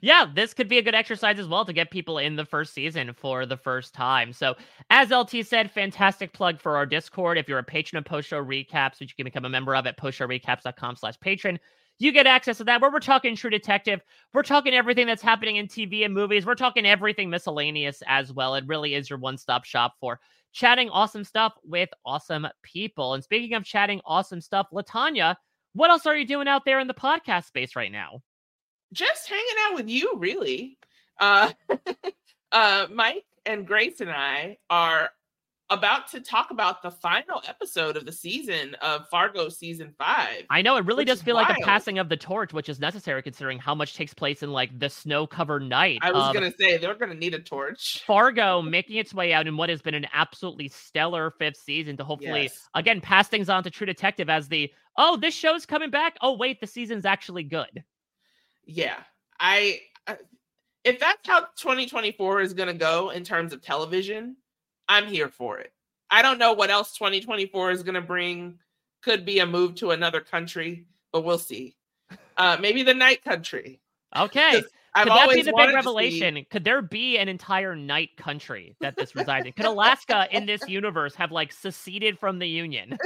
Yeah, 0.00 0.26
this 0.32 0.54
could 0.54 0.68
be 0.68 0.78
a 0.78 0.82
good 0.82 0.94
exercise 0.94 1.38
as 1.38 1.46
well 1.46 1.64
to 1.66 1.72
get 1.72 1.90
people 1.90 2.18
in 2.18 2.36
the 2.36 2.46
first 2.46 2.72
season 2.72 3.12
for 3.12 3.44
the 3.44 3.56
first 3.56 3.92
time. 3.92 4.32
So, 4.32 4.54
as 4.88 5.10
LT 5.10 5.44
said, 5.44 5.70
fantastic 5.70 6.32
plug 6.32 6.60
for 6.60 6.76
our 6.76 6.86
Discord. 6.86 7.36
If 7.36 7.48
you're 7.48 7.58
a 7.58 7.64
patron 7.64 7.98
of 7.98 8.06
Post 8.06 8.28
Show 8.28 8.42
Recaps, 8.42 9.00
which 9.00 9.10
you 9.10 9.16
can 9.16 9.24
become 9.24 9.44
a 9.44 9.50
member 9.50 9.74
of 9.74 9.86
at 9.86 9.98
postshowrecaps.com 9.98 10.96
slash 10.96 11.20
patron, 11.20 11.60
you 11.98 12.12
get 12.12 12.26
access 12.26 12.56
to 12.56 12.64
that 12.64 12.80
where 12.80 12.90
we're 12.90 13.00
talking 13.00 13.36
True 13.36 13.50
Detective. 13.50 14.00
We're 14.32 14.42
talking 14.42 14.72
everything 14.72 15.06
that's 15.06 15.20
happening 15.20 15.56
in 15.56 15.66
TV 15.66 16.06
and 16.06 16.14
movies. 16.14 16.46
We're 16.46 16.54
talking 16.54 16.86
everything 16.86 17.28
miscellaneous 17.28 18.02
as 18.06 18.32
well. 18.32 18.54
It 18.54 18.64
really 18.66 18.94
is 18.94 19.10
your 19.10 19.18
one 19.18 19.36
stop 19.36 19.64
shop 19.64 19.96
for 20.00 20.18
chatting 20.52 20.88
awesome 20.88 21.24
stuff 21.24 21.52
with 21.62 21.90
awesome 22.06 22.46
people. 22.62 23.12
And 23.12 23.22
speaking 23.22 23.54
of 23.54 23.64
chatting 23.64 24.00
awesome 24.06 24.40
stuff, 24.40 24.68
LaTonya, 24.72 25.36
what 25.74 25.90
else 25.90 26.06
are 26.06 26.16
you 26.16 26.26
doing 26.26 26.48
out 26.48 26.64
there 26.64 26.80
in 26.80 26.88
the 26.88 26.94
podcast 26.94 27.44
space 27.44 27.76
right 27.76 27.92
now? 27.92 28.22
Just 28.92 29.28
hanging 29.28 29.44
out 29.66 29.74
with 29.76 29.88
you 29.88 30.12
really 30.16 30.78
uh 31.20 31.50
uh 32.52 32.86
mike 32.92 33.24
and 33.46 33.66
grace 33.66 34.00
and 34.00 34.10
i 34.10 34.56
are 34.68 35.10
about 35.72 36.08
to 36.08 36.20
talk 36.20 36.50
about 36.50 36.82
the 36.82 36.90
final 36.90 37.40
episode 37.46 37.96
of 37.96 38.04
the 38.04 38.10
season 38.10 38.74
of 38.82 39.06
fargo 39.08 39.48
season 39.48 39.94
five 39.96 40.42
I 40.50 40.62
know 40.62 40.76
it 40.76 40.84
really 40.84 41.04
does 41.04 41.22
feel 41.22 41.36
like 41.36 41.48
a 41.56 41.64
passing 41.64 42.00
of 42.00 42.08
the 42.08 42.16
torch, 42.16 42.52
which 42.52 42.68
is 42.68 42.80
necessary 42.80 43.22
considering 43.22 43.60
how 43.60 43.72
much 43.76 43.94
takes 43.94 44.12
place 44.12 44.42
in 44.42 44.50
like 44.50 44.76
the 44.80 44.90
snow 44.90 45.28
covered 45.28 45.62
night. 45.62 46.00
i 46.02 46.10
was 46.10 46.34
gonna 46.34 46.52
say 46.58 46.76
they're 46.76 46.96
gonna 46.96 47.14
need 47.14 47.34
a 47.34 47.38
torch 47.38 48.02
Fargo 48.04 48.60
making 48.60 48.96
its 48.96 49.14
way 49.14 49.32
out 49.32 49.46
in 49.46 49.56
what 49.56 49.68
has 49.68 49.80
been 49.80 49.94
an 49.94 50.06
absolutely 50.12 50.66
stellar 50.68 51.30
fifth 51.38 51.58
season 51.58 51.96
to 51.98 52.02
hopefully 52.02 52.42
Yes. 52.44 52.68
again 52.74 53.00
pass 53.00 53.28
things 53.28 53.48
on 53.48 53.62
to 53.62 53.70
True 53.70 53.86
Detective 53.86 54.28
as 54.28 54.48
the 54.48 54.72
oh 54.96 55.16
this 55.16 55.34
show's 55.36 55.66
coming 55.66 55.90
back. 55.90 56.16
Oh 56.20 56.36
wait, 56.36 56.60
the 56.60 56.66
season's 56.66 57.04
actually 57.06 57.44
good. 57.44 57.84
Yeah 58.70 58.96
i 59.38 59.80
I- 60.06 60.16
if 60.84 60.98
that's 60.98 61.26
how 61.28 61.40
2024 61.56 62.40
is 62.40 62.54
gonna 62.54 62.74
go 62.74 63.10
in 63.10 63.24
terms 63.24 63.52
of 63.52 63.60
television 63.62 64.36
i'm 64.88 65.06
here 65.06 65.28
for 65.28 65.58
it 65.58 65.72
i 66.10 66.22
don't 66.22 66.38
know 66.38 66.52
what 66.52 66.70
else 66.70 66.96
2024 66.96 67.70
is 67.72 67.82
gonna 67.82 68.00
bring 68.00 68.58
could 69.02 69.24
be 69.24 69.38
a 69.40 69.46
move 69.46 69.74
to 69.76 69.90
another 69.90 70.20
country 70.20 70.86
but 71.12 71.24
we'll 71.24 71.38
see 71.38 71.74
uh 72.36 72.56
maybe 72.60 72.82
the 72.82 72.94
night 72.94 73.22
country 73.24 73.80
Okay. 74.16 74.60
I've 74.92 75.04
Could 75.06 75.12
that 75.12 75.28
be 75.30 75.42
the 75.42 75.52
big 75.56 75.66
to 75.66 75.70
see- 75.70 75.74
revelation? 75.76 76.44
Could 76.50 76.64
there 76.64 76.82
be 76.82 77.16
an 77.16 77.28
entire 77.28 77.76
night 77.76 78.16
country 78.16 78.74
that 78.80 78.96
this 78.96 79.14
resides 79.14 79.46
in? 79.46 79.52
Could 79.52 79.66
Alaska 79.66 80.26
in 80.32 80.46
this 80.46 80.66
universe 80.68 81.14
have 81.14 81.30
like 81.30 81.52
seceded 81.52 82.18
from 82.18 82.40
the 82.40 82.48
Union? 82.48 82.98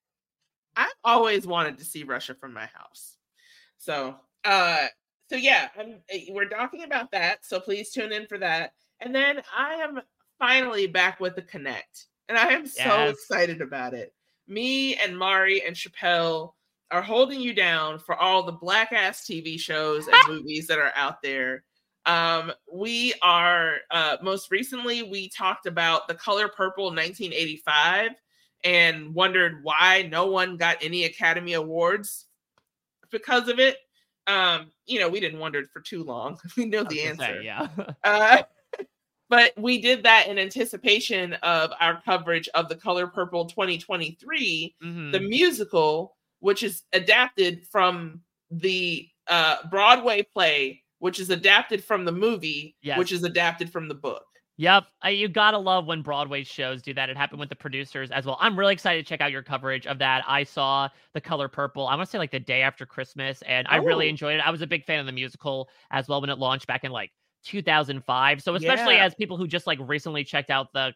I've 0.76 0.88
always 1.04 1.46
wanted 1.46 1.76
to 1.76 1.84
see 1.84 2.04
Russia 2.04 2.34
from 2.34 2.54
my 2.54 2.66
house. 2.72 3.18
So, 3.76 4.16
uh, 4.44 4.86
so 5.30 5.36
yeah, 5.36 5.68
I'm, 5.78 6.00
eh, 6.10 6.26
we're 6.30 6.48
talking 6.48 6.82
about 6.82 7.12
that. 7.12 7.46
So 7.46 7.60
please 7.60 7.90
tune 7.90 8.12
in 8.12 8.26
for 8.26 8.36
that. 8.38 8.72
And 9.00 9.14
then 9.14 9.40
I 9.56 9.74
am 9.74 10.00
finally 10.38 10.88
back 10.88 11.20
with 11.20 11.36
the 11.36 11.42
Connect, 11.42 12.06
and 12.28 12.36
I 12.36 12.48
am 12.52 12.66
so 12.66 13.04
excited 13.04 13.62
about 13.62 13.94
it. 13.94 14.12
Me 14.48 14.96
and 14.96 15.16
Mari 15.16 15.62
and 15.64 15.76
Chappelle 15.76 16.54
are 16.90 17.00
holding 17.02 17.40
you 17.40 17.54
down 17.54 18.00
for 18.00 18.16
all 18.16 18.42
the 18.42 18.52
black 18.52 18.92
ass 18.92 19.24
TV 19.24 19.58
shows 19.58 20.08
and 20.08 20.16
movies 20.28 20.66
that 20.66 20.78
are 20.78 20.92
out 20.96 21.22
there. 21.22 21.62
Um, 22.06 22.52
we 22.72 23.14
are 23.22 23.76
uh, 23.92 24.16
most 24.22 24.50
recently 24.50 25.04
we 25.04 25.28
talked 25.28 25.66
about 25.66 26.08
the 26.08 26.14
color 26.14 26.48
purple 26.48 26.86
1985 26.86 28.10
and 28.64 29.14
wondered 29.14 29.62
why 29.62 30.08
no 30.10 30.26
one 30.26 30.56
got 30.56 30.78
any 30.82 31.04
Academy 31.04 31.52
Awards 31.52 32.26
because 33.10 33.48
of 33.48 33.60
it. 33.60 33.76
Um, 34.30 34.70
you 34.86 35.00
know, 35.00 35.08
we 35.08 35.20
didn't 35.20 35.38
wonder 35.40 35.64
for 35.72 35.80
too 35.80 36.04
long. 36.04 36.38
we 36.56 36.66
know 36.66 36.84
the 36.84 37.02
answer. 37.02 37.24
Say, 37.24 37.44
yeah. 37.44 37.68
uh, 38.04 38.42
but 39.28 39.52
we 39.56 39.80
did 39.80 40.02
that 40.04 40.28
in 40.28 40.38
anticipation 40.38 41.34
of 41.42 41.72
our 41.80 42.00
coverage 42.02 42.48
of 42.54 42.68
the 42.68 42.76
Color 42.76 43.06
Purple 43.08 43.46
2023, 43.46 44.76
Mhm. 44.82 45.12
the 45.12 45.20
musical, 45.20 46.16
which 46.40 46.62
is 46.62 46.82
adapted 46.92 47.66
from 47.66 48.20
the 48.50 49.08
uh, 49.26 49.56
Broadway 49.70 50.22
play, 50.22 50.82
which 50.98 51.20
is 51.20 51.30
adapted 51.30 51.84
from 51.84 52.04
the 52.04 52.12
movie, 52.12 52.76
Yes. 52.82 52.98
which 52.98 53.12
is 53.12 53.22
adapted 53.24 53.70
from 53.70 53.88
the 53.88 53.94
book. 53.94 54.24
Yep, 54.60 54.84
you 55.06 55.26
gotta 55.28 55.56
love 55.56 55.86
when 55.86 56.02
Broadway 56.02 56.44
shows 56.44 56.82
do 56.82 56.92
that. 56.92 57.08
It 57.08 57.16
happened 57.16 57.40
with 57.40 57.48
the 57.48 57.56
producers 57.56 58.10
as 58.10 58.26
well. 58.26 58.36
I'm 58.40 58.58
really 58.58 58.74
excited 58.74 59.06
to 59.06 59.08
check 59.08 59.22
out 59.22 59.32
your 59.32 59.42
coverage 59.42 59.86
of 59.86 59.98
that. 60.00 60.22
I 60.28 60.44
saw 60.44 60.90
The 61.14 61.20
Color 61.22 61.48
Purple. 61.48 61.86
I 61.86 61.94
want 61.96 62.06
to 62.06 62.10
say 62.10 62.18
like 62.18 62.30
the 62.30 62.40
day 62.40 62.60
after 62.60 62.84
Christmas, 62.84 63.40
and 63.46 63.66
I 63.68 63.76
really 63.76 64.04
Oh. 64.04 64.10
enjoyed 64.10 64.34
it. 64.34 64.40
I 64.46 64.50
was 64.50 64.60
a 64.60 64.66
big 64.66 64.84
fan 64.84 65.00
of 65.00 65.06
the 65.06 65.12
musical 65.12 65.70
as 65.90 66.08
well 66.08 66.20
when 66.20 66.28
it 66.28 66.38
launched 66.38 66.66
back 66.66 66.84
in 66.84 66.92
like 66.92 67.10
2005. 67.42 68.42
So 68.42 68.54
especially 68.54 68.96
Yeah. 68.96 69.06
as 69.06 69.14
people 69.14 69.38
who 69.38 69.46
just 69.48 69.66
like 69.66 69.78
recently 69.80 70.24
checked 70.24 70.50
out 70.50 70.74
the 70.74 70.92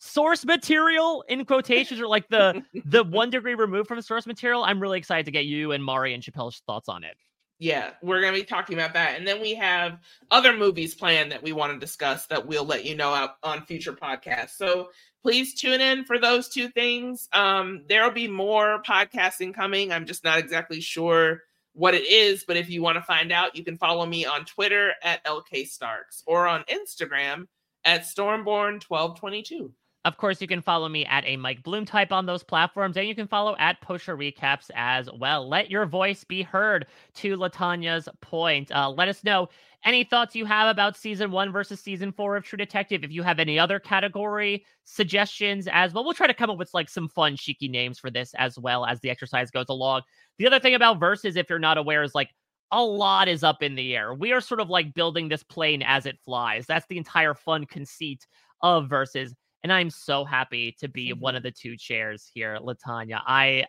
source 0.00 0.44
material 0.44 1.22
in 1.28 1.44
quotations 1.44 2.00
or 2.00 2.08
like 2.08 2.26
the 2.28 2.60
the 2.86 3.04
one 3.04 3.30
degree 3.30 3.54
removed 3.54 3.86
from 3.86 4.02
source 4.02 4.26
material, 4.26 4.64
I'm 4.64 4.80
really 4.80 4.98
excited 4.98 5.26
to 5.26 5.30
get 5.30 5.44
you 5.44 5.70
and 5.70 5.84
Mari 5.84 6.12
and 6.12 6.24
Chappelle's 6.24 6.60
thoughts 6.66 6.88
on 6.88 7.04
it. 7.04 7.16
Yeah, 7.58 7.92
we're 8.02 8.20
going 8.20 8.34
to 8.34 8.40
be 8.40 8.44
talking 8.44 8.78
about 8.78 8.92
that. 8.94 9.16
And 9.16 9.26
then 9.26 9.40
we 9.40 9.54
have 9.54 9.98
other 10.30 10.54
movies 10.54 10.94
planned 10.94 11.32
that 11.32 11.42
we 11.42 11.52
want 11.52 11.72
to 11.72 11.78
discuss 11.78 12.26
that 12.26 12.46
we'll 12.46 12.66
let 12.66 12.84
you 12.84 12.94
know 12.94 13.14
out 13.14 13.36
on 13.42 13.64
future 13.64 13.94
podcasts. 13.94 14.50
So 14.50 14.90
please 15.22 15.54
tune 15.54 15.80
in 15.80 16.04
for 16.04 16.18
those 16.18 16.48
two 16.48 16.68
things. 16.68 17.28
Um, 17.32 17.84
there'll 17.88 18.10
be 18.10 18.28
more 18.28 18.82
podcasting 18.82 19.54
coming. 19.54 19.90
I'm 19.90 20.04
just 20.04 20.22
not 20.22 20.38
exactly 20.38 20.82
sure 20.82 21.42
what 21.72 21.94
it 21.94 22.06
is, 22.06 22.44
but 22.46 22.56
if 22.56 22.68
you 22.68 22.82
want 22.82 22.96
to 22.96 23.02
find 23.02 23.32
out, 23.32 23.56
you 23.56 23.64
can 23.64 23.78
follow 23.78 24.04
me 24.04 24.26
on 24.26 24.44
Twitter 24.44 24.92
at 25.02 25.24
LK 25.24 25.66
Starks 25.66 26.22
or 26.26 26.46
on 26.46 26.62
Instagram 26.64 27.46
at 27.84 28.02
Stormborn1222. 28.02 29.70
Of 30.06 30.18
course, 30.18 30.40
you 30.40 30.46
can 30.46 30.62
follow 30.62 30.88
me 30.88 31.04
at 31.04 31.26
a 31.26 31.36
Mike 31.36 31.64
Bloom 31.64 31.84
type 31.84 32.12
on 32.12 32.26
those 32.26 32.44
platforms, 32.44 32.96
and 32.96 33.08
you 33.08 33.14
can 33.16 33.26
follow 33.26 33.56
at 33.58 33.80
Post 33.80 34.04
Show 34.04 34.16
Recaps 34.16 34.70
as 34.76 35.10
well. 35.18 35.48
Let 35.48 35.68
your 35.68 35.84
voice 35.84 36.22
be 36.22 36.42
heard 36.42 36.86
to 37.16 37.36
LaTonya's 37.36 38.08
point. 38.20 38.70
Uh, 38.70 38.88
let 38.88 39.08
us 39.08 39.24
know 39.24 39.48
any 39.84 40.04
thoughts 40.04 40.36
you 40.36 40.44
have 40.44 40.68
about 40.68 40.96
season 40.96 41.32
one 41.32 41.50
versus 41.50 41.80
season 41.80 42.12
four 42.12 42.36
of 42.36 42.44
True 42.44 42.56
Detective. 42.56 43.02
If 43.02 43.10
you 43.10 43.24
have 43.24 43.40
any 43.40 43.58
other 43.58 43.80
category 43.80 44.64
suggestions 44.84 45.66
as 45.72 45.92
well, 45.92 46.04
we'll 46.04 46.14
try 46.14 46.28
to 46.28 46.34
come 46.34 46.50
up 46.50 46.58
with 46.58 46.72
like 46.72 46.88
some 46.88 47.08
fun, 47.08 47.34
cheeky 47.34 47.66
names 47.66 47.98
for 47.98 48.08
this 48.08 48.32
as 48.34 48.56
well 48.56 48.86
as 48.86 49.00
the 49.00 49.10
exercise 49.10 49.50
goes 49.50 49.66
along. 49.68 50.02
The 50.38 50.46
other 50.46 50.60
thing 50.60 50.76
about 50.76 51.00
verses, 51.00 51.34
if 51.34 51.50
you're 51.50 51.58
not 51.58 51.78
aware, 51.78 52.04
is 52.04 52.14
like 52.14 52.30
a 52.70 52.80
lot 52.80 53.26
is 53.26 53.42
up 53.42 53.60
in 53.60 53.74
the 53.74 53.96
air. 53.96 54.14
We 54.14 54.30
are 54.30 54.40
sort 54.40 54.60
of 54.60 54.70
like 54.70 54.94
building 54.94 55.28
this 55.28 55.42
plane 55.42 55.82
as 55.82 56.06
it 56.06 56.20
flies. 56.24 56.64
That's 56.64 56.86
the 56.86 56.96
entire 56.96 57.34
fun 57.34 57.66
conceit 57.66 58.24
of 58.62 58.88
verses. 58.88 59.34
And 59.66 59.72
I'm 59.72 59.90
so 59.90 60.24
happy 60.24 60.76
to 60.78 60.86
be 60.86 61.12
one 61.12 61.32
mm-hmm. 61.32 61.38
of 61.38 61.42
the 61.42 61.50
two 61.50 61.76
chairs 61.76 62.30
here, 62.32 62.56
LaTonya. 62.62 63.20
I 63.26 63.64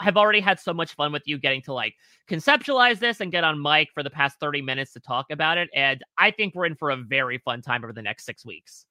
have 0.00 0.16
already 0.16 0.40
had 0.40 0.58
so 0.58 0.72
much 0.72 0.94
fun 0.94 1.12
with 1.12 1.24
you 1.26 1.36
getting 1.36 1.60
to 1.64 1.74
like 1.74 1.94
conceptualize 2.26 3.00
this 3.00 3.20
and 3.20 3.30
get 3.30 3.44
on 3.44 3.60
mic 3.60 3.90
for 3.92 4.02
the 4.02 4.08
past 4.08 4.40
30 4.40 4.62
minutes 4.62 4.94
to 4.94 5.00
talk 5.00 5.26
about 5.30 5.58
it. 5.58 5.68
And 5.74 6.02
I 6.16 6.30
think 6.30 6.54
we're 6.54 6.64
in 6.64 6.74
for 6.74 6.88
a 6.88 6.96
very 6.96 7.36
fun 7.36 7.60
time 7.60 7.84
over 7.84 7.92
the 7.92 8.00
next 8.00 8.24
six 8.24 8.46
weeks. 8.46 8.86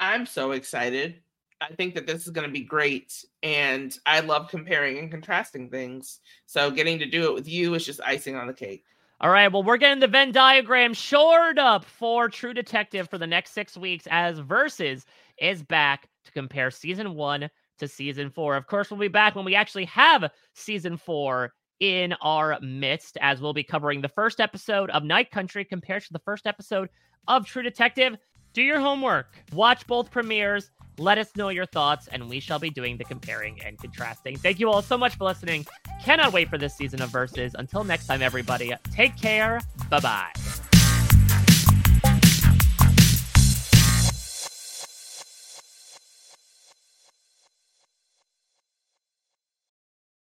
I'm 0.00 0.26
so 0.26 0.50
excited. 0.50 1.20
I 1.60 1.68
think 1.74 1.94
that 1.94 2.08
this 2.08 2.26
is 2.26 2.32
going 2.32 2.48
to 2.48 2.52
be 2.52 2.64
great. 2.64 3.24
And 3.44 3.96
I 4.06 4.18
love 4.18 4.48
comparing 4.48 4.98
and 4.98 5.08
contrasting 5.08 5.70
things. 5.70 6.18
So 6.46 6.68
getting 6.68 6.98
to 6.98 7.06
do 7.06 7.26
it 7.26 7.34
with 7.34 7.46
you 7.46 7.74
is 7.74 7.86
just 7.86 8.00
icing 8.04 8.34
on 8.34 8.48
the 8.48 8.54
cake. 8.54 8.82
All 9.18 9.30
right, 9.30 9.50
well, 9.50 9.62
we're 9.62 9.78
getting 9.78 10.00
the 10.00 10.08
Venn 10.08 10.30
diagram 10.30 10.92
shored 10.92 11.58
up 11.58 11.86
for 11.86 12.28
True 12.28 12.52
Detective 12.52 13.08
for 13.08 13.16
the 13.16 13.26
next 13.26 13.52
six 13.52 13.74
weeks 13.74 14.06
as 14.10 14.40
Versus 14.40 15.06
is 15.38 15.62
back 15.62 16.08
to 16.24 16.32
compare 16.32 16.70
season 16.70 17.14
one 17.14 17.48
to 17.78 17.88
season 17.88 18.30
four. 18.30 18.56
Of 18.56 18.66
course, 18.66 18.90
we'll 18.90 19.00
be 19.00 19.08
back 19.08 19.34
when 19.34 19.44
we 19.44 19.54
actually 19.54 19.84
have 19.86 20.30
season 20.54 20.96
four 20.96 21.52
in 21.80 22.14
our 22.22 22.58
midst, 22.60 23.18
as 23.20 23.40
we'll 23.40 23.52
be 23.52 23.62
covering 23.62 24.00
the 24.00 24.08
first 24.08 24.40
episode 24.40 24.90
of 24.90 25.04
Night 25.04 25.30
Country 25.30 25.64
compared 25.64 26.02
to 26.04 26.12
the 26.12 26.18
first 26.20 26.46
episode 26.46 26.88
of 27.28 27.46
True 27.46 27.62
Detective. 27.62 28.16
Do 28.54 28.62
your 28.62 28.80
homework, 28.80 29.36
watch 29.52 29.86
both 29.86 30.10
premieres, 30.10 30.70
let 30.98 31.18
us 31.18 31.36
know 31.36 31.50
your 31.50 31.66
thoughts, 31.66 32.08
and 32.08 32.26
we 32.28 32.40
shall 32.40 32.58
be 32.58 32.70
doing 32.70 32.96
the 32.96 33.04
comparing 33.04 33.60
and 33.62 33.78
contrasting. 33.78 34.38
Thank 34.38 34.58
you 34.58 34.70
all 34.70 34.80
so 34.80 34.96
much 34.96 35.16
for 35.16 35.24
listening. 35.24 35.66
Cannot 36.02 36.32
wait 36.32 36.48
for 36.48 36.56
this 36.56 36.74
season 36.74 37.02
of 37.02 37.10
Versus. 37.10 37.54
Until 37.58 37.84
next 37.84 38.06
time, 38.06 38.22
everybody, 38.22 38.72
take 38.92 39.14
care. 39.20 39.60
Bye 39.90 40.00
bye. 40.00 40.65